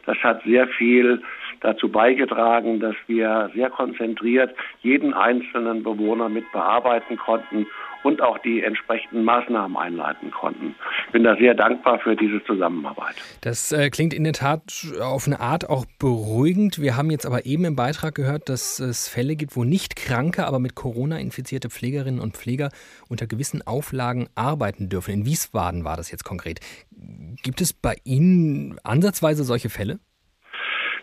Das 0.06 0.18
hat 0.18 0.44
sehr 0.44 0.68
viel 0.68 1.24
dazu 1.62 1.90
beigetragen, 1.90 2.80
dass 2.80 2.96
wir 3.08 3.50
sehr 3.56 3.70
konzentriert 3.70 4.56
jeden 4.82 5.14
einzelnen 5.14 5.84
Bewohner 5.84 6.30
mit 6.30 6.52
bearbeiten 6.52 7.18
konnten 7.18 7.66
und 8.06 8.22
auch 8.22 8.38
die 8.38 8.62
entsprechenden 8.62 9.24
Maßnahmen 9.24 9.76
einleiten 9.76 10.30
konnten. 10.30 10.76
Ich 11.08 11.12
bin 11.12 11.24
da 11.24 11.36
sehr 11.38 11.56
dankbar 11.56 12.00
für 12.00 12.16
diese 12.16 12.44
Zusammenarbeit. 12.46 13.16
Das 13.42 13.72
äh, 13.72 13.90
klingt 13.90 14.14
in 14.14 14.24
der 14.24 14.34
Tat 14.34 14.86
auf 15.02 15.26
eine 15.26 15.40
Art 15.40 15.68
auch 15.68 15.86
beruhigend. 15.98 16.80
Wir 16.80 16.96
haben 16.98 17.10
jetzt 17.10 17.26
aber 17.26 17.48
eben 17.48 17.66
im 17.66 17.76
Beitrag 17.76 18.14
gehört, 18.14 18.48
dass 18.48 18.80
es 18.80 19.10
Fälle 19.10 19.36
gibt, 19.36 19.56
wo 19.56 19.64
nicht 19.64 19.96
kranke, 19.96 20.46
aber 20.46 20.60
mit 20.60 20.76
Corona 20.76 21.18
infizierte 21.18 21.72
Pflegerinnen 21.72 22.22
und 22.22 22.38
Pfleger 22.38 22.70
unter 23.10 23.26
gewissen 23.26 23.66
Auflagen 23.66 24.28
arbeiten 24.36 24.88
dürfen. 24.88 25.12
In 25.12 25.26
Wiesbaden 25.26 25.84
war 25.84 25.98
das 25.98 26.12
jetzt 26.12 26.24
konkret. 26.24 26.60
Gibt 27.42 27.60
es 27.60 27.74
bei 27.74 27.96
Ihnen 28.04 28.78
ansatzweise 28.84 29.44
solche 29.44 29.70
Fälle? 29.70 30.00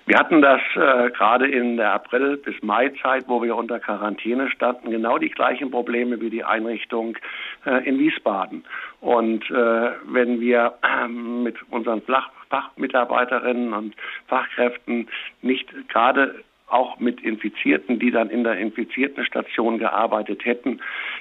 Wir 0.04 0.18
hatten 0.18 0.42
das 0.42 0.60
äh, 0.74 1.10
gerade 1.10 1.46
in 1.46 1.76
der 1.76 1.92
April- 1.92 2.36
bis 2.36 2.60
Mai-Zeit, 2.62 3.24
wo 3.28 3.42
wir 3.42 3.54
unter 3.54 3.78
Quarantäne 3.78 4.50
standen, 4.50 4.90
genau 4.90 5.18
die 5.18 5.30
gleichen 5.30 5.70
Probleme 5.70 6.20
wie 6.20 6.30
die 6.30 6.42
Einrichtung 6.42 7.16
äh, 7.64 7.88
in 7.88 7.98
Wiesbaden. 7.98 8.64
Und 9.00 9.48
äh, 9.50 9.90
wenn 10.04 10.40
wir 10.40 10.74
äh, 10.82 11.06
mit 11.08 11.56
unseren 11.70 12.02
Flach 12.02 12.30
Fachmitarbeiterinnen 12.50 13.72
und 13.72 13.94
Fachkräften 14.26 15.08
nicht 15.40 15.72
gerade 15.88 16.42
auch 16.68 16.98
mit 16.98 17.20
Infizierten, 17.22 17.98
die 17.98 18.10
dann 18.10 18.28
in 18.28 18.44
der 18.44 18.58
infizierten 18.58 19.24
Station 19.24 19.78
gearbeitet 19.78 20.44
hätten, 20.44 20.80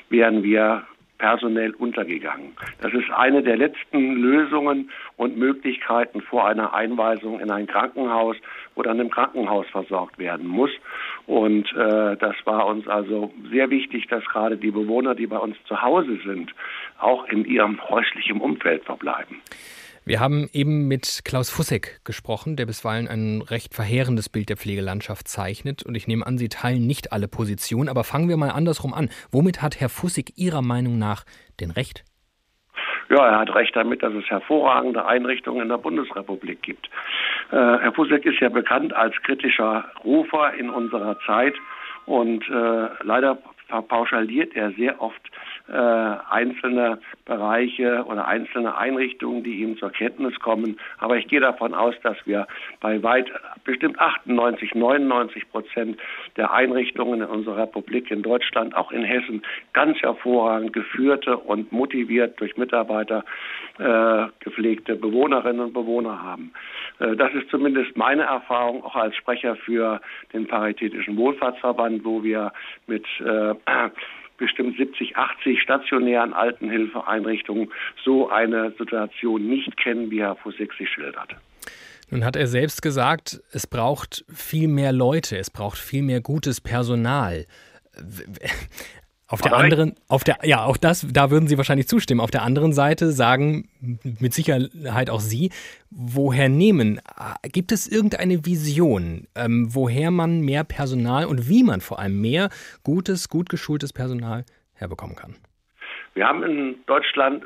wären 0.09 0.43
wir 0.43 0.83
personell 1.21 1.71
untergegangen. 1.75 2.53
Das 2.81 2.91
ist 2.93 3.11
eine 3.11 3.43
der 3.43 3.55
letzten 3.55 4.15
Lösungen 4.15 4.89
und 5.17 5.37
Möglichkeiten 5.37 6.19
vor 6.19 6.47
einer 6.47 6.73
Einweisung 6.73 7.39
in 7.39 7.51
ein 7.51 7.67
Krankenhaus, 7.67 8.35
wo 8.73 8.81
dann 8.81 8.99
im 8.99 9.11
Krankenhaus 9.11 9.67
versorgt 9.67 10.17
werden 10.17 10.47
muss. 10.47 10.71
Und 11.27 11.71
äh, 11.73 12.17
das 12.17 12.35
war 12.45 12.65
uns 12.65 12.87
also 12.87 13.31
sehr 13.51 13.69
wichtig, 13.69 14.07
dass 14.07 14.25
gerade 14.25 14.57
die 14.57 14.71
Bewohner, 14.71 15.13
die 15.13 15.27
bei 15.27 15.37
uns 15.37 15.55
zu 15.65 15.79
Hause 15.83 16.17
sind, 16.25 16.51
auch 16.99 17.25
in 17.25 17.45
ihrem 17.45 17.79
häuslichen 17.87 18.41
Umfeld 18.41 18.83
verbleiben. 18.83 19.41
Wir 20.03 20.19
haben 20.19 20.49
eben 20.51 20.87
mit 20.87 21.21
Klaus 21.25 21.51
Fussek 21.51 22.03
gesprochen, 22.03 22.55
der 22.55 22.65
bisweilen 22.65 23.07
ein 23.07 23.43
recht 23.43 23.75
verheerendes 23.75 24.29
Bild 24.29 24.49
der 24.49 24.57
Pflegelandschaft 24.57 25.27
zeichnet. 25.27 25.83
Und 25.83 25.93
ich 25.93 26.07
nehme 26.07 26.25
an, 26.25 26.39
Sie 26.39 26.49
teilen 26.49 26.87
nicht 26.87 27.13
alle 27.13 27.27
Positionen. 27.27 27.87
Aber 27.87 28.03
fangen 28.03 28.27
wir 28.27 28.35
mal 28.35 28.49
andersrum 28.49 28.95
an. 28.95 29.09
Womit 29.31 29.61
hat 29.61 29.79
Herr 29.79 29.89
Fussek 29.89 30.37
Ihrer 30.37 30.63
Meinung 30.63 30.97
nach 30.97 31.23
denn 31.59 31.69
recht? 31.69 32.03
Ja, 33.11 33.27
er 33.27 33.39
hat 33.39 33.53
recht 33.53 33.75
damit, 33.75 34.01
dass 34.01 34.13
es 34.15 34.25
hervorragende 34.25 35.05
Einrichtungen 35.05 35.61
in 35.61 35.69
der 35.69 35.77
Bundesrepublik 35.77 36.63
gibt. 36.63 36.87
Äh, 37.51 37.55
Herr 37.57 37.93
Fussek 37.93 38.25
ist 38.25 38.39
ja 38.39 38.49
bekannt 38.49 38.93
als 38.93 39.13
kritischer 39.21 39.85
Rufer 40.03 40.55
in 40.55 40.71
unserer 40.71 41.19
Zeit 41.27 41.53
und 42.07 42.43
äh, 42.49 42.89
leider 43.03 43.37
pauschaliert 43.87 44.55
er 44.55 44.71
sehr 44.71 44.99
oft 45.01 45.30
äh, 45.71 46.17
einzelne 46.29 46.99
Bereiche 47.25 48.03
oder 48.05 48.27
einzelne 48.27 48.77
Einrichtungen, 48.77 49.43
die 49.43 49.61
ihm 49.61 49.77
zur 49.77 49.91
Kenntnis 49.91 50.37
kommen. 50.39 50.77
Aber 50.97 51.17
ich 51.17 51.27
gehe 51.27 51.39
davon 51.39 51.73
aus, 51.73 51.95
dass 52.03 52.17
wir 52.25 52.47
bei 52.81 53.01
weit 53.03 53.31
bestimmt 53.63 53.99
98, 53.99 54.75
99 54.75 55.49
Prozent 55.49 55.97
der 56.35 56.51
Einrichtungen 56.51 57.21
in 57.21 57.27
unserer 57.27 57.57
Republik, 57.63 58.11
in 58.11 58.21
Deutschland, 58.21 58.75
auch 58.75 58.91
in 58.91 59.03
Hessen, 59.03 59.43
ganz 59.73 59.97
hervorragend 60.01 60.73
geführte 60.73 61.37
und 61.37 61.71
motiviert 61.71 62.39
durch 62.41 62.57
Mitarbeiter 62.57 63.23
äh, 63.79 64.27
gepflegte 64.39 64.95
Bewohnerinnen 64.95 65.61
und 65.61 65.73
Bewohner 65.73 66.21
haben. 66.21 66.51
Äh, 66.99 67.15
das 67.15 67.33
ist 67.33 67.49
zumindest 67.49 67.95
meine 67.95 68.23
Erfahrung 68.23 68.83
auch 68.83 68.95
als 68.95 69.15
Sprecher 69.15 69.55
für 69.55 70.01
den 70.33 70.47
Paritätischen 70.47 71.15
Wohlfahrtsverband, 71.17 72.03
wo 72.03 72.23
wir 72.23 72.51
mit 72.87 73.05
äh, 73.21 73.55
bestimmt 74.41 74.75
70, 74.75 75.15
80 75.15 75.61
stationären 75.61 76.33
Altenhilfeeinrichtungen 76.33 77.71
so 78.03 78.29
eine 78.29 78.73
Situation 78.77 79.47
nicht 79.47 79.77
kennen, 79.77 80.11
wie 80.11 80.21
Herr 80.21 80.35
Fusek 80.35 80.73
sie 80.77 80.87
schildert. 80.87 81.35
Nun 82.09 82.25
hat 82.25 82.35
er 82.35 82.47
selbst 82.47 82.81
gesagt, 82.81 83.39
es 83.53 83.67
braucht 83.67 84.25
viel 84.27 84.67
mehr 84.67 84.91
Leute, 84.91 85.37
es 85.37 85.49
braucht 85.49 85.77
viel 85.77 86.01
mehr 86.01 86.19
gutes 86.19 86.59
Personal. 86.59 87.45
Auf 89.31 89.41
der 89.41 89.53
anderen, 89.53 89.95
auf 90.09 90.25
der, 90.25 90.39
ja, 90.43 90.65
auch 90.65 90.75
das, 90.75 91.07
da 91.09 91.31
würden 91.31 91.47
Sie 91.47 91.57
wahrscheinlich 91.57 91.87
zustimmen. 91.87 92.19
Auf 92.19 92.31
der 92.31 92.43
anderen 92.43 92.73
Seite 92.73 93.11
sagen 93.11 93.69
mit 94.19 94.33
Sicherheit 94.33 95.09
auch 95.09 95.21
Sie, 95.21 95.51
woher 95.89 96.49
nehmen? 96.49 96.99
Gibt 97.53 97.71
es 97.71 97.87
irgendeine 97.87 98.45
Vision, 98.45 99.27
ähm, 99.35 99.69
woher 99.71 100.11
man 100.11 100.41
mehr 100.41 100.65
Personal 100.65 101.25
und 101.25 101.47
wie 101.47 101.63
man 101.63 101.79
vor 101.79 101.99
allem 101.99 102.19
mehr 102.19 102.49
gutes, 102.83 103.29
gut 103.29 103.47
geschultes 103.49 103.93
Personal 103.93 104.43
herbekommen 104.75 105.15
kann? 105.15 105.35
Wir 106.13 106.27
haben 106.27 106.43
in 106.43 106.75
Deutschland 106.85 107.41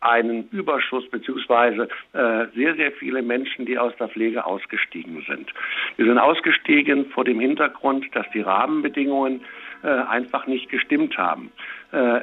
einen 0.00 0.48
Überschuss 0.50 1.08
beziehungsweise 1.10 1.88
äh, 2.12 2.46
sehr, 2.54 2.74
sehr 2.74 2.92
viele 2.92 3.22
Menschen, 3.22 3.64
die 3.64 3.78
aus 3.78 3.92
der 3.98 4.08
Pflege 4.08 4.44
ausgestiegen 4.44 5.24
sind. 5.28 5.52
Wir 5.96 6.06
sind 6.06 6.18
ausgestiegen 6.18 7.06
vor 7.06 7.24
dem 7.24 7.40
Hintergrund, 7.40 8.04
dass 8.14 8.26
die 8.32 8.40
Rahmenbedingungen 8.40 9.42
äh, 9.86 9.88
einfach 9.88 10.48
nicht 10.48 10.68
gestimmt 10.68 11.16
haben. 11.16 11.52
Äh, 11.92 12.22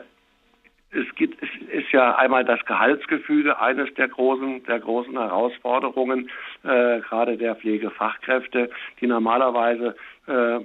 es, 0.92 1.16
gibt, 1.16 1.42
es 1.42 1.50
ist 1.72 1.92
ja 1.94 2.16
einmal 2.18 2.44
das 2.44 2.64
Gehaltsgefüge 2.66 3.58
eines 3.58 3.94
der 3.94 4.10
großen, 4.10 4.64
der 4.66 4.80
großen 4.80 5.18
Herausforderungen, 5.18 6.30
äh, 6.64 7.00
gerade 7.00 7.38
der 7.38 7.56
Pflegefachkräfte, 7.56 8.70
die 9.00 9.08
normalerweise, 9.08 9.96
äh, 10.28 10.60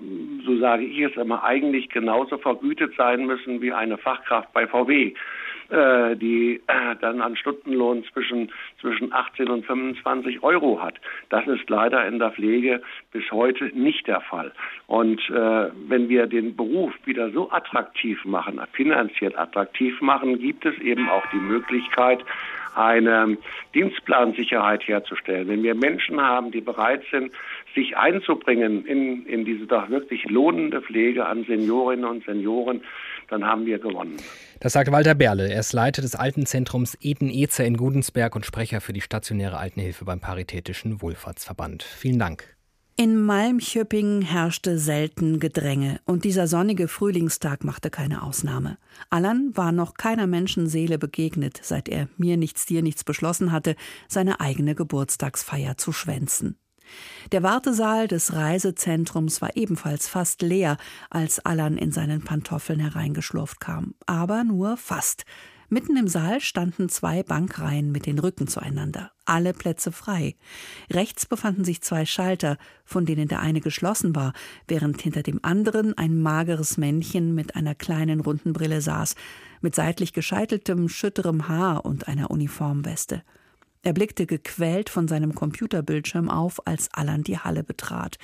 so 0.45 0.59
sage 0.59 0.85
ich 0.85 0.99
es 0.99 1.17
immer, 1.17 1.45
eigentlich 1.45 1.89
genauso 1.89 2.37
vergütet 2.37 2.93
sein 2.97 3.27
müssen 3.27 3.63
wie 3.63 3.73
eine 3.73 3.97
Fachkraft 3.97 4.53
bei 4.53 4.67
VW. 4.67 5.15
Äh, 5.71 6.17
die 6.17 6.63
äh, 6.67 6.97
dann 6.99 7.21
an 7.21 7.37
Stundenlohn 7.37 8.03
zwischen, 8.11 8.51
zwischen 8.81 9.13
18 9.13 9.51
und 9.51 9.67
25 9.67 10.43
Euro 10.43 10.81
hat. 10.81 10.95
Das 11.29 11.47
ist 11.47 11.69
leider 11.69 12.07
in 12.07 12.19
der 12.19 12.31
Pflege 12.31 12.81
bis 13.13 13.31
heute 13.31 13.67
nicht 13.79 14.07
der 14.07 14.23
Fall. 14.23 14.51
Und 14.87 15.21
äh, 15.29 15.69
wenn 15.89 16.09
wir 16.09 16.27
den 16.27 16.57
Beruf 16.57 16.95
wieder 17.05 17.31
so 17.33 17.51
attraktiv 17.51 18.25
machen, 18.25 18.59
finanziell 18.73 19.37
attraktiv 19.37 20.01
machen, 20.01 20.39
gibt 20.39 20.65
es 20.65 20.79
eben 20.79 21.07
auch 21.11 21.27
die 21.35 21.37
Möglichkeit, 21.37 22.25
eine 22.75 23.37
Dienstplansicherheit 23.75 24.87
herzustellen. 24.87 25.49
Wenn 25.49 25.63
wir 25.63 25.75
Menschen 25.75 26.21
haben, 26.21 26.51
die 26.51 26.61
bereit 26.61 27.03
sind, 27.11 27.33
sich 27.75 27.97
einzubringen 27.97 28.87
in, 28.87 29.27
in 29.27 29.45
diese 29.45 29.67
doch 29.67 29.91
wirklich 29.91 30.25
lohnende 30.31 30.81
Pflege 30.81 31.27
an 31.27 31.45
Seniorinnen 31.45 32.05
und 32.05 32.25
Senioren, 32.25 32.83
dann 33.29 33.45
haben 33.45 33.67
wir 33.67 33.79
gewonnen. 33.79 34.17
Das 34.61 34.73
sagt 34.73 34.91
Walter 34.91 35.15
Berle. 35.15 35.51
Er 35.51 35.61
ist 35.61 35.73
Leiter 35.73 36.03
des 36.03 36.15
Altenzentrums 36.15 36.97
Eden-Ezer 37.01 37.65
in 37.65 37.77
Gudensberg 37.77 38.35
und 38.35 38.45
Sprecher 38.45 38.81
für 38.81 38.93
die 38.93 39.01
stationäre 39.01 39.59
Altenhilfe 39.59 40.05
beim 40.05 40.21
Paritätischen 40.21 41.01
Wohlfahrtsverband. 41.01 41.83
Vielen 41.83 42.19
Dank. 42.19 42.57
In 43.01 43.25
Malmköping 43.25 44.23
herrschte 44.23 44.77
selten 44.77 45.39
Gedränge 45.39 46.01
und 46.05 46.25
dieser 46.25 46.49
sonnige 46.49 46.89
Frühlingstag 46.89 47.63
machte 47.63 47.91
keine 47.91 48.25
Ausnahme. 48.25 48.77
Allan 49.09 49.53
war 49.55 49.71
noch 49.71 49.95
keiner 49.95 50.27
Menschenseele 50.27 50.99
begegnet, 50.99 51.61
seit 51.63 51.89
er 51.89 52.09
mir 52.17 52.37
nichts 52.37 52.67
dir 52.67 52.83
nichts 52.83 53.05
beschlossen 53.05 53.53
hatte, 53.53 53.77
seine 54.09 54.41
eigene 54.41 54.75
Geburtstagsfeier 54.75 55.77
zu 55.77 55.93
schwänzen. 55.93 56.59
Der 57.33 57.43
Wartesaal 57.43 58.09
des 58.09 58.33
Reisezentrums 58.33 59.41
war 59.43 59.57
ebenfalls 59.57 60.09
fast 60.09 60.43
leer, 60.43 60.77
als 61.11 61.39
Allan 61.45 61.77
in 61.77 61.93
seinen 61.93 62.23
Pantoffeln 62.23 62.81
hereingeschlurft 62.81 63.61
kam. 63.61 63.95
Aber 64.07 64.45
nur 64.45 64.77
fast. 64.77 65.25
Mitten 65.71 65.99
im 65.99 66.09
Saal 66.09 66.41
standen 66.41 66.89
zwei 66.89 67.23
Bankreihen 67.23 67.93
mit 67.93 68.07
den 68.07 68.19
Rücken 68.19 68.49
zueinander, 68.49 69.13
alle 69.27 69.53
Plätze 69.53 69.93
frei. 69.93 70.35
Rechts 70.91 71.27
befanden 71.27 71.63
sich 71.63 71.83
zwei 71.83 72.07
Schalter, 72.07 72.57
von 72.87 73.05
denen 73.05 73.29
der 73.29 73.41
eine 73.41 73.61
geschlossen 73.61 74.17
war, 74.17 74.33
während 74.67 75.03
hinter 75.03 75.23
dem 75.23 75.41
anderen 75.43 75.93
ein 75.99 76.23
mageres 76.23 76.79
Männchen 76.79 77.35
mit 77.35 77.55
einer 77.55 77.75
kleinen 77.75 78.21
runden 78.21 78.55
Brille 78.55 78.81
saß, 78.81 79.15
mit 79.61 79.75
seitlich 79.75 80.15
gescheiteltem, 80.15 80.89
schütterem 80.89 81.49
Haar 81.49 81.85
und 81.85 82.09
einer 82.09 82.31
Uniformweste. 82.31 83.23
Er 83.89 83.95
blickte 83.95 84.27
gequält 84.27 84.91
von 84.91 85.09
seinem 85.09 85.35
Computerbildschirm 85.35 86.29
auf, 86.29 86.67
als 86.67 86.93
Allan 86.93 87.23
die 87.23 87.39
Halle 87.39 87.65
betrat. 87.65 88.19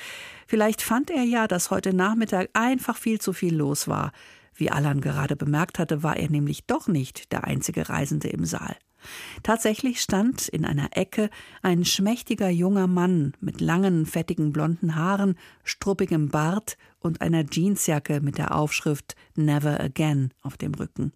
Vielleicht 0.47 0.83
fand 0.83 1.11
er 1.11 1.23
ja, 1.23 1.49
dass 1.49 1.71
heute 1.71 1.95
Nachmittag 1.95 2.51
einfach 2.53 2.99
viel 2.99 3.19
zu 3.19 3.33
viel 3.33 3.57
los 3.57 3.89
war. 3.89 4.13
Wie 4.55 4.71
Allan 4.71 5.01
gerade 5.01 5.37
bemerkt 5.37 5.79
hatte, 5.79 6.03
war 6.03 6.19
er 6.19 6.29
nämlich 6.29 6.67
doch 6.67 6.87
nicht 6.87 7.33
der 7.33 7.45
einzige 7.45 7.89
Reisende 7.89 8.29
im 8.29 8.45
Saal. 8.45 8.77
Tatsächlich 9.43 10.03
stand 10.03 10.49
in 10.49 10.67
einer 10.67 10.99
Ecke 10.99 11.31
ein 11.63 11.87
schmächtiger 11.87 12.51
junger 12.51 12.87
Mann 12.87 13.33
mit 13.41 13.63
langen, 13.63 14.05
fettigen 14.05 14.53
blonden 14.53 14.97
Haaren, 14.97 15.39
struppigem 15.63 16.29
Bart 16.29 16.77
und 16.99 17.23
einer 17.23 17.43
Jeansjacke 17.51 18.21
mit 18.21 18.37
der 18.37 18.55
Aufschrift 18.55 19.17
Never 19.35 19.81
Again 19.81 20.35
auf 20.43 20.59
dem 20.59 20.75
Rücken. 20.75 21.15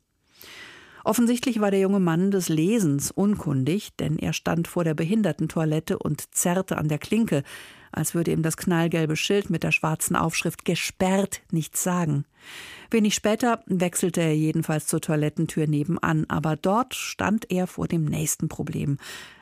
Offensichtlich 1.05 1.61
war 1.61 1.71
der 1.71 1.81
junge 1.81 2.01
Mann 2.01 2.31
des 2.31 2.49
Lesens 2.49 3.11
unkundig, 3.11 3.95
denn 3.97 4.19
er 4.19 4.33
stand 4.33 4.69
vor 4.69 4.85
der 4.85 4.95
Behindertentoilette 4.95 5.99
und 5.99 6.35
zerrte 6.35 6.77
an 6.77 6.89
der 6.89 6.99
Klinke, 6.99 7.43
als 7.93 8.15
würde 8.15 8.33
ihm 8.33 8.43
das 8.43 8.57
knallgelbe 8.57 9.17
Schild 9.17 9.51
mit 9.51 9.63
der 9.63 9.73
schwarzen 9.73 10.17
Aufschrift 10.17 10.65
gesperrt 10.65 11.41
nichts 11.51 11.83
sagen. 11.83 12.25
Wenig 12.91 13.15
später 13.15 13.63
wechselte 13.67 14.21
er 14.21 14.37
jedenfalls 14.37 14.87
zur 14.87 15.01
Toilettentür 15.01 15.67
nebenan, 15.67 16.27
aber 16.29 16.57
dort 16.57 16.95
stand 16.95 17.51
er 17.51 17.67
vor 17.67 17.89
dem 17.89 18.05
nächsten 18.05 18.49
Problem. 18.49 18.99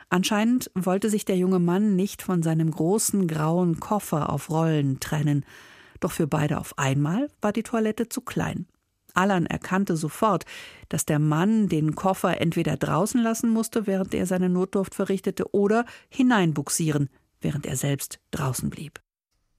Anscheinend 0.09 0.71
wollte 0.75 1.11
sich 1.11 1.25
der 1.25 1.37
junge 1.37 1.59
Mann 1.59 1.97
nicht 1.97 2.23
von 2.23 2.43
seinem 2.43 2.71
großen 2.71 3.27
grauen 3.27 3.81
Koffer 3.81 4.31
auf 4.31 4.51
Rollen 4.51 5.01
trennen. 5.01 5.45
Doch 6.01 6.13
für 6.13 6.27
beide 6.27 6.59
auf 6.59 6.79
einmal 6.79 7.29
war 7.41 7.53
die 7.53 7.65
Toilette 7.65 8.09
zu 8.09 8.21
klein. 8.21 8.67
Allan 9.17 9.47
erkannte 9.47 9.97
sofort, 9.97 10.45
dass 10.89 11.07
der 11.07 11.19
Mann 11.19 11.69
den 11.69 11.95
Koffer 11.95 12.41
entweder 12.41 12.77
draußen 12.77 13.23
lassen 13.23 13.51
musste, 13.51 13.87
während 13.87 14.15
er 14.15 14.27
seine 14.27 14.49
Notdurft 14.49 14.95
verrichtete, 14.95 15.53
oder 15.55 15.85
hineinbuxieren, 16.09 17.09
während 17.41 17.67
er 17.67 17.77
selbst 17.77 18.21
draußen 18.31 18.71
blieb. 18.71 19.01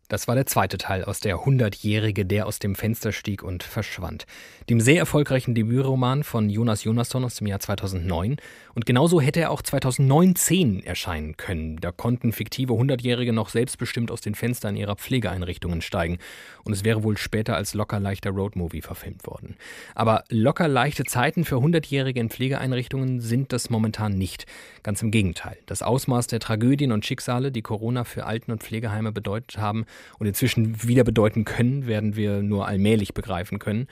Das 0.09 0.29
war 0.29 0.35
der 0.35 0.45
zweite 0.45 0.77
Teil 0.77 1.03
aus 1.03 1.19
der 1.19 1.43
Hundertjährige, 1.43 2.25
der 2.25 2.47
aus 2.47 2.59
dem 2.59 2.75
Fenster 2.75 3.11
stieg 3.11 3.43
und 3.43 3.61
verschwand. 3.61 4.25
Dem 4.69 4.79
sehr 4.79 4.99
erfolgreichen 4.99 5.53
Debütroman 5.53 6.23
von 6.23 6.49
Jonas 6.49 6.85
Jonasson 6.85 7.25
aus 7.25 7.35
dem 7.35 7.47
Jahr 7.47 7.59
2009. 7.59 8.37
Und 8.73 8.85
genauso 8.85 9.19
hätte 9.19 9.41
er 9.41 9.51
auch 9.51 9.61
2019 9.61 10.81
erscheinen 10.85 11.35
können. 11.35 11.77
Da 11.81 11.91
konnten 11.91 12.31
fiktive 12.31 12.73
Hundertjährige 12.73 13.33
noch 13.33 13.49
selbstbestimmt 13.49 14.09
aus 14.09 14.21
den 14.21 14.33
Fenstern 14.33 14.77
ihrer 14.77 14.95
Pflegeeinrichtungen 14.95 15.81
steigen. 15.81 16.19
Und 16.63 16.71
es 16.71 16.85
wäre 16.85 17.03
wohl 17.03 17.17
später 17.17 17.57
als 17.57 17.73
locker 17.73 17.99
leichter 17.99 18.29
Roadmovie 18.29 18.81
verfilmt 18.81 19.27
worden. 19.27 19.57
Aber 19.93 20.23
locker 20.29 20.69
leichte 20.69 21.03
Zeiten 21.03 21.43
für 21.43 21.59
Hundertjährige 21.59 22.21
in 22.21 22.29
Pflegeeinrichtungen 22.29 23.19
sind 23.19 23.51
das 23.51 23.69
momentan 23.69 24.17
nicht. 24.17 24.45
Ganz 24.83 25.01
im 25.01 25.11
Gegenteil. 25.11 25.57
Das 25.65 25.81
Ausmaß 25.81 26.27
der 26.27 26.39
Tragödien 26.39 26.93
und 26.93 27.05
Schicksale, 27.05 27.51
die 27.51 27.61
Corona 27.61 28.05
für 28.05 28.25
Alten- 28.25 28.51
und 28.51 28.63
Pflegeheime 28.63 29.11
bedeutet 29.11 29.57
haben, 29.57 29.85
und 30.19 30.27
inzwischen 30.27 30.83
wieder 30.83 31.03
bedeuten 31.03 31.45
können, 31.45 31.87
werden 31.87 32.15
wir 32.15 32.41
nur 32.41 32.67
allmählich 32.67 33.13
begreifen 33.13 33.59
können. 33.59 33.87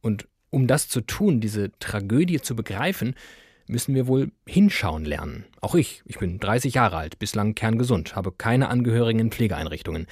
Und 0.00 0.28
um 0.50 0.66
das 0.66 0.88
zu 0.88 1.00
tun, 1.00 1.40
diese 1.40 1.70
Tragödie 1.78 2.40
zu 2.40 2.56
begreifen, 2.56 3.14
müssen 3.68 3.94
wir 3.94 4.06
wohl 4.06 4.32
hinschauen 4.46 5.04
lernen. 5.04 5.44
Auch 5.60 5.74
ich, 5.74 6.02
ich 6.06 6.18
bin 6.18 6.40
30 6.40 6.74
Jahre 6.74 6.96
alt, 6.96 7.18
bislang 7.18 7.54
kerngesund, 7.54 8.16
habe 8.16 8.32
keine 8.32 8.68
Angehörigen 8.68 9.20
in 9.20 9.30
Pflegeeinrichtungen. 9.30 10.06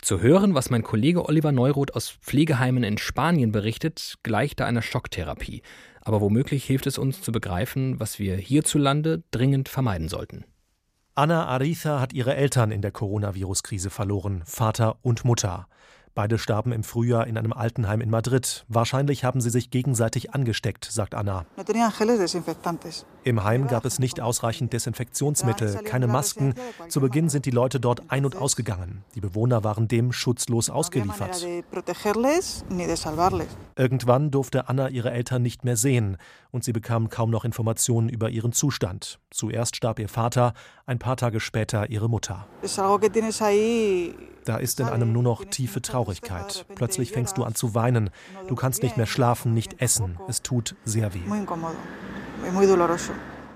Zu 0.00 0.20
hören, 0.20 0.54
was 0.54 0.70
mein 0.70 0.82
Kollege 0.82 1.26
Oliver 1.26 1.52
Neuroth 1.52 1.94
aus 1.94 2.10
Pflegeheimen 2.10 2.82
in 2.82 2.98
Spanien 2.98 3.52
berichtet, 3.52 4.16
gleicht 4.22 4.58
da 4.58 4.66
einer 4.66 4.82
Schocktherapie. 4.82 5.62
Aber 6.00 6.20
womöglich 6.20 6.64
hilft 6.64 6.88
es 6.88 6.98
uns 6.98 7.22
zu 7.22 7.30
begreifen, 7.30 8.00
was 8.00 8.18
wir 8.18 8.34
hierzulande 8.34 9.22
dringend 9.30 9.68
vermeiden 9.68 10.08
sollten. 10.08 10.44
Anna 11.14 11.44
Ariza 11.44 12.00
hat 12.00 12.14
ihre 12.14 12.34
Eltern 12.36 12.70
in 12.70 12.80
der 12.80 12.90
Coronavirus-Krise 12.90 13.90
verloren, 13.90 14.42
Vater 14.46 14.96
und 15.02 15.26
Mutter. 15.26 15.66
Beide 16.14 16.38
starben 16.38 16.72
im 16.72 16.84
Frühjahr 16.84 17.26
in 17.26 17.36
einem 17.36 17.52
Altenheim 17.52 18.00
in 18.00 18.08
Madrid. 18.08 18.64
Wahrscheinlich 18.68 19.22
haben 19.22 19.42
sie 19.42 19.50
sich 19.50 19.70
gegenseitig 19.70 20.32
angesteckt, 20.32 20.86
sagt 20.86 21.14
Anna. 21.14 21.44
Im 23.24 23.44
Heim 23.44 23.68
gab 23.68 23.84
es 23.84 23.98
nicht 23.98 24.20
ausreichend 24.20 24.72
Desinfektionsmittel, 24.72 25.82
keine 25.84 26.06
Masken. 26.06 26.54
Zu 26.88 27.00
Beginn 27.00 27.28
sind 27.28 27.46
die 27.46 27.50
Leute 27.50 27.78
dort 27.78 28.10
ein- 28.10 28.24
und 28.24 28.36
ausgegangen. 28.36 29.04
Die 29.14 29.20
Bewohner 29.20 29.62
waren 29.62 29.86
dem 29.86 30.12
schutzlos 30.12 30.70
ausgeliefert. 30.70 31.46
Irgendwann 33.76 34.30
durfte 34.30 34.68
Anna 34.68 34.88
ihre 34.88 35.10
Eltern 35.12 35.42
nicht 35.42 35.64
mehr 35.64 35.76
sehen 35.76 36.16
und 36.50 36.64
sie 36.64 36.72
bekam 36.72 37.08
kaum 37.08 37.30
noch 37.30 37.44
Informationen 37.44 38.08
über 38.08 38.28
ihren 38.30 38.52
Zustand. 38.52 39.18
Zuerst 39.30 39.76
starb 39.76 39.98
ihr 39.98 40.08
Vater, 40.08 40.52
ein 40.86 40.98
paar 40.98 41.16
Tage 41.16 41.40
später 41.40 41.90
ihre 41.90 42.08
Mutter. 42.08 42.46
Da 44.44 44.56
ist 44.56 44.80
in 44.80 44.86
einem 44.86 45.12
nur 45.12 45.22
noch 45.22 45.44
tiefe 45.44 45.80
Traurigkeit. 45.80 46.66
Plötzlich 46.74 47.12
fängst 47.12 47.38
du 47.38 47.44
an 47.44 47.54
zu 47.54 47.74
weinen. 47.74 48.10
Du 48.48 48.56
kannst 48.56 48.82
nicht 48.82 48.96
mehr 48.96 49.06
schlafen, 49.06 49.54
nicht 49.54 49.80
essen. 49.80 50.18
Es 50.28 50.42
tut 50.42 50.74
sehr 50.84 51.14
weh. 51.14 51.20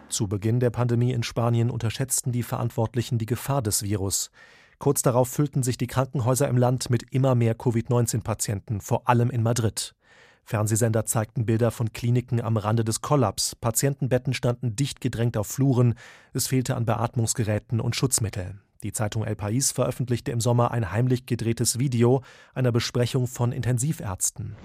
Zu 0.09 0.29
Beginn 0.29 0.61
der 0.61 0.71
Pandemie 0.71 1.13
in 1.13 1.23
Spanien 1.23 1.71
unterschätzten 1.71 2.33
die 2.33 2.43
Verantwortlichen 2.43 3.19
die 3.19 3.27
Gefahr 3.27 3.61
des 3.63 3.83
Virus. 3.83 4.31
Kurz 4.79 5.03
darauf 5.03 5.29
füllten 5.29 5.63
sich 5.63 5.79
die 5.79 5.87
Krankenhäuser 5.87 6.49
im 6.49 6.57
Land 6.57 6.91
mit 6.91 7.03
immer 7.13 7.35
mehr 7.35 7.55
Covid-19-Patienten, 7.55 8.81
vor 8.81 9.09
allem 9.09 9.31
in 9.31 9.43
Madrid. 9.43 9.95
Fernsehsender 10.45 11.07
zeigten 11.07 11.45
Bilder 11.45 11.73
von 11.73 11.93
Kliniken 11.93 12.41
am 12.41 12.57
Rande 12.57 12.85
des 12.85 13.01
Kollaps. 13.01 13.57
Patientenbetten 13.57 14.33
standen 14.33 14.77
dicht 14.77 15.01
gedrängt 15.01 15.37
auf 15.37 15.49
Fluren. 15.49 15.95
Es 16.33 16.47
fehlte 16.47 16.77
an 16.77 16.85
Beatmungsgeräten 16.85 17.81
und 17.81 17.97
Schutzmitteln. 17.97 18.61
Die 18.83 18.93
Zeitung 18.93 19.25
El 19.25 19.35
País 19.35 19.73
veröffentlichte 19.73 20.31
im 20.31 20.41
Sommer 20.41 20.71
ein 20.71 20.93
heimlich 20.93 21.27
gedrehtes 21.27 21.79
Video 21.79 22.23
einer 22.55 22.73
Besprechung 22.73 23.27
von 23.27 23.53
Intensivärzten. 23.53 24.57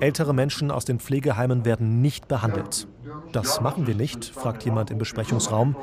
Ältere 0.00 0.34
Menschen 0.34 0.70
aus 0.70 0.84
den 0.84 1.00
Pflegeheimen 1.00 1.64
werden 1.64 2.00
nicht 2.00 2.28
behandelt. 2.28 2.88
Das 3.32 3.60
machen 3.60 3.86
wir 3.86 3.94
nicht, 3.94 4.24
fragt 4.24 4.64
jemand 4.64 4.90
im 4.90 4.98
Besprechungsraum. 4.98 5.76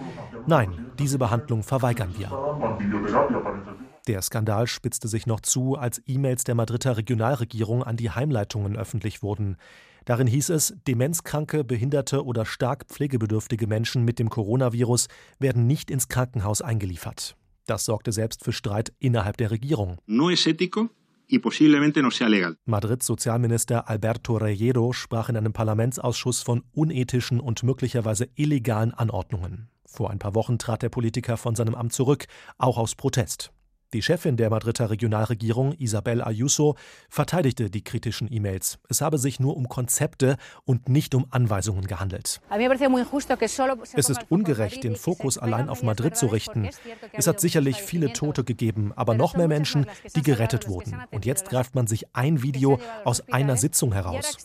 Nein, 0.48 0.92
diese 1.00 1.18
Behandlung 1.18 1.64
verweigern 1.64 2.14
wir. 2.18 2.32
Der 4.08 4.22
Skandal 4.22 4.68
spitzte 4.68 5.08
sich 5.08 5.28
noch 5.28 5.42
zu, 5.42 5.76
als 5.76 6.02
E-Mails 6.08 6.44
der 6.44 6.56
Madrider 6.56 6.98
Regionalregierung 6.98 7.84
an 7.84 7.98
die 7.98 8.10
Heimleitungen 8.10 8.76
öffentlich 8.76 9.22
wurden. 9.22 9.58
Darin 10.06 10.28
hieß 10.28 10.50
es, 10.50 10.74
demenzkranke, 10.88 11.64
behinderte 11.64 12.26
oder 12.26 12.46
stark 12.46 12.86
pflegebedürftige 12.88 13.68
Menschen 13.68 14.04
mit 14.04 14.20
dem 14.20 14.30
Coronavirus 14.30 15.08
werden 15.40 15.68
nicht 15.68 15.92
ins 15.92 16.08
Krankenhaus 16.08 16.62
eingeliefert. 16.62 17.36
Das 17.68 17.86
sorgte 17.86 18.12
selbst 18.12 18.44
für 18.44 18.52
Streit 18.52 18.92
innerhalb 19.00 19.38
der 19.38 19.52
Regierung. 19.52 19.98
No 20.08 20.30
es 20.30 20.46
ético 20.48 20.90
Madrids 22.66 23.06
Sozialminister 23.06 23.90
Alberto 23.90 24.36
Reyero 24.36 24.92
sprach 24.92 25.30
in 25.30 25.38
einem 25.38 25.54
Parlamentsausschuss 25.54 26.42
von 26.42 26.64
unethischen 26.74 27.40
und 27.40 27.64
möglicherweise 27.64 28.28
illegalen 28.36 28.94
Anordnungen. 28.94 29.70
Vor 29.86 30.10
ein 30.10 30.20
paar 30.20 30.36
Wochen 30.36 30.58
trat 30.58 30.82
der 30.82 30.90
Politiker 30.90 31.38
von 31.38 31.56
seinem 31.56 31.76
Amt 31.76 31.94
zurück, 31.94 32.26
auch 32.58 32.78
aus 32.78 32.96
Protest. 32.96 33.54
Die 33.94 34.02
Chefin 34.02 34.38
der 34.38 34.50
Madrider 34.50 34.90
Regionalregierung, 34.90 35.74
Isabel 35.74 36.22
Ayuso, 36.22 36.76
verteidigte 37.10 37.70
die 37.70 37.84
kritischen 37.84 38.32
E-Mails. 38.32 38.80
Es 38.88 39.02
habe 39.02 39.18
sich 39.18 39.42
nur 39.42 39.58
um 39.58 39.68
Konzepte 39.68 40.38
und 40.64 40.88
nicht 40.88 41.14
um 41.14 41.26
Anweisungen 41.30 41.86
gehandelt. 41.86 42.40
Es 43.94 44.10
ist 44.10 44.22
ungerecht, 44.30 44.86
den 44.86 44.96
Fokus 44.96 45.38
allein 45.38 45.68
auf 45.68 45.84
Madrid 45.84 46.16
zu 46.16 46.28
richten. 46.28 46.70
Es 47.12 47.28
hat 47.28 47.42
sicherlich 47.42 47.82
viele 47.82 48.14
Tote 48.14 48.46
gegeben, 48.46 48.94
aber 48.96 49.14
noch 49.14 49.36
mehr 49.36 49.50
Menschen, 49.50 49.86
die 50.16 50.22
gerettet 50.22 50.70
wurden. 50.70 50.96
Und 51.12 51.26
jetzt 51.26 51.50
greift 51.50 51.76
man 51.76 51.88
sich 51.88 52.16
ein 52.16 52.42
Video 52.42 52.80
aus 53.04 53.28
einer 53.30 53.58
Sitzung 53.58 53.92
heraus. 53.92 54.38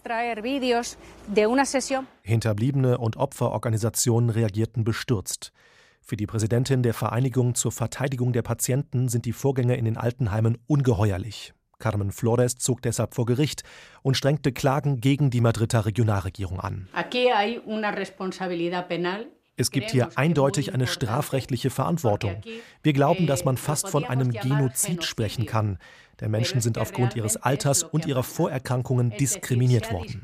Hinterbliebene 2.23 2.99
und 2.99 3.17
Opferorganisationen 3.17 4.31
reagierten 4.31 4.83
bestürzt. 4.83 5.53
Für 6.09 6.16
die 6.16 6.27
Präsidentin 6.29 6.85
der 6.85 6.95
Vereinigung 6.95 7.57
zur 7.57 7.73
Verteidigung 7.73 8.33
der 8.33 8.42
Patienten 8.42 9.09
sind 9.09 9.25
die 9.25 9.33
Vorgänge 9.33 9.77
in 9.77 9.85
den 9.85 9.97
Altenheimen 9.97 10.57
ungeheuerlich. 10.69 11.53
Carmen 11.81 12.12
Flores 12.12 12.59
zog 12.59 12.81
deshalb 12.81 13.16
vor 13.16 13.27
Gericht 13.27 13.64
und 14.03 14.16
strengte 14.16 14.53
Klagen 14.53 15.01
gegen 15.01 15.31
die 15.31 15.40
Madrider 15.40 15.85
Regionalregierung 15.85 16.61
an. 16.61 16.88
Es 19.57 19.73
gibt 19.73 19.90
hier 19.90 20.11
eindeutig 20.14 20.73
eine 20.73 20.87
strafrechtliche 20.87 21.71
Verantwortung. 21.71 22.40
Wir 22.85 22.92
glauben, 22.92 23.27
dass 23.27 23.45
man 23.45 23.57
fast 23.57 23.88
von 23.88 24.05
einem 24.05 24.31
Genozid 24.31 25.03
sprechen 25.03 25.45
kann. 25.47 25.77
Denn 26.21 26.31
Menschen 26.31 26.61
sind 26.61 26.79
aufgrund 26.79 27.16
ihres 27.16 27.37
Alters 27.37 27.83
und 27.83 28.07
ihrer 28.07 28.23
Vorerkrankungen 28.23 29.11
diskriminiert 29.11 29.90
worden. 29.90 30.23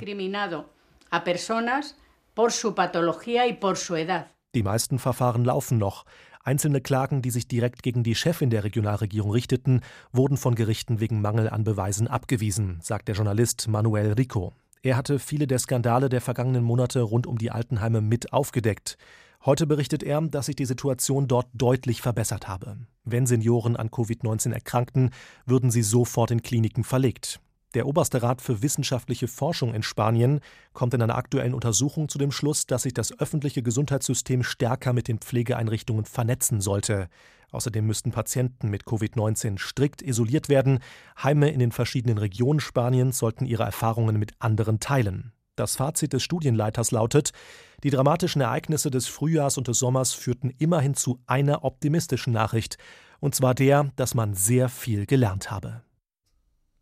Die 4.54 4.62
meisten 4.62 4.98
Verfahren 4.98 5.44
laufen 5.44 5.78
noch. 5.78 6.04
Einzelne 6.44 6.80
Klagen, 6.80 7.22
die 7.22 7.30
sich 7.30 7.48
direkt 7.48 7.82
gegen 7.82 8.02
die 8.02 8.14
Chefin 8.14 8.50
der 8.50 8.64
Regionalregierung 8.64 9.30
richteten, 9.30 9.80
wurden 10.12 10.36
von 10.36 10.54
Gerichten 10.54 11.00
wegen 11.00 11.22
Mangel 11.22 11.48
an 11.48 11.64
Beweisen 11.64 12.06
abgewiesen, 12.06 12.78
sagt 12.82 13.08
der 13.08 13.14
Journalist 13.14 13.68
Manuel 13.68 14.12
Rico. 14.12 14.52
Er 14.82 14.96
hatte 14.96 15.18
viele 15.18 15.46
der 15.46 15.58
Skandale 15.58 16.08
der 16.08 16.20
vergangenen 16.20 16.64
Monate 16.64 17.00
rund 17.00 17.26
um 17.26 17.38
die 17.38 17.50
Altenheime 17.50 18.02
mit 18.02 18.32
aufgedeckt. 18.32 18.98
Heute 19.44 19.66
berichtet 19.66 20.02
er, 20.02 20.20
dass 20.20 20.46
sich 20.46 20.56
die 20.56 20.66
Situation 20.66 21.28
dort 21.28 21.46
deutlich 21.54 22.02
verbessert 22.02 22.46
habe. 22.46 22.76
Wenn 23.04 23.26
Senioren 23.26 23.76
an 23.76 23.88
Covid-19 23.88 24.52
erkrankten, 24.52 25.10
würden 25.46 25.70
sie 25.70 25.82
sofort 25.82 26.30
in 26.30 26.42
Kliniken 26.42 26.84
verlegt. 26.84 27.40
Der 27.74 27.86
Oberste 27.86 28.22
Rat 28.22 28.42
für 28.42 28.60
wissenschaftliche 28.60 29.28
Forschung 29.28 29.72
in 29.72 29.82
Spanien 29.82 30.40
kommt 30.74 30.92
in 30.92 31.00
einer 31.00 31.16
aktuellen 31.16 31.54
Untersuchung 31.54 32.10
zu 32.10 32.18
dem 32.18 32.30
Schluss, 32.30 32.66
dass 32.66 32.82
sich 32.82 32.92
das 32.92 33.18
öffentliche 33.18 33.62
Gesundheitssystem 33.62 34.42
stärker 34.42 34.92
mit 34.92 35.08
den 35.08 35.18
Pflegeeinrichtungen 35.18 36.04
vernetzen 36.04 36.60
sollte. 36.60 37.08
Außerdem 37.50 37.86
müssten 37.86 38.12
Patienten 38.12 38.68
mit 38.68 38.84
Covid-19 38.84 39.58
strikt 39.58 40.02
isoliert 40.02 40.50
werden. 40.50 40.80
Heime 41.22 41.50
in 41.50 41.60
den 41.60 41.72
verschiedenen 41.72 42.18
Regionen 42.18 42.60
Spaniens 42.60 43.18
sollten 43.18 43.46
ihre 43.46 43.62
Erfahrungen 43.62 44.18
mit 44.18 44.32
anderen 44.38 44.78
teilen. 44.78 45.32
Das 45.56 45.76
Fazit 45.76 46.12
des 46.12 46.22
Studienleiters 46.22 46.90
lautet, 46.90 47.32
die 47.84 47.90
dramatischen 47.90 48.42
Ereignisse 48.42 48.90
des 48.90 49.06
Frühjahrs 49.06 49.58
und 49.58 49.68
des 49.68 49.78
Sommers 49.78 50.12
führten 50.12 50.50
immerhin 50.58 50.94
zu 50.94 51.20
einer 51.26 51.64
optimistischen 51.64 52.32
Nachricht, 52.32 52.76
und 53.20 53.34
zwar 53.34 53.54
der, 53.54 53.90
dass 53.96 54.14
man 54.14 54.34
sehr 54.34 54.68
viel 54.68 55.04
gelernt 55.06 55.50
habe. 55.50 55.82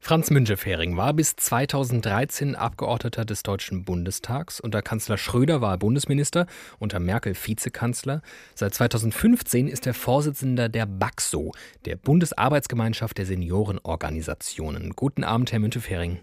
Franz 0.02 0.30
Müntefering 0.30 0.96
war 0.96 1.12
bis 1.12 1.36
2013 1.36 2.56
Abgeordneter 2.56 3.26
des 3.26 3.42
Deutschen 3.42 3.84
Bundestags. 3.84 4.58
Unter 4.58 4.80
Kanzler 4.80 5.18
Schröder 5.18 5.60
war 5.60 5.74
er 5.74 5.78
Bundesminister, 5.78 6.46
unter 6.78 6.98
Merkel 6.98 7.34
Vizekanzler. 7.34 8.22
Seit 8.54 8.74
2015 8.74 9.68
ist 9.68 9.86
er 9.86 9.94
Vorsitzender 9.94 10.68
der 10.70 10.86
BAXO, 10.86 11.52
der 11.84 11.96
Bundesarbeitsgemeinschaft 11.96 13.18
der 13.18 13.26
Seniorenorganisationen. 13.26 14.94
Guten 14.96 15.22
Abend, 15.22 15.52
Herr 15.52 15.60
Müntefering. 15.60 16.20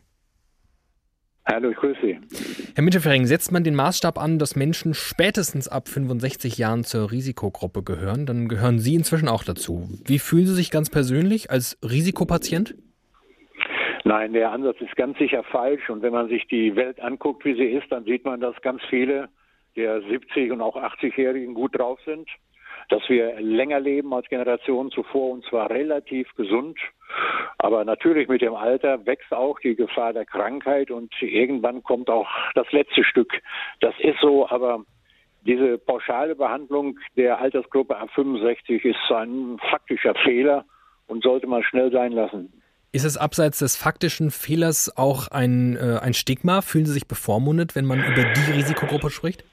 Hallo, 1.45 1.69
ich 1.69 1.77
grüße 1.77 1.99
Sie. 2.01 2.19
Herr 2.75 2.83
Müntefering, 2.83 3.25
setzt 3.25 3.53
man 3.53 3.63
den 3.63 3.75
Maßstab 3.75 4.17
an, 4.17 4.37
dass 4.37 4.57
Menschen 4.57 4.95
spätestens 4.95 5.69
ab 5.69 5.87
65 5.87 6.57
Jahren 6.57 6.83
zur 6.83 7.11
Risikogruppe 7.11 7.83
gehören, 7.83 8.25
dann 8.25 8.49
gehören 8.49 8.79
Sie 8.79 8.95
inzwischen 8.95 9.29
auch 9.29 9.45
dazu. 9.45 9.87
Wie 10.03 10.19
fühlen 10.19 10.47
Sie 10.47 10.55
sich 10.55 10.71
ganz 10.71 10.89
persönlich 10.89 11.51
als 11.51 11.77
Risikopatient? 11.83 12.75
Nein, 14.07 14.31
der 14.31 14.53
Ansatz 14.53 14.79
ist 14.79 14.95
ganz 14.95 15.17
sicher 15.17 15.43
falsch. 15.43 15.89
Und 15.89 16.01
wenn 16.01 16.13
man 16.13 16.29
sich 16.29 16.47
die 16.47 16.77
Welt 16.77 16.97
anguckt, 17.01 17.43
wie 17.43 17.55
sie 17.55 17.65
ist, 17.65 17.91
dann 17.91 18.05
sieht 18.05 18.23
man, 18.23 18.39
dass 18.39 18.55
ganz 18.61 18.81
viele 18.89 19.27
der 19.75 20.01
70- 20.01 20.53
und 20.53 20.61
auch 20.61 20.77
80-Jährigen 20.77 21.53
gut 21.53 21.77
drauf 21.77 21.99
sind, 22.05 22.29
dass 22.87 23.01
wir 23.09 23.37
länger 23.41 23.81
leben 23.81 24.13
als 24.13 24.29
Generationen 24.29 24.91
zuvor 24.91 25.31
und 25.31 25.43
zwar 25.43 25.69
relativ 25.69 26.33
gesund. 26.35 26.79
Aber 27.57 27.83
natürlich 27.83 28.29
mit 28.29 28.41
dem 28.41 28.55
Alter 28.55 29.05
wächst 29.05 29.33
auch 29.33 29.59
die 29.59 29.75
Gefahr 29.75 30.13
der 30.13 30.25
Krankheit 30.25 30.89
und 30.89 31.13
irgendwann 31.21 31.83
kommt 31.83 32.09
auch 32.09 32.29
das 32.55 32.71
letzte 32.71 33.03
Stück. 33.03 33.33
Das 33.81 33.93
ist 33.99 34.21
so, 34.21 34.47
aber 34.47 34.85
diese 35.41 35.77
pauschale 35.79 36.33
Behandlung 36.33 36.97
der 37.17 37.41
Altersgruppe 37.41 37.97
ab 37.97 38.09
65 38.15 38.85
ist 38.85 39.11
ein 39.11 39.57
faktischer 39.69 40.15
Fehler 40.23 40.63
und 41.07 41.23
sollte 41.23 41.47
man 41.47 41.61
schnell 41.63 41.91
sein 41.91 42.13
lassen. 42.13 42.53
Ist 42.97 43.03
es 43.03 43.15
abseits 43.15 43.59
des 43.59 43.75
faktischen 43.75 44.31
Fehlers 44.31 44.97
auch 44.97 45.27
ein, 45.27 45.75
äh, 45.75 45.99
ein 46.01 46.15
Stigma? 46.15 46.61
Fühlen 46.61 46.87
Sie 46.87 46.93
sich 46.93 47.05
bevormundet, 47.05 47.75
wenn 47.75 47.85
man 47.85 48.03
über 48.03 48.23
die 48.23 48.51
Risikogruppe 48.53 49.11
spricht? 49.11 49.43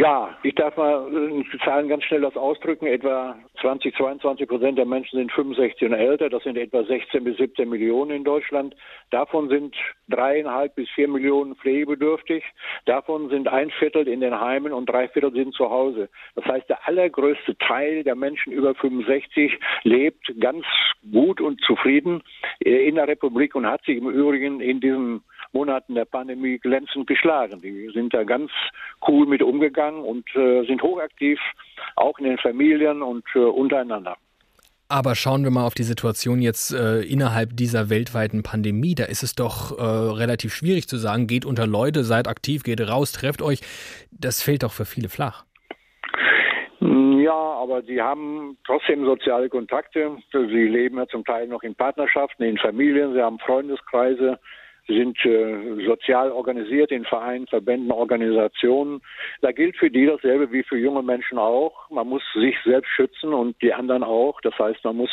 Ja, 0.00 0.34
ich 0.42 0.54
darf 0.54 0.78
mal 0.78 1.12
in 1.12 1.44
Zahlen 1.62 1.90
ganz 1.90 2.04
schnell 2.04 2.22
das 2.22 2.34
ausdrücken. 2.34 2.86
Etwa 2.86 3.36
20, 3.60 3.94
22 3.94 4.48
Prozent 4.48 4.78
der 4.78 4.86
Menschen 4.86 5.18
sind 5.18 5.30
65 5.30 5.88
und 5.88 5.92
älter. 5.92 6.30
Das 6.30 6.42
sind 6.42 6.56
etwa 6.56 6.82
16 6.82 7.22
bis 7.22 7.36
17 7.36 7.68
Millionen 7.68 8.12
in 8.12 8.24
Deutschland. 8.24 8.74
Davon 9.10 9.50
sind 9.50 9.76
dreieinhalb 10.08 10.74
bis 10.74 10.88
vier 10.94 11.06
Millionen 11.06 11.54
pflegebedürftig. 11.54 12.42
Davon 12.86 13.28
sind 13.28 13.48
ein 13.48 13.70
Viertel 13.72 14.08
in 14.08 14.22
den 14.22 14.40
Heimen 14.40 14.72
und 14.72 14.88
drei 14.88 15.06
Viertel 15.08 15.32
sind 15.32 15.52
zu 15.52 15.68
Hause. 15.68 16.08
Das 16.34 16.46
heißt, 16.46 16.70
der 16.70 16.88
allergrößte 16.88 17.58
Teil 17.58 18.02
der 18.02 18.14
Menschen 18.14 18.54
über 18.54 18.74
65 18.74 19.52
lebt 19.82 20.32
ganz 20.40 20.64
gut 21.12 21.42
und 21.42 21.60
zufrieden 21.60 22.22
in 22.60 22.94
der 22.94 23.06
Republik 23.06 23.54
und 23.54 23.66
hat 23.66 23.84
sich 23.84 23.98
im 23.98 24.08
Übrigen 24.08 24.62
in 24.62 24.80
diesen 24.80 25.20
Monaten 25.52 25.94
der 25.94 26.04
Pandemie 26.04 26.58
glänzend 26.58 27.06
geschlagen. 27.06 27.60
Die 27.60 27.90
sind 27.92 28.14
da 28.14 28.24
ganz 28.24 28.50
cool 29.06 29.26
mit 29.26 29.42
umgegangen 29.42 30.02
und 30.02 30.24
äh, 30.34 30.64
sind 30.64 30.82
hochaktiv, 30.82 31.38
auch 31.96 32.18
in 32.18 32.24
den 32.24 32.38
Familien 32.38 33.02
und 33.02 33.24
äh, 33.34 33.38
untereinander. 33.38 34.16
Aber 34.88 35.14
schauen 35.14 35.44
wir 35.44 35.52
mal 35.52 35.64
auf 35.64 35.74
die 35.74 35.84
Situation 35.84 36.42
jetzt 36.42 36.74
äh, 36.74 37.02
innerhalb 37.02 37.56
dieser 37.56 37.90
weltweiten 37.90 38.42
Pandemie. 38.42 38.96
Da 38.96 39.04
ist 39.04 39.22
es 39.22 39.36
doch 39.36 39.78
äh, 39.78 39.82
relativ 39.82 40.52
schwierig 40.52 40.88
zu 40.88 40.96
sagen, 40.96 41.28
geht 41.28 41.44
unter 41.44 41.64
Leute, 41.66 42.02
seid 42.02 42.26
aktiv, 42.26 42.64
geht 42.64 42.80
raus, 42.80 43.12
trefft 43.12 43.40
euch. 43.40 43.60
Das 44.10 44.42
fällt 44.42 44.64
doch 44.64 44.72
für 44.72 44.84
viele 44.84 45.08
flach. 45.08 45.44
Ja, 46.80 47.32
aber 47.32 47.82
sie 47.82 48.00
haben 48.00 48.56
trotzdem 48.66 49.04
soziale 49.04 49.48
Kontakte. 49.48 50.16
Sie 50.32 50.66
leben 50.66 50.96
ja 50.96 51.06
zum 51.06 51.24
Teil 51.24 51.46
noch 51.46 51.62
in 51.62 51.76
Partnerschaften, 51.76 52.42
in 52.42 52.58
Familien, 52.58 53.12
sie 53.12 53.22
haben 53.22 53.38
Freundeskreise. 53.38 54.40
Sind 54.86 55.16
äh, 55.24 55.84
sozial 55.86 56.32
organisiert 56.32 56.90
in 56.90 57.04
Vereinen, 57.04 57.46
Verbänden, 57.46 57.92
Organisationen. 57.92 59.00
Da 59.40 59.52
gilt 59.52 59.76
für 59.76 59.90
die 59.90 60.06
dasselbe 60.06 60.50
wie 60.52 60.62
für 60.62 60.78
junge 60.78 61.02
Menschen 61.02 61.38
auch. 61.38 61.88
Man 61.90 62.08
muss 62.08 62.22
sich 62.34 62.56
selbst 62.64 62.90
schützen 62.90 63.32
und 63.32 63.60
die 63.62 63.72
anderen 63.72 64.02
auch. 64.02 64.40
Das 64.40 64.58
heißt, 64.58 64.84
man 64.84 64.96
muss 64.96 65.10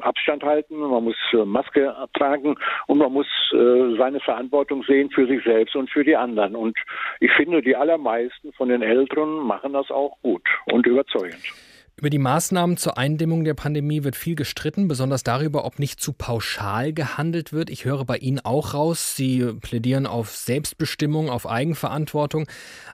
Abstand 0.00 0.42
halten, 0.42 0.76
man 0.76 1.04
muss 1.04 1.16
äh, 1.32 1.44
Maske 1.44 1.94
tragen 2.14 2.56
und 2.86 2.98
man 2.98 3.12
muss 3.12 3.26
äh, 3.52 3.96
seine 3.96 4.20
Verantwortung 4.20 4.82
sehen 4.84 5.10
für 5.10 5.26
sich 5.26 5.42
selbst 5.44 5.76
und 5.76 5.90
für 5.90 6.04
die 6.04 6.16
anderen. 6.16 6.56
Und 6.56 6.78
ich 7.20 7.32
finde, 7.32 7.62
die 7.62 7.76
allermeisten 7.76 8.52
von 8.52 8.68
den 8.68 8.82
Älteren 8.82 9.38
machen 9.46 9.72
das 9.72 9.90
auch 9.90 10.16
gut 10.22 10.46
und 10.72 10.86
überzeugend. 10.86 11.73
Über 11.96 12.10
die 12.10 12.18
Maßnahmen 12.18 12.76
zur 12.76 12.98
Eindämmung 12.98 13.44
der 13.44 13.54
Pandemie 13.54 14.02
wird 14.02 14.16
viel 14.16 14.34
gestritten, 14.34 14.88
besonders 14.88 15.22
darüber, 15.22 15.64
ob 15.64 15.78
nicht 15.78 16.00
zu 16.00 16.12
pauschal 16.12 16.92
gehandelt 16.92 17.52
wird. 17.52 17.70
Ich 17.70 17.84
höre 17.84 18.04
bei 18.04 18.16
Ihnen 18.16 18.40
auch 18.40 18.74
raus, 18.74 19.14
Sie 19.14 19.44
plädieren 19.60 20.04
auf 20.04 20.36
Selbstbestimmung, 20.36 21.30
auf 21.30 21.48
Eigenverantwortung. 21.48 22.48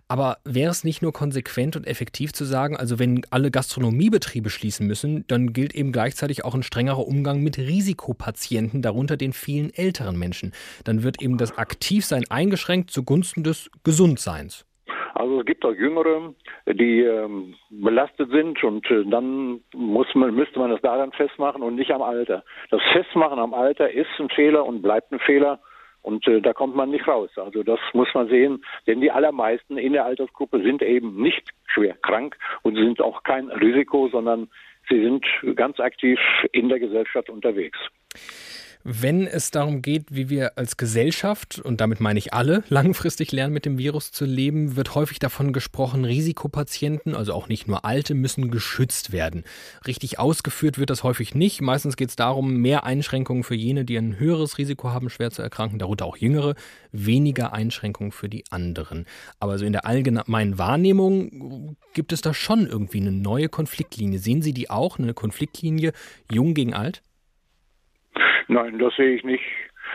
Aber 0.06 0.36
wäre 0.44 0.70
es 0.70 0.84
nicht 0.84 1.00
nur 1.00 1.14
konsequent 1.14 1.76
und 1.76 1.86
effektiv 1.86 2.34
zu 2.34 2.44
sagen, 2.44 2.76
also 2.76 2.98
wenn 2.98 3.22
alle 3.30 3.50
Gastronomiebetriebe 3.50 4.50
schließen 4.50 4.86
müssen, 4.86 5.24
dann 5.28 5.54
gilt 5.54 5.74
eben 5.74 5.92
gleichzeitig 5.92 6.44
auch 6.44 6.54
ein 6.54 6.62
strengerer 6.62 7.06
Umgang 7.06 7.40
mit 7.40 7.56
Risikopatienten, 7.56 8.82
darunter 8.82 9.16
den 9.16 9.32
vielen 9.32 9.72
älteren 9.72 10.18
Menschen. 10.18 10.52
Dann 10.84 11.02
wird 11.02 11.22
eben 11.22 11.38
das 11.38 11.56
Aktivsein 11.56 12.30
eingeschränkt 12.30 12.90
zugunsten 12.90 13.44
des 13.44 13.70
Gesundseins. 13.82 14.66
Also 15.14 15.40
es 15.40 15.46
gibt 15.46 15.64
auch 15.64 15.72
Jüngere, 15.72 16.34
die 16.66 17.00
ähm, 17.00 17.54
belastet 17.70 18.30
sind 18.30 18.62
und 18.62 18.88
äh, 18.90 19.04
dann 19.06 19.60
muss 19.74 20.06
man, 20.14 20.34
müsste 20.34 20.58
man 20.58 20.70
das 20.70 20.80
daran 20.82 21.12
festmachen 21.12 21.62
und 21.62 21.76
nicht 21.76 21.90
am 21.90 22.02
Alter. 22.02 22.44
Das 22.70 22.80
Festmachen 22.92 23.38
am 23.38 23.54
Alter 23.54 23.90
ist 23.90 24.08
ein 24.18 24.30
Fehler 24.30 24.64
und 24.64 24.82
bleibt 24.82 25.12
ein 25.12 25.18
Fehler 25.20 25.60
und 26.02 26.26
äh, 26.26 26.40
da 26.40 26.52
kommt 26.52 26.76
man 26.76 26.90
nicht 26.90 27.06
raus. 27.06 27.30
Also 27.36 27.62
das 27.62 27.80
muss 27.92 28.08
man 28.14 28.28
sehen, 28.28 28.64
denn 28.86 29.00
die 29.00 29.10
allermeisten 29.10 29.78
in 29.78 29.92
der 29.92 30.04
Altersgruppe 30.04 30.62
sind 30.62 30.82
eben 30.82 31.20
nicht 31.20 31.50
schwer 31.66 31.96
krank 32.02 32.36
und 32.62 32.76
sind 32.76 33.00
auch 33.00 33.22
kein 33.22 33.50
Risiko, 33.50 34.08
sondern 34.08 34.48
sie 34.88 35.02
sind 35.02 35.24
ganz 35.56 35.78
aktiv 35.80 36.18
in 36.52 36.68
der 36.68 36.80
Gesellschaft 36.80 37.30
unterwegs. 37.30 37.78
Wenn 38.82 39.26
es 39.26 39.50
darum 39.50 39.82
geht, 39.82 40.06
wie 40.10 40.30
wir 40.30 40.56
als 40.56 40.78
Gesellschaft, 40.78 41.58
und 41.58 41.82
damit 41.82 42.00
meine 42.00 42.18
ich 42.18 42.32
alle, 42.32 42.64
langfristig 42.68 43.30
lernen, 43.30 43.52
mit 43.52 43.66
dem 43.66 43.76
Virus 43.76 44.10
zu 44.10 44.24
leben, 44.24 44.74
wird 44.74 44.94
häufig 44.94 45.18
davon 45.18 45.52
gesprochen, 45.52 46.06
Risikopatienten, 46.06 47.14
also 47.14 47.34
auch 47.34 47.48
nicht 47.48 47.68
nur 47.68 47.84
Alte, 47.84 48.14
müssen 48.14 48.50
geschützt 48.50 49.12
werden. 49.12 49.44
Richtig 49.86 50.18
ausgeführt 50.18 50.78
wird 50.78 50.88
das 50.88 51.04
häufig 51.04 51.34
nicht. 51.34 51.60
Meistens 51.60 51.96
geht 51.96 52.08
es 52.08 52.16
darum, 52.16 52.56
mehr 52.56 52.84
Einschränkungen 52.84 53.44
für 53.44 53.54
jene, 53.54 53.84
die 53.84 53.98
ein 53.98 54.18
höheres 54.18 54.56
Risiko 54.56 54.90
haben, 54.90 55.10
schwer 55.10 55.30
zu 55.30 55.42
erkranken, 55.42 55.78
darunter 55.78 56.06
auch 56.06 56.16
Jüngere, 56.16 56.54
weniger 56.90 57.52
Einschränkungen 57.52 58.12
für 58.12 58.30
die 58.30 58.44
anderen. 58.50 59.04
Aber 59.40 59.58
so 59.58 59.66
in 59.66 59.72
der 59.72 59.84
allgemeinen 59.84 60.56
Wahrnehmung 60.56 61.76
gibt 61.92 62.12
es 62.12 62.22
da 62.22 62.32
schon 62.32 62.66
irgendwie 62.66 63.00
eine 63.00 63.12
neue 63.12 63.50
Konfliktlinie. 63.50 64.18
Sehen 64.18 64.40
Sie 64.40 64.54
die 64.54 64.70
auch, 64.70 64.98
eine 64.98 65.12
Konfliktlinie 65.12 65.92
jung 66.30 66.54
gegen 66.54 66.72
alt? 66.72 67.02
Nein, 68.48 68.78
das 68.78 68.94
sehe 68.96 69.14
ich 69.14 69.24
nicht. 69.24 69.44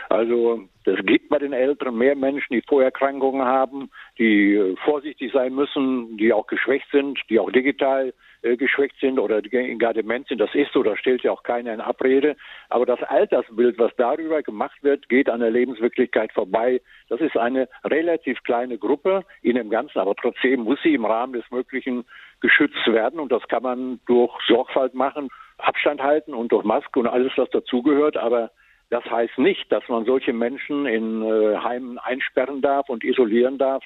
Also 0.10 0.68
es 0.86 1.04
gibt 1.06 1.30
bei 1.30 1.40
den 1.40 1.54
Älteren 1.54 1.98
mehr 1.98 2.16
Menschen, 2.16 2.54
die 2.54 2.64
Vorerkrankungen 2.68 3.46
haben, 3.46 3.90
die 4.18 4.54
äh, 4.54 4.76
vorsichtig 4.84 5.32
sein 5.34 5.54
müssen, 5.54 6.18
die 6.18 6.34
auch 6.34 6.48
geschwächt 6.48 6.88
sind, 6.92 7.20
die 7.30 7.40
auch 7.40 7.52
digital 7.52 8.14
äh, 8.42 8.58
geschwächt 8.58 8.96
sind 9.00 9.20
oder 9.20 9.42
gar 9.42 9.94
dement 9.94 10.28
sind. 10.28 10.40
Das 10.40 10.54
ist 10.54 10.72
so, 10.74 10.84
da 10.84 10.96
stellt 10.96 11.24
ja 11.24 11.32
auch 11.32 11.44
keiner 11.44 11.74
in 11.74 11.82
Abrede. 11.82 12.36
Aber 12.70 12.86
das 12.86 13.02
Altersbild, 13.04 13.80
was 13.80 13.96
darüber 13.98 14.44
gemacht 14.44 14.84
wird, 14.84 15.10
geht 15.10 15.30
an 15.30 15.40
der 15.40 15.52
Lebenswirklichkeit 15.52 16.32
vorbei. 16.34 16.82
Das 17.10 17.22
ist 17.22 17.38
eine 17.38 17.68
relativ 17.84 18.42
kleine 18.44 18.78
Gruppe 18.78 19.24
in 19.42 19.56
dem 19.56 19.70
Ganzen, 19.70 20.00
aber 20.00 20.16
trotzdem 20.16 20.62
muss 20.62 20.80
sie 20.84 20.94
im 20.94 21.06
Rahmen 21.06 21.34
des 21.34 21.50
Möglichen 21.52 22.06
geschützt 22.42 22.86
werden 22.86 23.20
und 23.20 23.32
das 23.32 23.48
kann 23.48 23.64
man 23.64 24.00
durch 24.06 24.32
Sorgfalt 24.48 24.94
machen 24.94 25.30
Abstand 25.66 26.02
halten 26.02 26.34
und 26.34 26.52
durch 26.52 26.64
Maske 26.64 27.00
und 27.00 27.08
alles, 27.08 27.32
was 27.36 27.50
dazugehört. 27.50 28.18
Aber 28.18 28.52
das 28.90 29.04
heißt 29.06 29.38
nicht, 29.40 29.72
dass 29.72 29.88
man 29.90 30.06
solche 30.06 30.34
Menschen 30.34 30.86
in 30.86 31.24
äh, 31.24 31.58
Heimen 31.58 31.98
einsperren 31.98 32.62
darf 32.62 32.88
und 32.90 33.04
isolieren 33.04 33.58
darf, 33.58 33.84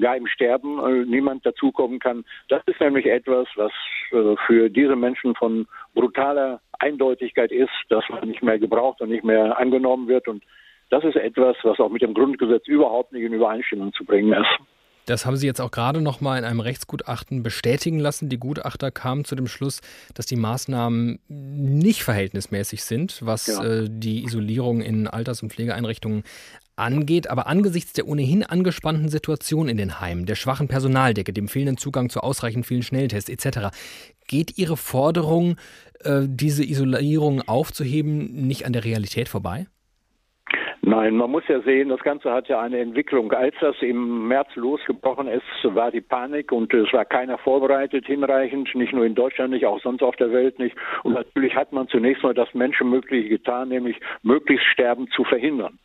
gar 0.00 0.16
im 0.16 0.26
Sterben 0.26 0.78
äh, 0.78 1.04
niemand 1.06 1.44
dazukommen 1.44 1.98
kann. 1.98 2.24
Das 2.48 2.62
ist 2.66 2.80
nämlich 2.80 3.06
etwas, 3.06 3.48
was 3.56 3.72
äh, 4.12 4.36
für 4.46 4.68
diese 4.68 4.94
Menschen 4.94 5.34
von 5.34 5.66
brutaler 5.94 6.60
Eindeutigkeit 6.78 7.50
ist, 7.50 7.70
dass 7.88 8.04
man 8.08 8.28
nicht 8.28 8.42
mehr 8.42 8.58
gebraucht 8.58 9.00
und 9.00 9.10
nicht 9.10 9.24
mehr 9.24 9.58
angenommen 9.58 10.08
wird. 10.08 10.28
Und 10.28 10.44
das 10.90 11.04
ist 11.04 11.16
etwas, 11.16 11.56
was 11.62 11.80
auch 11.80 11.90
mit 11.90 12.02
dem 12.02 12.14
Grundgesetz 12.14 12.66
überhaupt 12.68 13.12
nicht 13.12 13.22
in 13.22 13.32
Übereinstimmung 13.32 13.92
zu 13.92 14.04
bringen 14.04 14.32
ist. 14.32 14.58
Das 15.10 15.26
haben 15.26 15.36
Sie 15.36 15.46
jetzt 15.46 15.60
auch 15.60 15.72
gerade 15.72 16.00
noch 16.00 16.20
mal 16.20 16.38
in 16.38 16.44
einem 16.44 16.60
Rechtsgutachten 16.60 17.42
bestätigen 17.42 17.98
lassen. 17.98 18.28
Die 18.28 18.38
Gutachter 18.38 18.92
kamen 18.92 19.24
zu 19.24 19.34
dem 19.34 19.48
Schluss, 19.48 19.80
dass 20.14 20.26
die 20.26 20.36
Maßnahmen 20.36 21.18
nicht 21.26 22.04
verhältnismäßig 22.04 22.84
sind, 22.84 23.18
was 23.20 23.48
ja. 23.48 23.64
äh, 23.64 23.88
die 23.90 24.22
Isolierung 24.22 24.82
in 24.82 25.08
Alters- 25.08 25.42
und 25.42 25.52
Pflegeeinrichtungen 25.52 26.22
angeht. 26.76 27.28
Aber 27.28 27.48
angesichts 27.48 27.92
der 27.92 28.06
ohnehin 28.06 28.44
angespannten 28.44 29.08
Situation 29.08 29.68
in 29.68 29.76
den 29.76 29.98
Heimen, 29.98 30.26
der 30.26 30.36
schwachen 30.36 30.68
Personaldecke, 30.68 31.32
dem 31.32 31.48
fehlenden 31.48 31.76
Zugang 31.76 32.08
zu 32.08 32.20
ausreichend 32.20 32.64
vielen 32.64 32.84
Schnelltests 32.84 33.28
etc., 33.28 33.76
geht 34.28 34.58
Ihre 34.58 34.76
Forderung, 34.76 35.56
äh, 36.04 36.20
diese 36.28 36.64
Isolierung 36.64 37.42
aufzuheben, 37.48 38.46
nicht 38.46 38.64
an 38.64 38.72
der 38.72 38.84
Realität 38.84 39.28
vorbei? 39.28 39.66
Nein, 40.90 41.18
man 41.18 41.30
muss 41.30 41.46
ja 41.46 41.60
sehen, 41.60 41.88
das 41.88 42.00
Ganze 42.00 42.32
hat 42.32 42.48
ja 42.48 42.60
eine 42.60 42.80
Entwicklung. 42.80 43.30
Als 43.32 43.54
das 43.60 43.76
im 43.80 44.26
März 44.26 44.48
losgebrochen 44.56 45.28
ist, 45.28 45.44
war 45.62 45.92
die 45.92 46.00
Panik 46.00 46.50
und 46.50 46.74
es 46.74 46.92
war 46.92 47.04
keiner 47.04 47.38
vorbereitet 47.38 48.06
hinreichend, 48.06 48.74
nicht 48.74 48.92
nur 48.92 49.06
in 49.06 49.14
Deutschland 49.14 49.52
nicht, 49.52 49.64
auch 49.66 49.80
sonst 49.80 50.02
auf 50.02 50.16
der 50.16 50.32
Welt 50.32 50.58
nicht. 50.58 50.74
Und 51.04 51.12
natürlich 51.12 51.54
hat 51.54 51.72
man 51.72 51.86
zunächst 51.86 52.24
mal 52.24 52.34
das 52.34 52.52
Menschenmögliche 52.54 53.28
getan, 53.28 53.68
nämlich 53.68 54.00
möglichst 54.24 54.66
Sterben 54.66 55.06
zu 55.14 55.22
verhindern. 55.22 55.78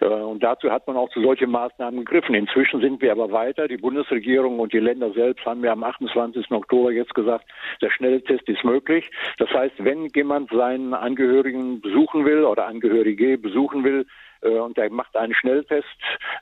Äh, 0.00 0.06
und 0.06 0.44
dazu 0.44 0.70
hat 0.70 0.86
man 0.86 0.96
auch 0.96 1.10
zu 1.10 1.20
solchen 1.22 1.50
Maßnahmen 1.50 2.04
gegriffen. 2.04 2.36
Inzwischen 2.36 2.80
sind 2.80 3.02
wir 3.02 3.10
aber 3.10 3.32
weiter. 3.32 3.66
Die 3.66 3.78
Bundesregierung 3.78 4.60
und 4.60 4.72
die 4.72 4.78
Länder 4.78 5.10
selbst 5.12 5.44
haben 5.44 5.64
ja 5.64 5.72
am 5.72 5.82
28. 5.82 6.50
Oktober 6.52 6.92
jetzt 6.92 7.14
gesagt, 7.14 7.46
der 7.80 7.90
Schnelltest 7.90 8.48
ist 8.48 8.62
möglich. 8.62 9.10
Das 9.38 9.50
heißt, 9.50 9.74
wenn 9.78 10.06
jemand 10.14 10.50
seinen 10.50 10.94
Angehörigen 10.94 11.80
besuchen 11.80 12.24
will 12.24 12.44
oder 12.44 12.66
Angehörige 12.66 13.38
besuchen 13.38 13.82
will, 13.82 14.06
und 14.48 14.76
der 14.76 14.90
macht 14.90 15.16
einen 15.16 15.34
Schnelltest 15.34 15.86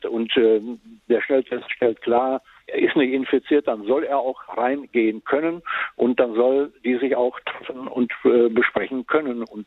und 0.08 0.36
äh, 0.36 0.60
der 1.08 1.20
Schnelltest 1.22 1.70
stellt 1.70 2.00
klar, 2.02 2.42
er 2.66 2.78
ist 2.78 2.96
nicht 2.96 3.12
infiziert, 3.12 3.66
dann 3.66 3.84
soll 3.84 4.04
er 4.04 4.18
auch 4.18 4.40
reingehen 4.56 5.24
können 5.24 5.62
und 5.96 6.20
dann 6.20 6.34
soll 6.34 6.72
die 6.84 6.96
sich 6.98 7.16
auch 7.16 7.38
treffen 7.40 7.88
und 7.88 8.12
äh, 8.24 8.48
besprechen 8.48 9.06
können. 9.06 9.42
Und 9.42 9.66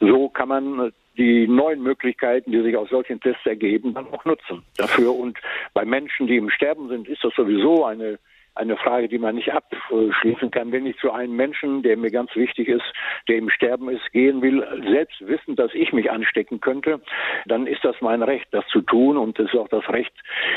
so 0.00 0.28
kann 0.28 0.48
man 0.48 0.92
die 1.16 1.46
neuen 1.46 1.82
Möglichkeiten, 1.82 2.50
die 2.50 2.62
sich 2.62 2.76
aus 2.76 2.88
solchen 2.88 3.20
Tests 3.20 3.44
ergeben, 3.46 3.94
dann 3.94 4.06
auch 4.08 4.24
nutzen 4.24 4.62
dafür. 4.76 5.14
Und 5.14 5.38
bei 5.74 5.84
Menschen, 5.84 6.26
die 6.26 6.36
im 6.36 6.50
Sterben 6.50 6.88
sind, 6.88 7.08
ist 7.08 7.22
das 7.22 7.34
sowieso 7.34 7.84
eine 7.84 8.18
eine 8.54 8.76
Frage, 8.76 9.08
die 9.08 9.18
man 9.18 9.36
nicht 9.36 9.52
abschließen 9.52 10.50
kann. 10.50 10.72
Wenn 10.72 10.86
ich 10.86 10.96
zu 10.98 11.12
einem 11.12 11.36
Menschen, 11.36 11.82
der 11.82 11.96
mir 11.96 12.10
ganz 12.10 12.34
wichtig 12.34 12.68
ist, 12.68 12.84
der 13.28 13.36
im 13.36 13.50
Sterben 13.50 13.88
ist, 13.88 14.10
gehen 14.12 14.42
will, 14.42 14.66
selbst 14.90 15.26
wissen, 15.26 15.56
dass 15.56 15.72
ich 15.74 15.92
mich 15.92 16.10
anstecken 16.10 16.60
könnte, 16.60 17.00
dann 17.46 17.66
ist 17.66 17.84
das 17.84 17.96
mein 18.00 18.22
Recht, 18.22 18.46
das 18.50 18.66
zu 18.68 18.80
tun. 18.82 19.16
Und 19.16 19.38
es 19.38 19.52
ist 19.52 19.58
auch 19.58 19.68
das 19.68 19.88
Recht 19.88 20.12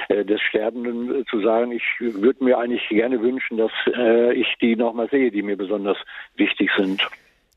äh, 0.10 0.26
des 0.26 0.42
Sterbenden 0.42 1.26
zu 1.28 1.42
sagen, 1.42 1.72
ich 1.72 1.84
würde 2.00 2.44
mir 2.44 2.58
eigentlich 2.58 2.88
gerne 2.90 3.22
wünschen, 3.22 3.58
dass 3.58 3.72
äh, 3.96 4.34
ich 4.34 4.48
die 4.62 4.76
nochmal 4.76 5.10
sehe, 5.10 5.32
die 5.32 5.42
mir 5.42 5.58
besonders 5.58 5.98
wichtig 6.36 6.72
sind. 6.78 7.08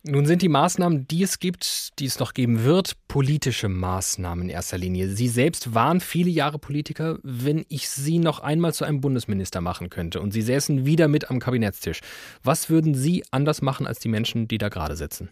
Nun 0.09 0.25
sind 0.25 0.41
die 0.41 0.49
Maßnahmen, 0.49 1.09
die 1.09 1.25
es 1.25 1.41
gibt, 1.41 1.99
die 1.99 2.05
es 2.05 2.21
noch 2.21 2.33
geben 2.33 2.63
wird, 2.63 2.97
politische 3.09 3.69
Maßnahmen 3.69 4.45
in 4.45 4.51
erster 4.51 4.79
Linie. 4.79 5.09
Sie 5.09 5.27
selbst 5.27 5.75
waren 5.75 5.99
viele 5.99 6.31
Jahre 6.31 6.61
Politiker. 6.61 7.19
Wenn 7.25 7.65
ich 7.69 7.91
Sie 7.91 8.21
noch 8.21 8.39
einmal 8.39 8.73
zu 8.73 8.85
einem 8.85 9.01
Bundesminister 9.01 9.61
machen 9.61 9.91
könnte 9.91 10.21
und 10.21 10.31
Sie 10.31 10.43
säßen 10.43 10.87
wieder 10.87 11.09
mit 11.09 11.29
am 11.29 11.41
Kabinettstisch, 11.41 12.03
was 12.45 12.71
würden 12.71 12.95
Sie 12.95 13.25
anders 13.33 13.63
machen 13.63 13.89
als 13.89 13.99
die 13.99 14.09
Menschen, 14.09 14.47
die 14.47 14.59
da 14.59 14.69
gerade 14.69 14.95
sitzen? 14.95 15.29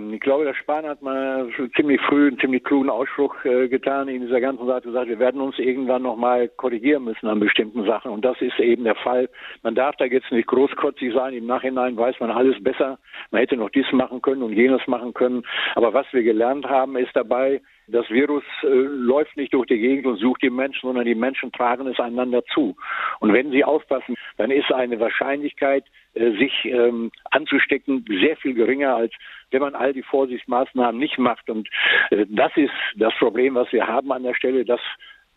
Ich 0.00 0.20
glaube, 0.20 0.44
der 0.44 0.54
Spahn 0.54 0.86
hat 0.86 1.02
mal 1.02 1.48
ziemlich 1.74 2.00
früh 2.02 2.28
einen 2.28 2.38
ziemlich 2.38 2.62
klugen 2.62 2.88
Ausspruch 2.88 3.34
äh, 3.44 3.66
getan 3.66 4.06
in 4.06 4.20
dieser 4.20 4.40
ganzen 4.40 4.64
Sache 4.64 4.82
gesagt, 4.82 5.08
wir 5.08 5.18
werden 5.18 5.40
uns 5.40 5.58
irgendwann 5.58 6.02
nochmal 6.02 6.48
korrigieren 6.50 7.02
müssen 7.02 7.26
an 7.26 7.40
bestimmten 7.40 7.84
Sachen. 7.84 8.12
Und 8.12 8.24
das 8.24 8.40
ist 8.40 8.60
eben 8.60 8.84
der 8.84 8.94
Fall. 8.94 9.28
Man 9.64 9.74
darf 9.74 9.96
da 9.96 10.04
jetzt 10.04 10.30
nicht 10.30 10.46
großkotzig 10.46 11.12
sein. 11.12 11.34
Im 11.34 11.46
Nachhinein 11.46 11.96
weiß 11.96 12.14
man 12.20 12.30
alles 12.30 12.62
besser. 12.62 13.00
Man 13.32 13.40
hätte 13.40 13.56
noch 13.56 13.70
dies 13.70 13.90
machen 13.90 14.22
können 14.22 14.44
und 14.44 14.52
jenes 14.52 14.86
machen 14.86 15.14
können. 15.14 15.42
Aber 15.74 15.92
was 15.92 16.06
wir 16.12 16.22
gelernt 16.22 16.66
haben, 16.66 16.96
ist 16.96 17.16
dabei, 17.16 17.60
Das 17.90 18.08
Virus 18.10 18.44
äh, 18.62 18.66
läuft 18.66 19.36
nicht 19.36 19.54
durch 19.54 19.66
die 19.66 19.78
Gegend 19.78 20.06
und 20.06 20.18
sucht 20.18 20.42
die 20.42 20.50
Menschen, 20.50 20.80
sondern 20.82 21.06
die 21.06 21.14
Menschen 21.14 21.50
tragen 21.52 21.86
es 21.86 21.98
einander 21.98 22.44
zu. 22.44 22.76
Und 23.20 23.32
wenn 23.32 23.50
sie 23.50 23.64
aufpassen, 23.64 24.14
dann 24.36 24.50
ist 24.50 24.70
eine 24.70 25.00
Wahrscheinlichkeit, 25.00 25.84
äh, 26.12 26.32
sich 26.32 26.66
ähm, 26.66 27.10
anzustecken, 27.30 28.04
sehr 28.08 28.36
viel 28.36 28.52
geringer, 28.52 28.94
als 28.94 29.12
wenn 29.50 29.62
man 29.62 29.74
all 29.74 29.94
die 29.94 30.02
Vorsichtsmaßnahmen 30.02 31.00
nicht 31.00 31.18
macht. 31.18 31.48
Und 31.48 31.68
äh, 32.10 32.26
das 32.28 32.52
ist 32.56 32.72
das 32.96 33.14
Problem, 33.18 33.54
was 33.54 33.72
wir 33.72 33.86
haben 33.86 34.12
an 34.12 34.22
der 34.22 34.34
Stelle, 34.34 34.66
dass 34.66 34.80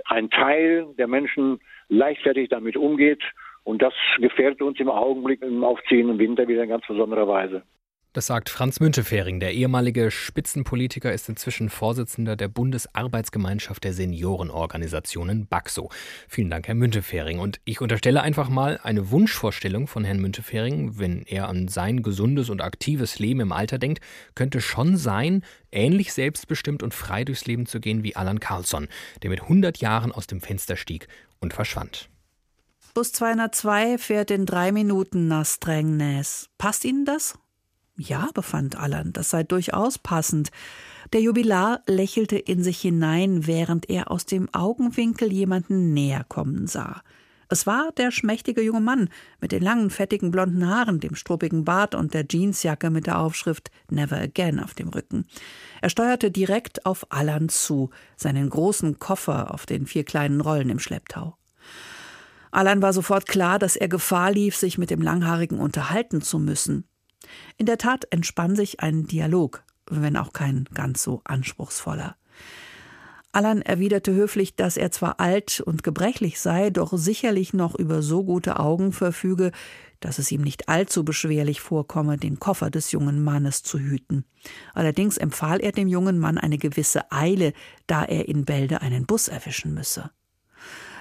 ein 0.06 0.30
Teil 0.30 0.88
der 0.98 1.08
Menschen 1.08 1.60
leichtfertig 1.88 2.50
damit 2.50 2.76
umgeht. 2.76 3.24
Und 3.64 3.82
das 3.82 3.94
gefährdet 4.18 4.62
uns 4.62 4.80
im 4.80 4.90
Augenblick 4.90 5.42
im 5.42 5.64
aufziehenden 5.64 6.20
Winter 6.20 6.48
wieder 6.48 6.64
in 6.64 6.70
ganz 6.70 6.86
besonderer 6.86 7.28
Weise. 7.28 7.64
Das 8.14 8.26
sagt 8.28 8.50
Franz 8.50 8.82
Müntefering. 8.82 9.40
Der 9.40 9.54
ehemalige 9.54 10.12
Spitzenpolitiker 10.12 11.14
ist 11.14 11.30
inzwischen 11.30 11.70
Vorsitzender 11.70 12.36
der 12.36 12.50
Bundesarbeitsgemeinschaft 12.50 13.86
der 13.86 13.94
Seniorenorganisationen 13.94 15.48
BAXO. 15.48 15.90
Vielen 16.28 16.50
Dank, 16.50 16.68
Herr 16.68 16.76
Müntefering. 16.76 17.40
Und 17.40 17.62
ich 17.64 17.80
unterstelle 17.80 18.22
einfach 18.22 18.50
mal 18.50 18.82
eine 18.84 19.12
Wunschvorstellung 19.12 19.88
von 19.88 20.04
Herrn 20.04 20.20
Müntefering, 20.20 21.00
wenn 21.00 21.24
er 21.24 21.48
an 21.48 21.70
sein 21.70 22.04
gesundes 22.04 22.50
und 22.50 22.60
aktives 22.60 23.18
Leben 23.18 23.40
im 23.40 23.54
Alter 23.54 23.78
denkt, 23.78 24.04
könnte 24.36 24.60
schon 24.60 24.98
sein, 24.98 25.46
ähnlich 25.72 26.12
selbstbestimmt 26.12 26.84
und 26.84 26.94
frei 26.94 27.24
durchs 27.24 27.46
Leben 27.46 27.66
zu 27.66 27.80
gehen 27.80 28.04
wie 28.04 28.18
Alan 28.18 28.42
Carlson, 28.42 28.90
der 29.24 29.30
mit 29.30 29.44
100 29.44 29.78
Jahren 29.78 30.12
aus 30.12 30.28
dem 30.28 30.42
Fenster 30.42 30.76
stieg 30.76 31.08
und 31.40 31.54
verschwand. 31.54 32.10
Bus 32.94 33.14
202 33.14 33.98
fährt 33.98 34.32
in 34.32 34.46
drei 34.46 34.74
Minuten 34.74 35.30
nach 35.30 35.46
Strängnäs. 35.46 36.50
Passt 36.58 36.84
Ihnen 36.84 37.06
das? 37.06 37.36
Ja, 38.02 38.30
befand 38.34 38.78
Allan, 38.78 39.14
das 39.14 39.30
sei 39.30 39.44
durchaus 39.44 40.00
passend. 40.00 40.50
Der 41.14 41.22
Jubilar 41.22 41.82
lächelte 41.86 42.36
in 42.36 42.64
sich 42.64 42.82
hinein, 42.82 43.46
während 43.46 43.92
er 43.92 44.10
aus 44.10 44.26
dem 44.26 44.52
Augenwinkel 44.54 45.32
jemanden 45.32 45.94
näher 45.94 46.26
kommen 46.28 46.66
sah. 46.66 47.04
Es 47.48 47.68
war 47.68 47.92
der 47.98 48.10
schmächtige 48.10 48.64
junge 48.64 48.82
Mann 48.82 49.10
mit 49.40 49.52
den 49.52 49.62
langen, 49.62 49.92
fettigen 49.92 50.32
blonden 50.32 50.68
Haaren, 50.68 51.00
dem 51.00 51.14
struppigen 51.14 51.64
Bart 51.64 51.94
und 51.94 52.16
der 52.16 52.26
Jeansjacke 52.28 52.90
mit 52.90 53.06
der 53.06 53.20
Aufschrift 53.20 53.70
Never 53.92 54.18
Again 54.18 54.60
auf 54.60 54.74
dem 54.74 54.90
Rücken. 54.90 55.26
Er 55.82 55.90
steuerte 55.90 56.32
direkt 56.32 56.88
auf 56.88 57.06
Allan 57.10 57.50
zu, 57.50 57.92
seinen 58.16 58.50
großen 58.50 58.98
Koffer 58.98 59.54
auf 59.54 59.68
den 59.68 59.86
vier 59.86 60.06
kleinen 60.06 60.42
Rollen 60.42 60.70
im 60.72 60.80
Schlepptau. 60.80 61.38
Allan 62.50 62.82
war 62.82 62.94
sofort 62.94 63.28
klar, 63.28 63.60
dass 63.60 63.76
er 63.76 63.90
Gefahr 63.90 64.32
lief, 64.32 64.56
sich 64.56 64.80
mit 64.80 64.90
dem 64.90 65.02
Langhaarigen 65.02 65.60
unterhalten 65.60 66.22
zu 66.22 66.40
müssen. 66.40 66.86
In 67.58 67.66
der 67.66 67.78
Tat 67.78 68.06
entspann 68.12 68.56
sich 68.56 68.80
ein 68.80 69.06
Dialog, 69.06 69.64
wenn 69.90 70.18
auch 70.18 70.34
kein 70.34 70.66
ganz 70.74 71.04
so 71.04 71.22
anspruchsvoller. 71.24 72.16
Allan 73.34 73.62
erwiderte 73.62 74.14
höflich, 74.14 74.56
dass 74.56 74.76
er 74.76 74.92
zwar 74.92 75.22
alt 75.22 75.62
und 75.62 75.84
gebrechlich 75.84 76.42
sei, 76.42 76.70
doch 76.70 76.92
sicherlich 76.98 77.54
noch 77.54 77.76
über 77.76 78.02
so 78.02 78.26
gute 78.26 78.60
Augen 78.60 78.92
verfüge, 78.92 79.52
dass 80.02 80.20
es 80.20 80.32
ihm 80.32 80.42
nicht 80.42 80.68
allzu 80.68 81.06
beschwerlich 81.06 81.62
vorkomme, 81.62 82.18
den 82.18 82.40
Koffer 82.40 82.70
des 82.70 82.92
jungen 82.92 83.24
Mannes 83.24 83.64
zu 83.64 83.80
hüten. 83.80 84.26
Allerdings 84.74 85.18
empfahl 85.18 85.62
er 85.62 85.72
dem 85.72 85.88
jungen 85.88 86.20
Mann 86.20 86.38
eine 86.38 86.58
gewisse 86.58 87.10
Eile, 87.12 87.54
da 87.88 88.04
er 88.04 88.28
in 88.28 88.44
Bälde 88.44 88.82
einen 88.82 89.06
Bus 89.06 89.30
erwischen 89.30 89.74
müsse. 89.74 90.12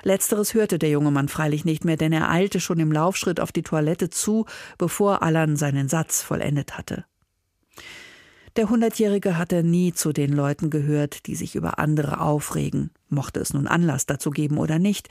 Letzteres 0.02 0.54
hörte 0.54 0.78
der 0.78 0.90
junge 0.90 1.10
Mann 1.10 1.28
freilich 1.28 1.64
nicht 1.64 1.84
mehr, 1.84 1.96
denn 1.96 2.12
er 2.12 2.30
eilte 2.30 2.60
schon 2.60 2.80
im 2.80 2.92
Laufschritt 2.92 3.40
auf 3.40 3.52
die 3.52 3.62
Toilette 3.62 4.10
zu, 4.10 4.46
bevor 4.78 5.22
Allan 5.22 5.56
seinen 5.56 5.88
Satz 5.88 6.22
vollendet 6.22 6.76
hatte. 6.78 7.04
Der 8.56 8.68
Hundertjährige 8.68 9.38
hatte 9.38 9.62
nie 9.62 9.92
zu 9.92 10.12
den 10.12 10.32
Leuten 10.32 10.70
gehört, 10.70 11.26
die 11.26 11.36
sich 11.36 11.54
über 11.54 11.78
andere 11.78 12.20
aufregen, 12.20 12.90
mochte 13.08 13.40
es 13.40 13.52
nun 13.52 13.68
Anlass 13.68 14.06
dazu 14.06 14.30
geben 14.30 14.58
oder 14.58 14.78
nicht, 14.78 15.08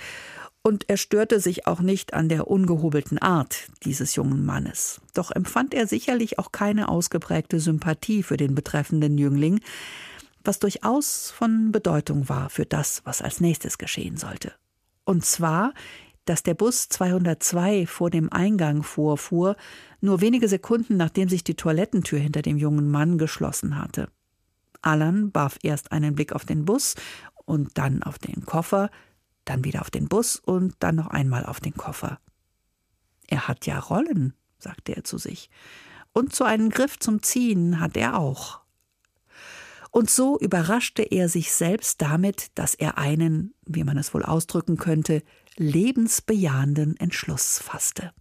und 0.62 0.90
er 0.90 0.98
störte 0.98 1.40
sich 1.40 1.68
auch 1.68 1.80
nicht 1.80 2.14
an 2.14 2.28
der 2.28 2.48
ungehobelten 2.48 3.18
Art 3.18 3.70
dieses 3.84 4.16
jungen 4.16 4.46
Mannes. 4.46 5.00
Doch 5.14 5.32
empfand 5.32 5.74
er 5.74 5.88
sicherlich 5.88 6.38
auch 6.38 6.52
keine 6.52 6.90
ausgeprägte 6.90 7.62
Sympathie 7.62 8.24
für 8.24 8.36
den 8.36 8.56
betreffenden 8.56 9.18
Jüngling, 9.18 9.62
was 10.44 10.60
durchaus 10.60 11.32
von 11.32 11.72
Bedeutung 11.72 12.28
war 12.28 12.50
für 12.50 12.66
das, 12.66 13.02
was 13.06 13.22
als 13.22 13.40
nächstes 13.40 13.78
geschehen 13.78 14.18
sollte. 14.18 14.54
Und 15.10 15.26
zwar, 15.26 15.74
dass 16.26 16.44
der 16.44 16.54
Bus 16.54 16.88
202 16.88 17.88
vor 17.88 18.12
dem 18.12 18.32
Eingang 18.32 18.84
vorfuhr, 18.84 19.56
nur 20.02 20.22
wenige 20.22 20.48
Sekunden 20.48 20.98
nachdem 20.98 21.28
sich 21.30 21.44
die 21.44 21.56
Toilettentür 21.56 22.20
hinter 22.20 22.44
dem 22.44 22.60
jungen 22.60 22.92
Mann 22.92 23.18
geschlossen 23.18 23.82
hatte. 23.82 24.10
Alan 24.84 25.34
warf 25.34 25.58
erst 25.64 25.92
einen 25.92 26.14
Blick 26.14 26.32
auf 26.32 26.46
den 26.46 26.64
Bus 26.64 26.94
und 27.46 27.76
dann 27.80 28.04
auf 28.04 28.20
den 28.20 28.46
Koffer, 28.46 28.92
dann 29.46 29.64
wieder 29.64 29.82
auf 29.82 29.90
den 29.90 30.08
Bus 30.08 30.36
und 30.36 30.76
dann 30.78 30.98
noch 30.98 31.08
einmal 31.08 31.44
auf 31.44 31.60
den 31.60 31.74
Koffer. 31.74 32.20
Er 33.26 33.48
hat 33.48 33.66
ja 33.66 33.80
Rollen, 33.80 34.36
sagte 34.60 34.96
er 34.96 35.04
zu 35.04 35.18
sich, 35.18 35.50
und 36.14 36.36
so 36.36 36.44
einen 36.44 36.70
Griff 36.70 37.00
zum 37.00 37.24
Ziehen 37.24 37.80
hat 37.80 37.98
er 37.98 38.20
auch. 38.20 38.59
Und 39.92 40.10
so 40.10 40.38
überraschte 40.40 41.02
er 41.02 41.30
sich 41.30 41.52
selbst 41.52 42.02
damit, 42.02 42.48
dass 42.56 42.76
er 42.76 42.98
einen, 42.98 43.54
wie 43.66 43.84
man 43.84 43.98
es 43.98 44.14
wohl 44.14 44.24
ausdrücken 44.24 44.78
könnte, 44.78 45.24
lebensbejahenden 45.58 46.98
Entschluss 46.98 47.60
fasste. 47.60 48.12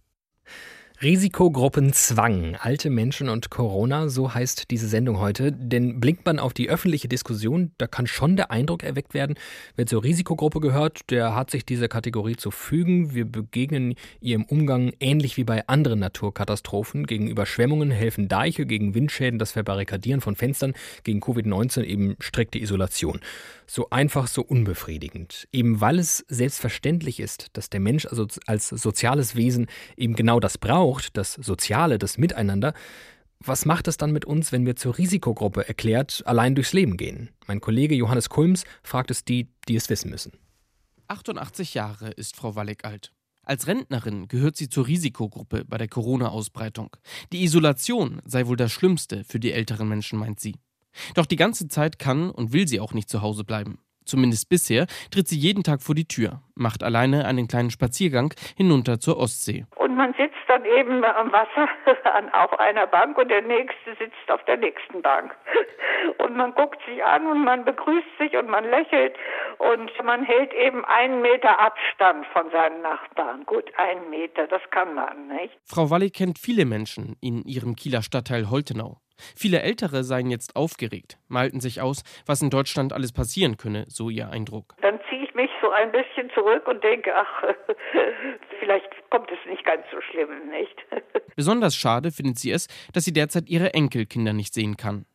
Risikogruppenzwang, 1.01 2.57
alte 2.57 2.89
Menschen 2.89 3.29
und 3.29 3.49
Corona, 3.49 4.09
so 4.09 4.33
heißt 4.33 4.69
diese 4.69 4.89
Sendung 4.89 5.17
heute. 5.17 5.53
Denn 5.53 6.01
blinkt 6.01 6.25
man 6.25 6.39
auf 6.39 6.53
die 6.53 6.69
öffentliche 6.69 7.07
Diskussion, 7.07 7.71
da 7.77 7.87
kann 7.87 8.05
schon 8.05 8.35
der 8.35 8.51
Eindruck 8.51 8.83
erweckt 8.83 9.13
werden, 9.13 9.35
wer 9.77 9.85
zur 9.85 10.03
Risikogruppe 10.03 10.59
gehört, 10.59 11.09
der 11.09 11.35
hat 11.35 11.51
sich 11.51 11.65
dieser 11.65 11.87
Kategorie 11.87 12.35
zu 12.35 12.51
fügen. 12.51 13.13
Wir 13.13 13.23
begegnen 13.23 13.95
ihr 14.19 14.35
im 14.35 14.43
Umgang 14.43 14.91
ähnlich 14.99 15.37
wie 15.37 15.45
bei 15.45 15.65
anderen 15.69 15.99
Naturkatastrophen. 15.99 17.07
Gegen 17.07 17.29
Überschwemmungen 17.29 17.91
helfen 17.91 18.27
Deiche, 18.27 18.65
gegen 18.65 18.93
Windschäden 18.93 19.39
das 19.39 19.53
Verbarrikadieren 19.53 20.19
von 20.19 20.35
Fenstern, 20.35 20.73
gegen 21.03 21.21
Covid-19 21.21 21.83
eben 21.83 22.17
strikte 22.19 22.59
Isolation 22.59 23.21
so 23.69 23.89
einfach, 23.91 24.27
so 24.27 24.41
unbefriedigend. 24.41 25.47
Eben 25.51 25.79
weil 25.79 25.99
es 25.99 26.25
selbstverständlich 26.27 27.19
ist, 27.19 27.47
dass 27.53 27.69
der 27.69 27.79
Mensch 27.79 28.05
also 28.05 28.25
als 28.47 28.69
soziales 28.69 29.35
Wesen 29.35 29.67
eben 29.95 30.15
genau 30.15 30.39
das 30.39 30.57
braucht, 30.57 30.88
das 31.13 31.33
Soziale, 31.33 31.99
das 31.99 32.17
Miteinander. 32.17 32.73
Was 33.39 33.65
macht 33.65 33.87
es 33.87 33.97
dann 33.97 34.11
mit 34.11 34.25
uns, 34.25 34.51
wenn 34.51 34.65
wir 34.65 34.75
zur 34.75 34.97
Risikogruppe 34.97 35.67
erklärt 35.67 36.23
allein 36.25 36.55
durchs 36.55 36.73
Leben 36.73 36.97
gehen? 36.97 37.29
Mein 37.47 37.61
Kollege 37.61 37.95
Johannes 37.95 38.29
Kulms 38.29 38.63
fragt 38.83 39.11
es 39.11 39.23
die, 39.23 39.47
die 39.67 39.75
es 39.75 39.89
wissen 39.89 40.09
müssen. 40.09 40.33
88 41.07 41.73
Jahre 41.73 42.09
ist 42.11 42.35
Frau 42.35 42.55
Walleck 42.55 42.85
alt. 42.85 43.11
Als 43.43 43.65
Rentnerin 43.65 44.27
gehört 44.27 44.57
sie 44.57 44.69
zur 44.69 44.87
Risikogruppe 44.87 45.65
bei 45.65 45.77
der 45.77 45.87
Corona-Ausbreitung. 45.87 46.95
Die 47.31 47.43
Isolation 47.43 48.21
sei 48.25 48.45
wohl 48.45 48.57
das 48.57 48.71
Schlimmste 48.71 49.23
für 49.23 49.39
die 49.39 49.53
älteren 49.53 49.87
Menschen, 49.87 50.19
meint 50.19 50.39
sie. 50.39 50.55
Doch 51.15 51.25
die 51.25 51.35
ganze 51.35 51.67
Zeit 51.67 51.97
kann 51.97 52.29
und 52.29 52.53
will 52.53 52.67
sie 52.67 52.79
auch 52.79 52.93
nicht 52.93 53.09
zu 53.09 53.21
Hause 53.21 53.43
bleiben. 53.43 53.79
Zumindest 54.09 54.49
bisher 54.49 54.87
tritt 55.11 55.27
sie 55.27 55.37
jeden 55.37 55.61
Tag 55.61 55.83
vor 55.83 55.93
die 55.93 56.07
Tür, 56.07 56.41
macht 56.55 56.83
alleine 56.83 57.25
einen 57.25 57.47
kleinen 57.47 57.69
Spaziergang 57.69 58.33
hinunter 58.57 58.99
zur 58.99 59.17
Ostsee. 59.17 59.65
Und 59.75 59.95
man 59.95 60.15
sitzt 60.17 60.33
dann 60.47 60.65
eben 60.65 61.03
am 61.03 61.31
Wasser 61.31 61.69
auf 62.33 62.59
einer 62.59 62.87
Bank 62.87 63.19
und 63.19 63.29
der 63.29 63.43
nächste 63.43 63.91
sitzt 63.99 64.31
auf 64.31 64.43
der 64.45 64.57
nächsten 64.57 65.03
Bank. 65.03 65.35
Und 66.17 66.35
man 66.35 66.55
guckt 66.55 66.79
sich 66.87 67.03
an 67.03 67.27
und 67.27 67.43
man 67.43 67.65
begrüßt 67.65 68.17
sich 68.19 68.35
und 68.35 68.49
man 68.49 68.63
lächelt 68.63 69.15
und 69.57 69.91
man 70.03 70.23
hält 70.23 70.53
eben 70.53 70.85
einen 70.85 71.21
Meter 71.21 71.59
Abstand 71.59 72.25
von 72.27 72.49
seinen 72.51 72.81
Nachbarn. 72.81 73.45
Gut, 73.45 73.65
einen 73.77 74.09
Meter, 74.09 74.47
das 74.47 74.61
kann 74.71 74.93
man, 74.93 75.27
nicht? 75.27 75.57
Frau 75.65 75.89
Walli 75.89 76.09
kennt 76.09 76.39
viele 76.39 76.65
Menschen 76.65 77.17
in 77.21 77.43
ihrem 77.43 77.75
Kieler 77.75 78.01
Stadtteil 78.01 78.49
Holtenau. 78.49 78.97
Viele 79.35 79.61
Ältere 79.61 80.03
seien 80.03 80.29
jetzt 80.29 80.55
aufgeregt, 80.55 81.17
malten 81.27 81.59
sich 81.59 81.81
aus, 81.81 82.03
was 82.25 82.41
in 82.41 82.49
Deutschland 82.49 82.93
alles 82.93 83.11
passieren 83.11 83.57
könne, 83.57 83.85
so 83.87 84.09
ihr 84.09 84.29
Eindruck. 84.29 84.75
Dann 84.81 84.99
ziehe 85.09 85.23
ich 85.23 85.33
mich 85.35 85.49
so 85.61 85.69
ein 85.71 85.91
bisschen 85.91 86.29
zurück 86.33 86.67
und 86.67 86.83
denke, 86.83 87.13
ach, 87.15 87.43
vielleicht 88.59 88.89
kommt 89.09 89.29
es 89.31 89.49
nicht 89.49 89.65
ganz 89.65 89.83
so 89.91 89.99
schlimm, 90.01 90.49
nicht? 90.49 90.75
Besonders 91.35 91.75
schade 91.75 92.11
findet 92.11 92.37
sie 92.37 92.51
es, 92.51 92.67
dass 92.93 93.05
sie 93.05 93.13
derzeit 93.13 93.49
ihre 93.49 93.73
Enkelkinder 93.73 94.33
nicht 94.33 94.53
sehen 94.53 94.77
kann. 94.77 95.05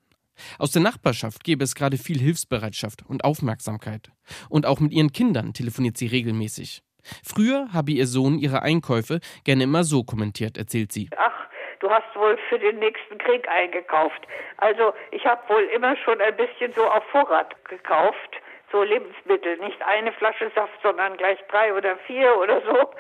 Aus 0.59 0.73
der 0.73 0.83
Nachbarschaft 0.83 1.45
gäbe 1.45 1.65
es 1.65 1.75
gerade 1.75 1.97
viel 1.97 2.19
Hilfsbereitschaft 2.19 3.05
und 3.07 3.25
Aufmerksamkeit. 3.25 4.11
Und 4.49 4.67
auch 4.67 4.81
mit 4.81 4.93
ihren 4.93 5.13
Kindern 5.13 5.53
telefoniert 5.53 5.97
sie 5.97 6.07
regelmäßig. 6.07 6.83
Früher 7.23 7.69
habe 7.73 7.93
ihr 7.93 8.07
Sohn 8.07 8.39
ihre 8.39 8.63
Einkäufe 8.63 9.21
gerne 9.45 9.65
immer 9.65 9.85
so 9.85 10.05
kommentiert, 10.05 10.57
erzählt 10.57 10.93
sie. 10.93 11.11
Ach, 11.17 11.47
du 11.85 11.91
hast 11.91 12.17
wohl 12.17 12.39
für 12.49 12.59
den 12.59 12.79
nächsten 12.79 13.19
Krieg 13.19 13.47
eingekauft. 13.47 14.27
Also 14.57 14.95
ich 15.11 15.25
habe 15.27 15.43
wohl 15.53 15.65
immer 15.65 15.97
schon 15.99 16.19
ein 16.21 16.35
bisschen 16.35 16.73
so 16.73 16.83
auf 16.83 17.05
Vorrat 17.13 17.55
gekauft, 17.67 18.41
so 18.73 18.83
Lebensmittel, 18.83 19.59
nicht 19.59 19.81
eine 19.83 20.13
Flasche 20.13 20.51
Saft, 20.55 20.81
sondern 20.83 21.17
gleich 21.19 21.39
drei 21.49 21.75
oder 21.75 21.97
vier 22.07 22.39
oder 22.39 22.63
so. 22.63 22.91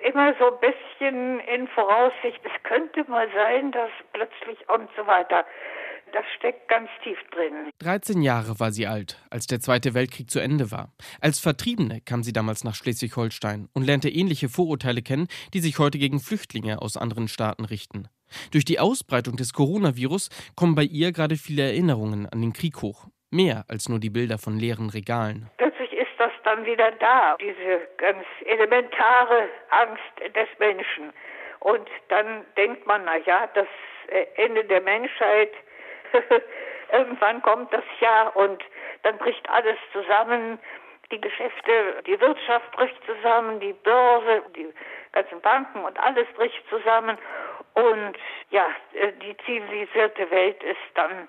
Immer 0.00 0.34
so 0.38 0.52
ein 0.52 0.60
bisschen 0.60 1.40
in 1.40 1.66
Voraussicht, 1.68 2.40
es 2.44 2.62
könnte 2.64 3.02
mal 3.10 3.28
sein, 3.34 3.72
dass 3.72 3.90
plötzlich 4.12 4.58
und 4.68 4.88
so 4.94 5.06
weiter. 5.06 5.44
Das 6.12 6.24
steckt 6.38 6.68
ganz 6.68 6.88
tief 7.02 7.18
drin. 7.30 7.70
13 7.80 8.22
Jahre 8.22 8.60
war 8.60 8.72
sie 8.72 8.86
alt, 8.86 9.18
als 9.30 9.46
der 9.46 9.60
Zweite 9.60 9.94
Weltkrieg 9.94 10.30
zu 10.30 10.38
Ende 10.38 10.70
war. 10.70 10.92
Als 11.20 11.38
Vertriebene 11.38 12.00
kam 12.02 12.22
sie 12.22 12.32
damals 12.32 12.64
nach 12.64 12.74
Schleswig-Holstein 12.74 13.68
und 13.72 13.84
lernte 13.84 14.08
ähnliche 14.08 14.48
Vorurteile 14.48 15.02
kennen, 15.02 15.28
die 15.54 15.60
sich 15.60 15.78
heute 15.78 15.98
gegen 15.98 16.20
Flüchtlinge 16.20 16.80
aus 16.80 16.96
anderen 16.96 17.28
Staaten 17.28 17.64
richten. 17.64 18.08
Durch 18.52 18.64
die 18.64 18.78
Ausbreitung 18.78 19.36
des 19.36 19.52
Coronavirus 19.52 20.30
kommen 20.56 20.74
bei 20.74 20.82
ihr 20.82 21.12
gerade 21.12 21.36
viele 21.36 21.62
Erinnerungen 21.62 22.26
an 22.26 22.40
den 22.40 22.52
Krieg 22.52 22.82
hoch. 22.82 23.06
Mehr 23.30 23.64
als 23.68 23.88
nur 23.88 23.98
die 23.98 24.10
Bilder 24.10 24.38
von 24.38 24.58
leeren 24.58 24.90
Regalen. 24.90 25.50
Plötzlich 25.58 25.92
ist 25.92 26.16
das 26.18 26.32
dann 26.44 26.64
wieder 26.64 26.92
da, 26.92 27.36
diese 27.40 27.86
ganz 27.98 28.24
elementare 28.46 29.48
Angst 29.70 30.34
des 30.34 30.48
Menschen. 30.58 31.12
Und 31.60 31.88
dann 32.08 32.44
denkt 32.56 32.86
man, 32.86 33.02
na 33.04 33.18
ja, 33.26 33.48
das 33.54 33.66
Ende 34.36 34.64
der 34.64 34.80
Menschheit 34.80 35.50
Irgendwann 36.92 37.42
kommt 37.42 37.72
das 37.72 37.84
Jahr 38.00 38.34
und 38.36 38.62
dann 39.02 39.18
bricht 39.18 39.48
alles 39.50 39.76
zusammen. 39.92 40.58
Die 41.10 41.20
Geschäfte, 41.20 42.02
die 42.06 42.20
Wirtschaft 42.20 42.70
bricht 42.72 42.96
zusammen, 43.06 43.60
die 43.60 43.72
Börse, 43.72 44.42
die 44.54 44.68
ganzen 45.12 45.40
Banken 45.40 45.84
und 45.84 45.98
alles 45.98 46.26
bricht 46.36 46.62
zusammen. 46.68 47.16
Und 47.78 48.16
ja, 48.50 48.66
die 49.22 49.36
zivilisierte 49.46 50.28
Welt 50.32 50.60
ist 50.64 50.76
dann 50.96 51.28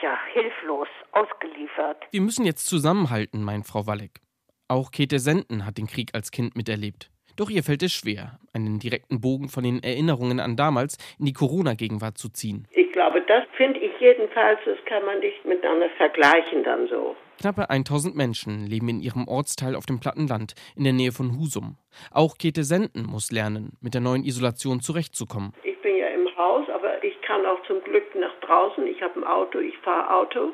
ja 0.00 0.18
hilflos 0.32 0.88
ausgeliefert. 1.12 2.04
Wir 2.10 2.22
müssen 2.22 2.46
jetzt 2.46 2.66
zusammenhalten, 2.66 3.44
meint 3.44 3.66
Frau 3.66 3.86
Walleck. 3.86 4.20
Auch 4.68 4.90
Käthe 4.90 5.18
Senden 5.18 5.66
hat 5.66 5.76
den 5.76 5.86
Krieg 5.86 6.14
als 6.14 6.30
Kind 6.30 6.56
miterlebt. 6.56 7.10
Doch 7.36 7.50
ihr 7.50 7.62
fällt 7.62 7.82
es 7.82 7.92
schwer, 7.92 8.38
einen 8.54 8.78
direkten 8.78 9.20
Bogen 9.20 9.48
von 9.48 9.64
den 9.64 9.82
Erinnerungen 9.82 10.40
an 10.40 10.56
damals 10.56 10.96
in 11.18 11.26
die 11.26 11.32
Corona-Gegenwart 11.32 12.16
zu 12.16 12.30
ziehen. 12.30 12.66
Ich 12.70 12.90
glaube, 12.92 13.22
das 13.22 13.44
finde 13.56 13.80
ich 13.80 13.92
jedenfalls, 14.00 14.60
das 14.64 14.78
kann 14.86 15.04
man 15.04 15.18
nicht 15.20 15.44
miteinander 15.44 15.88
vergleichen 15.96 16.64
dann 16.64 16.88
so. 16.88 17.16
Knappe 17.38 17.70
1000 17.70 18.14
Menschen 18.14 18.66
leben 18.66 18.88
in 18.88 19.00
ihrem 19.00 19.26
Ortsteil 19.26 19.74
auf 19.74 19.86
dem 19.86 19.98
Plattenland 19.98 20.54
in 20.76 20.84
der 20.84 20.92
Nähe 20.92 21.12
von 21.12 21.38
Husum. 21.38 21.76
Auch 22.10 22.36
Käthe 22.38 22.64
Senden 22.64 23.06
muss 23.06 23.32
lernen, 23.32 23.72
mit 23.80 23.94
der 23.94 24.00
neuen 24.00 24.24
Isolation 24.24 24.80
zurechtzukommen. 24.80 25.52
Ich 25.64 25.71
Haus, 26.36 26.68
aber 26.68 27.02
ich 27.04 27.20
kann 27.22 27.44
auch 27.46 27.62
zum 27.66 27.82
Glück 27.82 28.14
nach 28.14 28.34
draußen. 28.40 28.86
Ich 28.86 29.00
habe 29.02 29.20
ein 29.20 29.24
Auto, 29.24 29.58
ich 29.58 29.76
fahre 29.78 30.14
Auto 30.14 30.52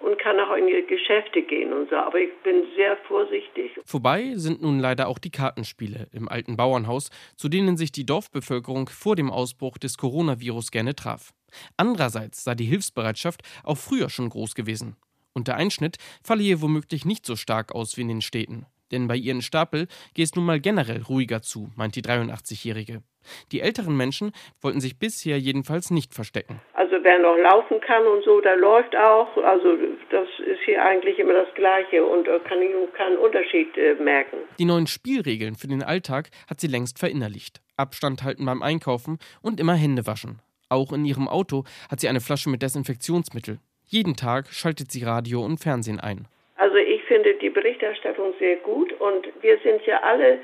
und 0.00 0.18
kann 0.18 0.40
auch 0.40 0.56
in 0.56 0.66
die 0.66 0.84
Geschäfte 0.86 1.42
gehen 1.42 1.72
und 1.72 1.90
so. 1.90 1.96
Aber 1.96 2.18
ich 2.18 2.30
bin 2.42 2.64
sehr 2.74 2.96
vorsichtig. 3.08 3.72
Vorbei 3.84 4.32
sind 4.34 4.62
nun 4.62 4.78
leider 4.78 5.08
auch 5.08 5.18
die 5.18 5.30
Kartenspiele 5.30 6.08
im 6.12 6.28
alten 6.28 6.56
Bauernhaus, 6.56 7.10
zu 7.36 7.48
denen 7.48 7.76
sich 7.76 7.92
die 7.92 8.06
Dorfbevölkerung 8.06 8.88
vor 8.88 9.16
dem 9.16 9.30
Ausbruch 9.30 9.78
des 9.78 9.98
Coronavirus 9.98 10.70
gerne 10.70 10.94
traf. 10.94 11.32
Andererseits 11.76 12.44
sei 12.44 12.54
die 12.54 12.64
Hilfsbereitschaft 12.64 13.42
auch 13.64 13.76
früher 13.76 14.08
schon 14.08 14.30
groß 14.30 14.54
gewesen. 14.54 14.96
Und 15.32 15.48
der 15.48 15.56
Einschnitt 15.56 15.98
falle 16.24 16.42
hier 16.42 16.60
womöglich 16.60 17.04
nicht 17.04 17.24
so 17.26 17.36
stark 17.36 17.72
aus 17.72 17.96
wie 17.96 18.02
in 18.02 18.08
den 18.08 18.22
Städten. 18.22 18.66
Denn 18.92 19.08
bei 19.08 19.16
ihren 19.16 19.42
Stapel 19.42 19.86
geht 20.14 20.26
es 20.26 20.34
nun 20.34 20.46
mal 20.46 20.60
generell 20.60 21.02
ruhiger 21.02 21.42
zu, 21.42 21.70
meint 21.76 21.96
die 21.96 22.02
83-Jährige. 22.02 23.02
Die 23.52 23.60
älteren 23.60 23.96
Menschen 23.96 24.32
wollten 24.60 24.80
sich 24.80 24.98
bisher 24.98 25.38
jedenfalls 25.38 25.90
nicht 25.90 26.14
verstecken. 26.14 26.60
Also 26.74 26.96
wer 27.02 27.18
noch 27.18 27.36
laufen 27.36 27.80
kann 27.80 28.06
und 28.06 28.24
so, 28.24 28.40
der 28.40 28.56
läuft 28.56 28.96
auch. 28.96 29.36
Also 29.44 29.76
das 30.10 30.28
ist 30.46 30.60
hier 30.64 30.82
eigentlich 30.84 31.18
immer 31.18 31.34
das 31.34 31.54
Gleiche 31.54 32.04
und 32.04 32.26
kann 32.44 32.58
keinen 32.96 33.18
Unterschied 33.18 33.76
äh, 33.76 33.94
merken. 33.94 34.38
Die 34.58 34.64
neuen 34.64 34.86
Spielregeln 34.86 35.54
für 35.54 35.68
den 35.68 35.82
Alltag 35.82 36.30
hat 36.48 36.60
sie 36.60 36.66
längst 36.66 36.98
verinnerlicht. 36.98 37.60
Abstand 37.76 38.22
halten 38.22 38.44
beim 38.44 38.62
Einkaufen 38.62 39.18
und 39.42 39.60
immer 39.60 39.74
Hände 39.74 40.06
waschen. 40.06 40.40
Auch 40.68 40.92
in 40.92 41.04
ihrem 41.04 41.28
Auto 41.28 41.64
hat 41.90 42.00
sie 42.00 42.08
eine 42.08 42.20
Flasche 42.20 42.50
mit 42.50 42.62
Desinfektionsmittel. 42.62 43.58
Jeden 43.86 44.16
Tag 44.16 44.48
schaltet 44.52 44.92
sie 44.92 45.02
Radio 45.02 45.44
und 45.44 45.58
Fernsehen 45.58 45.98
ein. 45.98 46.28
Ich 47.10 47.16
finde 47.16 47.34
die 47.34 47.50
Berichterstattung 47.50 48.34
sehr 48.38 48.54
gut 48.58 48.92
und 49.00 49.26
wir 49.40 49.58
sind 49.64 49.84
ja 49.84 50.00
alle 50.00 50.38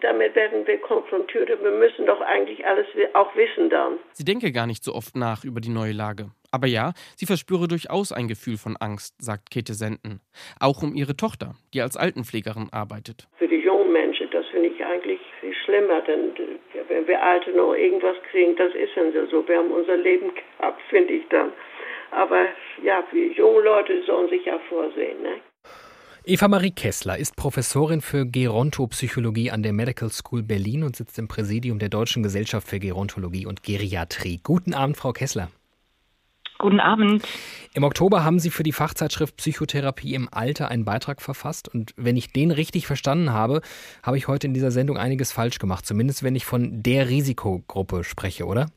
damit 0.00 0.34
werden 0.34 0.66
wir 0.66 0.78
konfrontiert. 0.78 1.50
Wir 1.50 1.70
müssen 1.72 2.06
doch 2.06 2.22
eigentlich 2.22 2.64
alles 2.64 2.86
auch 3.12 3.36
wissen 3.36 3.68
dann. 3.68 3.98
Sie 4.12 4.24
denke 4.24 4.50
gar 4.50 4.66
nicht 4.66 4.82
so 4.82 4.94
oft 4.94 5.14
nach 5.14 5.44
über 5.44 5.60
die 5.60 5.68
neue 5.68 5.92
Lage. 5.92 6.30
Aber 6.50 6.68
ja, 6.68 6.92
sie 7.16 7.26
verspüre 7.26 7.68
durchaus 7.68 8.12
ein 8.12 8.28
Gefühl 8.28 8.56
von 8.56 8.78
Angst, 8.80 9.14
sagt 9.20 9.50
Käthe 9.50 9.74
Senden. 9.74 10.22
Auch 10.58 10.82
um 10.82 10.94
ihre 10.94 11.16
Tochter, 11.16 11.54
die 11.74 11.82
als 11.82 11.98
Altenpflegerin 11.98 12.68
arbeitet. 12.72 13.28
Für 13.36 13.48
die 13.48 13.60
jungen 13.60 13.92
Menschen, 13.92 14.30
das 14.30 14.46
finde 14.46 14.68
ich 14.68 14.82
eigentlich 14.82 15.20
viel 15.40 15.54
schlimmer, 15.66 16.00
denn 16.00 16.32
ja, 16.72 16.80
wenn 16.88 17.06
wir 17.08 17.22
Alte 17.22 17.50
noch 17.50 17.74
irgendwas 17.74 18.16
kriegen, 18.30 18.56
das 18.56 18.72
ist 18.74 18.96
dann 18.96 19.12
so. 19.30 19.46
Wir 19.46 19.58
haben 19.58 19.70
unser 19.70 19.98
Leben 19.98 20.30
gehabt, 20.34 20.80
finde 20.88 21.12
ich 21.12 21.28
dann. 21.28 21.52
Aber 22.10 22.46
ja, 22.82 23.04
wir 23.12 23.32
junge 23.32 23.60
Leute 23.60 24.02
sollen 24.04 24.30
sich 24.30 24.46
ja 24.46 24.58
vorsehen. 24.70 25.20
Ne? 25.22 25.40
Eva 26.30 26.46
Marie 26.46 26.70
Kessler 26.70 27.18
ist 27.18 27.34
Professorin 27.34 28.00
für 28.00 28.24
Gerontopsychologie 28.24 29.50
an 29.50 29.64
der 29.64 29.72
Medical 29.72 30.12
School 30.12 30.44
Berlin 30.44 30.84
und 30.84 30.94
sitzt 30.94 31.18
im 31.18 31.26
Präsidium 31.26 31.80
der 31.80 31.88
Deutschen 31.88 32.22
Gesellschaft 32.22 32.68
für 32.68 32.78
Gerontologie 32.78 33.46
und 33.46 33.64
Geriatrie. 33.64 34.38
Guten 34.40 34.72
Abend, 34.72 34.96
Frau 34.96 35.12
Kessler. 35.12 35.50
Guten 36.58 36.78
Abend. 36.78 37.26
Im 37.74 37.82
Oktober 37.82 38.22
haben 38.22 38.38
Sie 38.38 38.50
für 38.50 38.62
die 38.62 38.70
Fachzeitschrift 38.70 39.38
Psychotherapie 39.38 40.14
im 40.14 40.28
Alter 40.30 40.68
einen 40.68 40.84
Beitrag 40.84 41.20
verfasst. 41.20 41.66
Und 41.66 41.94
wenn 41.96 42.16
ich 42.16 42.32
den 42.32 42.52
richtig 42.52 42.86
verstanden 42.86 43.32
habe, 43.32 43.60
habe 44.04 44.16
ich 44.16 44.28
heute 44.28 44.46
in 44.46 44.54
dieser 44.54 44.70
Sendung 44.70 44.98
einiges 44.98 45.32
falsch 45.32 45.58
gemacht. 45.58 45.84
Zumindest 45.84 46.22
wenn 46.22 46.36
ich 46.36 46.44
von 46.44 46.80
der 46.80 47.08
Risikogruppe 47.08 48.04
spreche, 48.04 48.46
oder? 48.46 48.68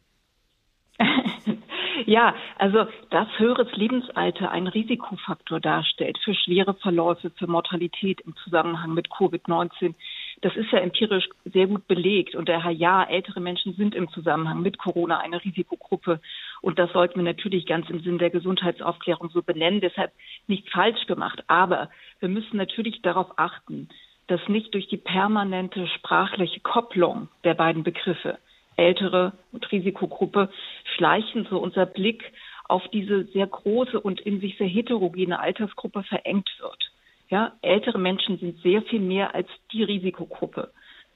Ja, 2.05 2.35
also 2.57 2.85
dass 3.09 3.27
höheres 3.37 3.71
Lebensalter 3.75 4.51
ein 4.51 4.67
Risikofaktor 4.67 5.59
darstellt 5.59 6.17
für 6.23 6.33
schwere 6.33 6.73
Verläufe, 6.73 7.29
für 7.31 7.47
Mortalität 7.47 8.21
im 8.21 8.35
Zusammenhang 8.35 8.93
mit 8.93 9.09
Covid-19, 9.09 9.93
das 10.41 10.55
ist 10.57 10.71
ja 10.71 10.79
empirisch 10.79 11.29
sehr 11.45 11.67
gut 11.67 11.87
belegt. 11.87 12.35
Und 12.35 12.49
daher 12.49 12.71
ja, 12.71 13.03
ältere 13.03 13.39
Menschen 13.39 13.73
sind 13.75 13.95
im 13.95 14.09
Zusammenhang 14.09 14.61
mit 14.61 14.77
Corona 14.77 15.19
eine 15.19 15.43
Risikogruppe. 15.43 16.19
Und 16.61 16.79
das 16.79 16.91
sollten 16.91 17.15
wir 17.15 17.23
natürlich 17.23 17.65
ganz 17.65 17.89
im 17.89 18.01
Sinn 18.01 18.17
der 18.17 18.29
Gesundheitsaufklärung 18.29 19.29
so 19.29 19.41
benennen. 19.41 19.79
Deshalb 19.79 20.11
nicht 20.47 20.69
falsch 20.69 21.05
gemacht. 21.07 21.43
Aber 21.47 21.89
wir 22.19 22.29
müssen 22.29 22.57
natürlich 22.57 23.01
darauf 23.01 23.37
achten, 23.37 23.87
dass 24.27 24.41
nicht 24.49 24.73
durch 24.73 24.87
die 24.87 24.97
permanente 24.97 25.87
sprachliche 25.87 26.59
Kopplung 26.59 27.29
der 27.43 27.53
beiden 27.53 27.83
Begriffe 27.83 28.37
ältere 28.77 29.33
und 29.51 29.71
Risikogruppe 29.71 30.49
schleichend 30.95 31.47
so 31.49 31.59
unser 31.59 31.85
Blick 31.85 32.23
auf 32.67 32.87
diese 32.89 33.25
sehr 33.25 33.47
große 33.47 33.99
und 33.99 34.21
in 34.21 34.39
sich 34.39 34.57
sehr 34.57 34.67
heterogene 34.67 35.39
Altersgruppe 35.39 36.03
verengt 36.03 36.49
wird. 36.59 36.91
Ja, 37.29 37.53
ältere 37.61 37.99
Menschen 37.99 38.37
sind 38.37 38.61
sehr 38.61 38.81
viel 38.83 38.99
mehr 38.99 39.33
als 39.35 39.47
die 39.71 39.83
Risikogruppe, 39.83 40.71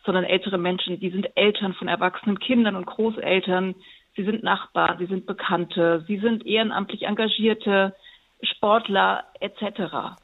sondern 0.05 0.23
ältere 0.23 0.57
Menschen, 0.57 0.99
die 0.99 1.09
sind 1.09 1.29
Eltern 1.35 1.73
von 1.73 1.87
erwachsenen 1.87 2.39
Kindern 2.39 2.75
und 2.75 2.85
Großeltern, 2.85 3.75
sie 4.15 4.23
sind 4.23 4.43
Nachbarn, 4.43 4.97
sie 4.99 5.05
sind 5.05 5.25
Bekannte, 5.25 6.03
sie 6.07 6.17
sind 6.17 6.45
ehrenamtlich 6.45 7.03
Engagierte, 7.03 7.95
Sportler 8.41 9.25
etc. 9.39 10.17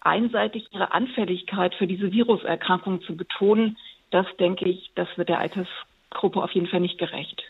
Einseitig 0.00 0.66
ihre 0.72 0.92
Anfälligkeit 0.92 1.74
für 1.74 1.86
diese 1.86 2.12
Viruserkrankung 2.12 3.02
zu 3.02 3.16
betonen, 3.16 3.76
das 4.10 4.26
denke 4.38 4.68
ich, 4.68 4.92
das 4.94 5.08
wird 5.16 5.28
der 5.28 5.38
Altersgruppe 5.38 5.91
Gruppe 6.14 6.42
auf 6.42 6.52
jeden 6.52 6.66
Fall 6.66 6.80
nicht 6.80 6.98
gerecht. 6.98 7.42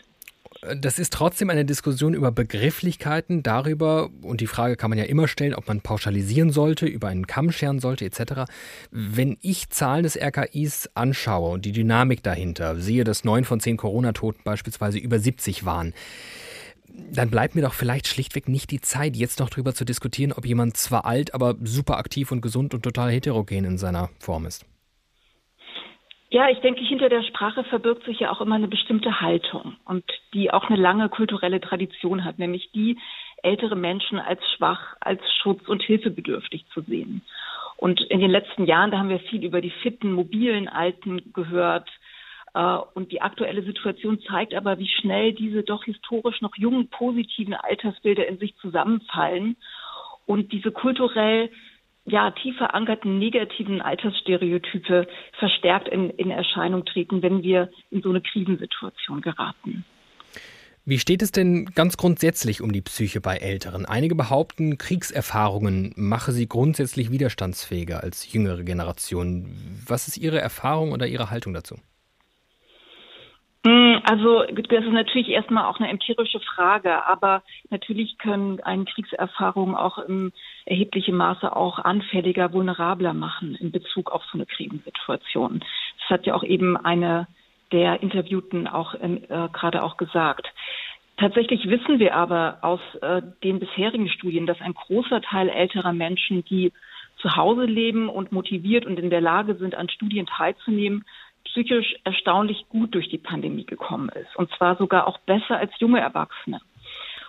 Das 0.61 0.97
ist 0.97 1.11
trotzdem 1.11 1.49
eine 1.49 1.65
Diskussion 1.65 2.13
über 2.13 2.31
Begrifflichkeiten, 2.31 3.43
darüber, 3.43 4.09
und 4.21 4.39
die 4.39 4.47
Frage 4.47 4.77
kann 4.77 4.89
man 4.89 4.99
ja 4.99 5.05
immer 5.05 5.27
stellen, 5.27 5.55
ob 5.55 5.67
man 5.67 5.81
pauschalisieren 5.81 6.51
sollte, 6.51 6.85
über 6.85 7.09
einen 7.09 7.27
Kamm 7.27 7.51
scheren 7.51 7.79
sollte, 7.79 8.05
etc. 8.05 8.49
Wenn 8.91 9.37
ich 9.41 9.69
Zahlen 9.69 10.03
des 10.03 10.15
RKIs 10.15 10.89
anschaue 10.93 11.51
und 11.51 11.65
die 11.65 11.73
Dynamik 11.73 12.23
dahinter, 12.23 12.77
sehe, 12.77 13.03
dass 13.03 13.25
neun 13.25 13.43
von 13.43 13.59
zehn 13.59 13.75
Corona-Toten 13.75 14.41
beispielsweise 14.43 14.99
über 14.99 15.19
70 15.19 15.65
waren, 15.65 15.93
dann 17.11 17.29
bleibt 17.29 17.55
mir 17.55 17.61
doch 17.61 17.73
vielleicht 17.73 18.07
schlichtweg 18.07 18.47
nicht 18.47 18.71
die 18.71 18.79
Zeit, 18.79 19.17
jetzt 19.17 19.39
noch 19.39 19.49
darüber 19.49 19.73
zu 19.73 19.83
diskutieren, 19.83 20.31
ob 20.31 20.45
jemand 20.45 20.77
zwar 20.77 21.05
alt, 21.05 21.33
aber 21.33 21.55
super 21.63 21.97
aktiv 21.97 22.31
und 22.31 22.41
gesund 22.41 22.73
und 22.73 22.83
total 22.83 23.11
heterogen 23.11 23.65
in 23.65 23.77
seiner 23.77 24.09
Form 24.19 24.45
ist. 24.45 24.65
Ja, 26.33 26.49
ich 26.49 26.57
denke, 26.61 26.81
hinter 26.81 27.09
der 27.09 27.21
Sprache 27.21 27.63
verbirgt 27.63 28.05
sich 28.05 28.21
ja 28.21 28.31
auch 28.31 28.41
immer 28.41 28.55
eine 28.55 28.67
bestimmte 28.67 29.21
Haltung 29.21 29.75
und 29.85 30.03
die 30.33 30.49
auch 30.49 30.67
eine 30.67 30.81
lange 30.81 31.07
kulturelle 31.09 31.61
Tradition 31.61 32.25
hat, 32.25 32.39
nämlich 32.39 32.71
die, 32.71 32.97
ältere 33.43 33.75
Menschen 33.75 34.17
als 34.17 34.41
schwach, 34.55 34.95
als 34.99 35.21
schutz- 35.43 35.67
und 35.67 35.83
hilfebedürftig 35.83 36.65
zu 36.73 36.81
sehen. 36.81 37.21
Und 37.77 38.01
in 38.01 38.19
den 38.19 38.31
letzten 38.31 38.65
Jahren, 38.65 38.89
da 38.89 38.97
haben 38.97 39.09
wir 39.09 39.19
viel 39.19 39.43
über 39.43 39.61
die 39.61 39.69
fitten, 39.69 40.11
mobilen 40.11 40.67
Alten 40.67 41.33
gehört. 41.33 41.87
Äh, 42.55 42.77
und 42.95 43.11
die 43.11 43.21
aktuelle 43.21 43.61
Situation 43.61 44.19
zeigt 44.21 44.55
aber, 44.55 44.79
wie 44.79 44.87
schnell 44.87 45.33
diese 45.33 45.61
doch 45.61 45.83
historisch 45.83 46.41
noch 46.41 46.55
jungen, 46.57 46.89
positiven 46.89 47.53
Altersbilder 47.53 48.25
in 48.27 48.39
sich 48.39 48.55
zusammenfallen 48.57 49.55
und 50.25 50.51
diese 50.51 50.71
kulturell 50.71 51.51
ja, 52.05 52.31
tief 52.31 52.57
verankerten 52.57 53.17
negativen 53.17 53.81
Altersstereotype 53.81 55.07
verstärkt 55.39 55.87
in, 55.87 56.09
in 56.11 56.31
Erscheinung 56.31 56.85
treten, 56.85 57.21
wenn 57.21 57.43
wir 57.43 57.69
in 57.91 58.01
so 58.01 58.09
eine 58.09 58.21
Krisensituation 58.21 59.21
geraten. 59.21 59.85
Wie 60.85 60.99
steht 60.99 61.21
es 61.21 61.31
denn 61.31 61.67
ganz 61.75 61.95
grundsätzlich 61.95 62.61
um 62.61 62.73
die 62.73 62.81
Psyche 62.81 63.21
bei 63.21 63.37
Älteren? 63.37 63.85
Einige 63.85 64.15
behaupten, 64.15 64.77
Kriegserfahrungen 64.77 65.93
mache 65.95 66.33
sie 66.33 66.45
grundsätzlich 66.49 67.09
widerstandsfähiger 67.09 68.03
als 68.03 68.33
jüngere 68.33 68.63
Generationen. 68.63 69.81
Was 69.87 70.09
ist 70.09 70.17
Ihre 70.17 70.41
Erfahrung 70.41 70.91
oder 70.91 71.07
Ihre 71.07 71.29
Haltung 71.29 71.53
dazu? 71.53 71.77
Also 74.05 74.43
das 74.43 74.83
ist 74.83 74.91
natürlich 74.91 75.29
erstmal 75.29 75.65
auch 75.65 75.79
eine 75.79 75.89
empirische 75.89 76.41
Frage, 76.41 77.05
aber 77.07 77.41
natürlich 77.69 78.17
können 78.17 78.59
einen 78.59 78.85
Kriegserfahrungen 78.85 79.75
auch 79.75 79.97
im 79.97 80.33
erheblichen 80.65 81.15
Maße 81.15 81.55
auch 81.55 81.79
anfälliger, 81.79 82.51
vulnerabler 82.51 83.13
machen 83.13 83.55
in 83.55 83.71
Bezug 83.71 84.11
auf 84.11 84.23
so 84.25 84.37
eine 84.37 84.45
Krisensituation. 84.45 85.63
Das 86.01 86.09
hat 86.09 86.25
ja 86.25 86.35
auch 86.35 86.43
eben 86.43 86.75
eine 86.75 87.27
der 87.71 88.03
Interviewten 88.03 88.67
auch 88.67 88.93
äh, 88.93 89.19
gerade 89.53 89.83
auch 89.83 89.95
gesagt. 89.97 90.47
Tatsächlich 91.17 91.69
wissen 91.69 91.99
wir 91.99 92.15
aber 92.15 92.57
aus 92.61 92.81
äh, 93.01 93.21
den 93.43 93.59
bisherigen 93.59 94.09
Studien, 94.09 94.45
dass 94.45 94.59
ein 94.61 94.73
großer 94.73 95.21
Teil 95.21 95.47
älterer 95.47 95.93
Menschen, 95.93 96.43
die 96.45 96.73
zu 97.17 97.35
Hause 97.35 97.65
leben 97.65 98.09
und 98.09 98.31
motiviert 98.31 98.85
und 98.85 98.99
in 98.99 99.09
der 99.09 99.21
Lage 99.21 99.55
sind, 99.55 99.75
an 99.75 99.89
Studien 99.89 100.25
teilzunehmen, 100.25 101.05
psychisch 101.53 101.95
erstaunlich 102.03 102.65
gut 102.69 102.93
durch 102.95 103.09
die 103.09 103.17
Pandemie 103.17 103.65
gekommen 103.65 104.09
ist. 104.09 104.35
Und 104.35 104.51
zwar 104.57 104.75
sogar 104.75 105.07
auch 105.07 105.19
besser 105.19 105.57
als 105.57 105.71
junge 105.79 105.99
Erwachsene. 105.99 106.59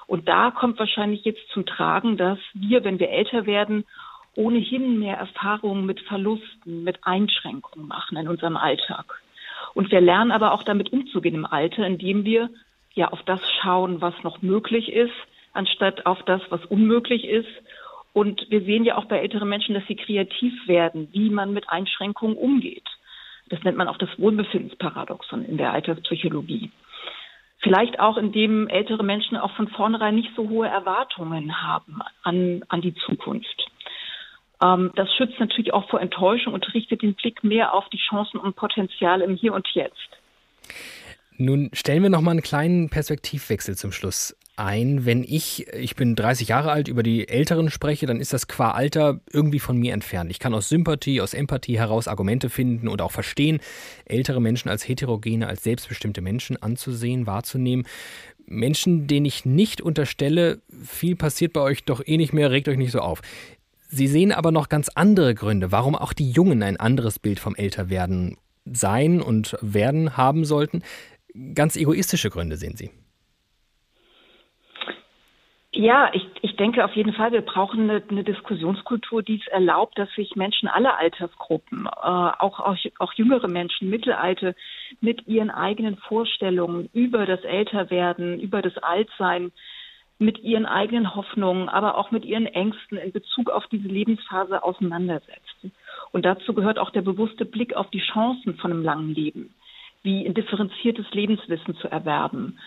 Und 0.07 0.29
da 0.29 0.51
kommt 0.51 0.79
wahrscheinlich 0.79 1.25
jetzt 1.25 1.49
zum 1.51 1.67
Tragen, 1.67 2.17
dass 2.17 2.39
wir, 2.55 2.85
wenn 2.85 2.99
wir 2.99 3.11
älter 3.11 3.47
werden, 3.47 3.85
ohnehin 4.35 4.99
mehr 4.99 5.17
Erfahrungen 5.17 5.87
mit 5.87 6.01
Verlusten, 6.01 6.85
mit 6.85 6.99
Einschränkungen 7.03 7.87
machen 7.87 8.17
in 8.17 8.29
unserem 8.29 8.57
Alltag. 8.57 9.23
Und 9.75 9.91
wir 9.91 10.01
lernen 10.01 10.33
aber 10.33 10.53
auch 10.53 10.63
damit 10.63 10.93
umzugehen 10.93 11.35
im 11.35 11.47
Alter, 11.47 11.87
indem 11.87 12.25
wir 12.25 12.51
ja 12.95 13.09
auf 13.09 13.23
das 13.25 13.41
schauen, 13.61 14.01
was 14.01 14.15
noch 14.23 14.43
möglich 14.43 14.93
ist, 14.93 15.15
anstatt 15.53 16.07
auf 16.07 16.23
das, 16.25 16.43
was 16.49 16.65
unmöglich 16.67 17.25
ist. 17.25 17.49
Und 18.13 18.47
wir 18.51 18.63
sehen 18.63 18.85
ja 18.85 18.97
auch 18.97 19.07
bei 19.07 19.19
älteren 19.19 19.49
Menschen, 19.49 19.75
dass 19.75 19.87
sie 19.87 19.97
kreativ 19.97 20.69
werden, 20.69 21.09
wie 21.13 21.31
man 21.31 21.53
mit 21.53 21.69
Einschränkungen 21.69 22.37
umgeht. 22.37 22.87
Das 23.55 23.63
nennt 23.63 23.77
man 23.77 23.87
auch 23.87 23.99
das 23.99 24.09
Wohlbefindensparadoxon 24.19 25.45
in 25.45 25.59
der 25.59 25.73
Alterspsychologie. 25.73 26.73
Vielleicht 27.63 28.01
auch, 28.01 28.17
indem 28.17 28.67
ältere 28.67 29.05
Menschen 29.05 29.37
auch 29.37 29.55
von 29.55 29.69
vornherein 29.69 30.17
nicht 30.17 30.31
so 30.35 30.49
hohe 30.49 30.67
Erwartungen 30.67 31.63
haben 31.63 32.01
an, 32.25 32.65
an 32.69 32.81
die 32.81 32.97
Zukunft. 33.07 33.71
Ähm, 34.61 34.91
das 34.97 35.09
schützt 35.15 35.39
natürlich 35.39 35.73
auch 35.73 35.89
vor 35.89 36.01
Enttäuschung 36.01 36.53
und 36.53 36.75
richtet 36.75 37.03
den 37.03 37.15
Blick 37.15 37.45
mehr 37.45 37.75
auf 37.75 37.89
die 37.91 38.01
Chancen 38.09 38.41
und 38.41 38.57
Potenziale 38.57 39.25
im 39.25 39.37
Hier 39.37 39.55
und 39.55 39.69
Jetzt. 39.73 40.09
Nun 41.37 41.71
stellen 41.73 42.03
wir 42.03 42.11
noch 42.11 42.23
mal 42.23 42.33
einen 42.33 42.43
kleinen 42.43 42.91
Perspektivwechsel 42.91 43.77
zum 43.77 43.93
Schluss 43.93 44.37
ein. 44.57 45.05
Wenn 45.05 45.25
ich, 45.25 45.69
ich 45.73 45.97
bin 45.97 46.15
30 46.15 46.49
Jahre 46.49 46.73
alt, 46.73 46.89
über 46.89 47.03
die 47.03 47.29
Älteren 47.29 47.71
spreche, 47.71 48.07
dann 48.07 48.21
ist 48.21 48.33
das 48.33 48.49
qua 48.49 48.73
Alter 48.73 49.21
irgendwie 49.33 49.59
von 49.59 49.77
mir 49.77 49.93
entfernt. 49.93 50.31
Ich 50.31 50.39
kann 50.39 50.55
aus 50.55 50.69
Sympathie, 50.69 51.21
aus 51.21 51.35
Empathie 51.35 51.79
heraus 51.79 52.09
Argumente 52.09 52.51
finden 52.51 52.89
und 52.89 53.03
auch 53.03 53.13
verstehen, 53.13 53.61
ältere 54.05 54.41
Menschen 54.41 54.69
als 54.69 54.87
heterogene, 54.87 55.47
als 55.47 55.63
selbstbestimmte 55.63 56.21
Menschen 56.21 56.61
anzusehen, 56.63 57.27
wahrzunehmen. 57.27 57.87
Menschen, 58.47 59.07
denen 59.07 59.27
ich 59.27 59.45
nicht 59.45 59.81
unterstelle, 59.81 60.61
viel 60.85 61.17
passiert 61.17 61.53
bei 61.53 61.61
euch 61.61 61.85
doch 61.85 62.03
eh 62.07 62.17
nicht 62.17 62.33
mehr, 62.33 62.51
regt 62.51 62.69
euch 62.69 62.77
nicht 62.77 62.93
so 62.93 63.01
auf. 63.01 63.23
Sie 63.89 64.07
sehen 64.07 64.33
aber 64.33 64.51
noch 64.51 64.69
ganz 64.69 64.89
andere 64.89 65.35
Gründe, 65.35 65.73
warum 65.73 65.95
auch 65.95 66.13
die 66.13 66.31
Jungen 66.31 66.63
ein 66.63 66.77
anderes 66.77 67.19
Bild 67.19 67.39
vom 67.39 67.55
Älterwerden 67.55 68.37
sein 68.65 69.21
und 69.21 69.57
werden 69.61 70.17
haben 70.17 70.45
sollten. 70.45 70.83
Ganz 71.55 71.77
egoistische 71.77 72.31
Gründe 72.31 72.57
sehen 72.57 72.77
Sie. 72.77 72.91
Ja, 75.77 76.09
ich, 76.13 76.25
ich 76.43 76.55
denke 76.55 76.85
auf 76.85 76.95
jeden 76.95 77.13
Fall, 77.15 77.33
wir 77.33 77.41
brauchen 77.41 77.91
eine, 77.91 78.03
eine 78.09 78.23
Diskussionskultur, 78.23 79.25
die 79.25 79.41
es 79.41 79.47
erlaubt, 79.49 79.99
dass 79.99 80.09
sich 80.15 80.37
Menschen 80.37 80.69
aller 80.69 80.97
Altersgruppen, 80.97 81.87
äh, 81.87 81.91
auch, 81.91 82.61
auch, 82.61 82.77
auch 83.01 83.13
jüngere 83.15 83.49
Menschen, 83.49 83.91
Mittelalte, 83.91 84.55
mit 85.01 85.27
ihren 85.27 85.51
eigenen 85.51 85.97
Vorstellungen 85.97 86.89
über 86.93 87.27
das 87.27 87.43
Älterwerden, 87.43 88.39
über 88.39 88.63
das 88.63 88.79
Altsein 88.79 89.51
mit 90.21 90.39
ihren 90.39 90.65
eigenen 90.65 91.17
Hoffnungen, 91.17 91.69
aber 91.69 91.99
auch 91.99 92.13
mit 92.13 92.25
ihren 92.25 92.47
Ängsten 92.47 92.97
in 92.99 93.11
Bezug 93.11 93.51
auf 93.51 93.67
diese 93.67 93.89
Lebensphase 93.89 94.63
auseinandersetzt. 94.63 95.67
Und 96.13 96.25
dazu 96.25 96.55
gehört 96.55 96.79
auch 96.79 96.91
der 96.91 97.03
bewusste 97.03 97.45
Blick 97.45 97.75
auf 97.75 97.91
die 97.91 98.03
Chancen 98.13 98.55
von 98.59 98.71
einem 98.71 98.85
langen 98.85 99.13
Leben, 99.13 99.53
wie 100.05 100.25
ein 100.25 100.35
differenziertes 100.35 101.11
Lebenswissen 101.11 101.75
zu 101.79 101.89
erwerben. 101.89 102.61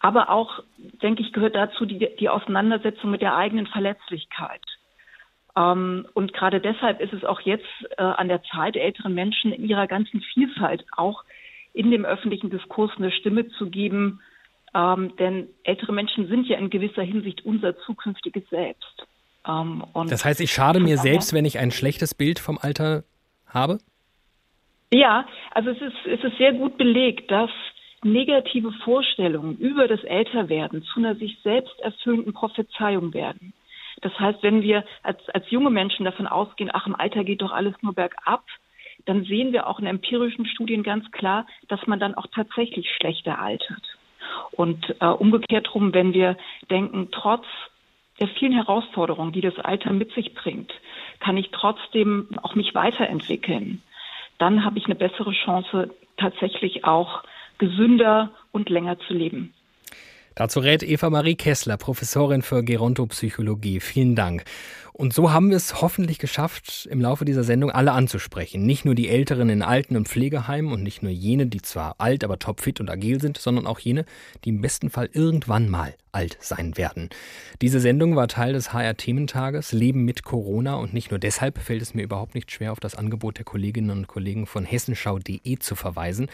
Aber 0.00 0.30
auch, 0.30 0.62
denke 1.02 1.22
ich, 1.22 1.32
gehört 1.32 1.56
dazu 1.56 1.86
die, 1.86 2.08
die 2.20 2.28
Auseinandersetzung 2.28 3.10
mit 3.10 3.22
der 3.22 3.36
eigenen 3.36 3.66
Verletzlichkeit. 3.66 4.62
Ähm, 5.56 6.06
und 6.14 6.32
gerade 6.32 6.60
deshalb 6.60 7.00
ist 7.00 7.12
es 7.12 7.24
auch 7.24 7.40
jetzt 7.40 7.66
äh, 7.96 8.02
an 8.02 8.28
der 8.28 8.42
Zeit, 8.44 8.76
älteren 8.76 9.14
Menschen 9.14 9.52
in 9.52 9.68
ihrer 9.68 9.86
ganzen 9.86 10.20
Vielfalt 10.20 10.84
auch 10.96 11.24
in 11.72 11.90
dem 11.90 12.04
öffentlichen 12.04 12.50
Diskurs 12.50 12.92
eine 12.96 13.10
Stimme 13.10 13.48
zu 13.48 13.70
geben, 13.70 14.20
ähm, 14.74 15.14
denn 15.16 15.48
ältere 15.64 15.92
Menschen 15.92 16.28
sind 16.28 16.46
ja 16.46 16.58
in 16.58 16.70
gewisser 16.70 17.02
Hinsicht 17.02 17.44
unser 17.44 17.78
zukünftiges 17.78 18.48
Selbst. 18.50 19.06
Ähm, 19.46 19.84
das 20.08 20.24
heißt, 20.24 20.40
ich 20.40 20.52
schade 20.52 20.80
mir 20.80 20.98
selbst, 20.98 21.32
wenn 21.32 21.44
ich 21.44 21.58
ein 21.58 21.70
schlechtes 21.70 22.14
Bild 22.14 22.38
vom 22.38 22.58
Alter 22.60 23.04
habe? 23.46 23.78
Ja, 24.92 25.26
also 25.52 25.70
es 25.70 25.80
ist, 25.80 26.06
es 26.06 26.22
ist 26.22 26.36
sehr 26.38 26.52
gut 26.52 26.76
belegt, 26.78 27.30
dass 27.30 27.50
negative 28.02 28.72
Vorstellungen 28.84 29.56
über 29.58 29.88
das 29.88 30.02
Älterwerden 30.04 30.82
zu 30.82 31.00
einer 31.00 31.16
sich 31.16 31.38
selbst 31.42 31.78
erfüllenden 31.80 32.32
Prophezeiung 32.32 33.14
werden. 33.14 33.52
Das 34.02 34.18
heißt, 34.18 34.42
wenn 34.42 34.62
wir 34.62 34.84
als, 35.02 35.28
als 35.30 35.50
junge 35.50 35.70
Menschen 35.70 36.04
davon 36.04 36.26
ausgehen, 36.26 36.70
ach, 36.72 36.86
im 36.86 36.94
Alter 36.94 37.24
geht 37.24 37.42
doch 37.42 37.52
alles 37.52 37.74
nur 37.80 37.94
bergab, 37.94 38.44
dann 39.06 39.24
sehen 39.24 39.52
wir 39.52 39.66
auch 39.66 39.78
in 39.78 39.86
empirischen 39.86 40.46
Studien 40.46 40.82
ganz 40.82 41.10
klar, 41.12 41.46
dass 41.68 41.86
man 41.86 42.00
dann 42.00 42.14
auch 42.14 42.26
tatsächlich 42.34 42.90
schlechter 42.90 43.40
altert. 43.40 43.82
Und 44.52 44.96
äh, 45.00 45.06
umgekehrt 45.06 45.74
rum, 45.74 45.94
wenn 45.94 46.12
wir 46.12 46.36
denken, 46.70 47.08
trotz 47.12 47.44
der 48.20 48.28
vielen 48.28 48.52
Herausforderungen, 48.52 49.32
die 49.32 49.40
das 49.40 49.58
Alter 49.58 49.92
mit 49.92 50.12
sich 50.12 50.34
bringt, 50.34 50.72
kann 51.20 51.36
ich 51.36 51.50
trotzdem 51.50 52.28
auch 52.42 52.54
mich 52.54 52.74
weiterentwickeln, 52.74 53.82
dann 54.38 54.64
habe 54.64 54.78
ich 54.78 54.86
eine 54.86 54.94
bessere 54.94 55.32
Chance, 55.32 55.94
tatsächlich 56.16 56.84
auch 56.84 57.22
gesünder 57.58 58.30
und 58.52 58.68
länger 58.68 58.98
zu 59.06 59.14
leben. 59.14 59.52
Dazu 60.34 60.60
rät 60.60 60.82
Eva 60.82 61.08
Marie 61.08 61.34
Kessler, 61.34 61.78
Professorin 61.78 62.42
für 62.42 62.62
Gerontopsychologie. 62.62 63.80
Vielen 63.80 64.14
Dank. 64.14 64.44
Und 64.98 65.12
so 65.12 65.30
haben 65.30 65.50
wir 65.50 65.58
es 65.58 65.82
hoffentlich 65.82 66.18
geschafft, 66.18 66.88
im 66.90 67.02
Laufe 67.02 67.26
dieser 67.26 67.44
Sendung 67.44 67.70
alle 67.70 67.92
anzusprechen. 67.92 68.64
Nicht 68.64 68.86
nur 68.86 68.94
die 68.94 69.10
Älteren 69.10 69.50
in 69.50 69.60
Alten- 69.60 69.94
und 69.94 70.08
Pflegeheimen 70.08 70.72
und 70.72 70.82
nicht 70.82 71.02
nur 71.02 71.12
jene, 71.12 71.46
die 71.46 71.60
zwar 71.60 71.96
alt, 71.98 72.24
aber 72.24 72.38
topfit 72.38 72.80
und 72.80 72.88
agil 72.88 73.20
sind, 73.20 73.36
sondern 73.36 73.66
auch 73.66 73.78
jene, 73.78 74.06
die 74.42 74.48
im 74.48 74.62
besten 74.62 74.88
Fall 74.88 75.10
irgendwann 75.12 75.68
mal 75.68 75.94
alt 76.12 76.38
sein 76.40 76.78
werden. 76.78 77.10
Diese 77.60 77.78
Sendung 77.78 78.16
war 78.16 78.26
Teil 78.26 78.54
des 78.54 78.72
HR-Thementages 78.72 79.72
Leben 79.72 80.06
mit 80.06 80.24
Corona 80.24 80.76
und 80.76 80.94
nicht 80.94 81.10
nur 81.10 81.20
deshalb 81.20 81.58
fällt 81.58 81.82
es 81.82 81.92
mir 81.92 82.04
überhaupt 82.04 82.34
nicht 82.34 82.50
schwer, 82.50 82.72
auf 82.72 82.80
das 82.80 82.94
Angebot 82.94 83.36
der 83.36 83.44
Kolleginnen 83.44 83.90
und 83.90 84.06
Kollegen 84.06 84.46
von 84.46 84.64
hessenschau.de 84.64 85.58
zu 85.58 85.74
verweisen. 85.74 86.28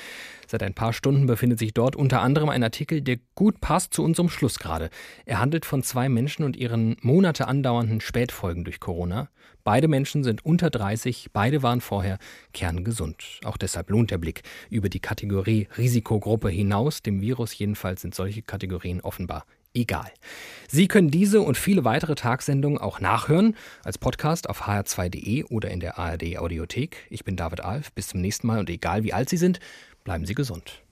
Seit 0.47 0.63
ein 0.63 0.75
paar 0.75 0.93
Stunden 0.93 1.27
befindet 1.27 1.59
sich 1.59 1.75
dort 1.75 1.97
unter 1.97 2.21
anderem 2.21 2.49
ein 2.49 2.63
Artikel, 2.63 3.01
der 3.01 3.17
gut 3.35 3.61
passt 3.61 3.93
zu 3.93 4.05
unserem 4.05 4.29
Schluss 4.29 4.61
gerade. 4.61 4.89
Er 5.25 5.41
handelt 5.41 5.65
von 5.65 5.83
zwei 5.83 6.09
Menschen 6.09 6.45
und 6.45 6.57
ihren 6.57 6.97
Monate 7.01 7.49
andauernden 7.49 8.01
Spätfolgen 8.01 8.52
Folgen 8.53 8.65
durch 8.65 8.81
Corona. 8.81 9.31
Beide 9.65 9.89
Menschen 9.89 10.25
sind 10.25 10.45
unter 10.45 10.69
30, 10.69 11.31
beide 11.33 11.63
waren 11.63 11.81
vorher 11.81 12.19
kerngesund. 12.53 13.41
Auch 13.45 13.57
deshalb 13.57 13.89
lohnt 13.89 14.11
der 14.11 14.19
Blick 14.19 14.43
über 14.69 14.91
die 14.91 15.01
Kategorie 15.01 15.69
Risikogruppe 15.79 16.51
hinaus. 16.51 17.01
Dem 17.01 17.23
Virus 17.23 17.57
jedenfalls 17.57 18.03
sind 18.03 18.15
solche 18.15 18.43
Kategorien 18.43 19.01
offenbar 19.01 19.47
egal. 19.73 20.11
Sie 20.69 20.87
können 20.87 21.11
diese 21.11 21.41
und 21.41 21.57
viele 21.57 21.85
weitere 21.85 22.15
Tagsendungen 22.15 22.79
auch 22.79 23.01
nachhören 23.01 23.57
als 23.85 23.97
Podcast 23.97 24.51
auf 24.51 24.65
hr2.de 24.65 25.45
oder 25.45 25.71
in 25.71 25.81
der 25.81 25.99
ARD 25.99 26.37
Audiothek. 26.37 27.07
Ich 27.09 27.25
bin 27.25 27.37
David 27.37 27.63
Alf. 27.63 27.91
Bis 27.93 28.09
zum 28.09 28.21
nächsten 28.21 28.47
Mal 28.47 28.59
und 28.59 28.69
egal 28.69 29.03
wie 29.03 29.15
alt 29.15 29.31
Sie 29.31 29.39
sind, 29.39 29.61
bleiben 30.05 30.27
Sie 30.27 30.35
gesund. 30.35 30.83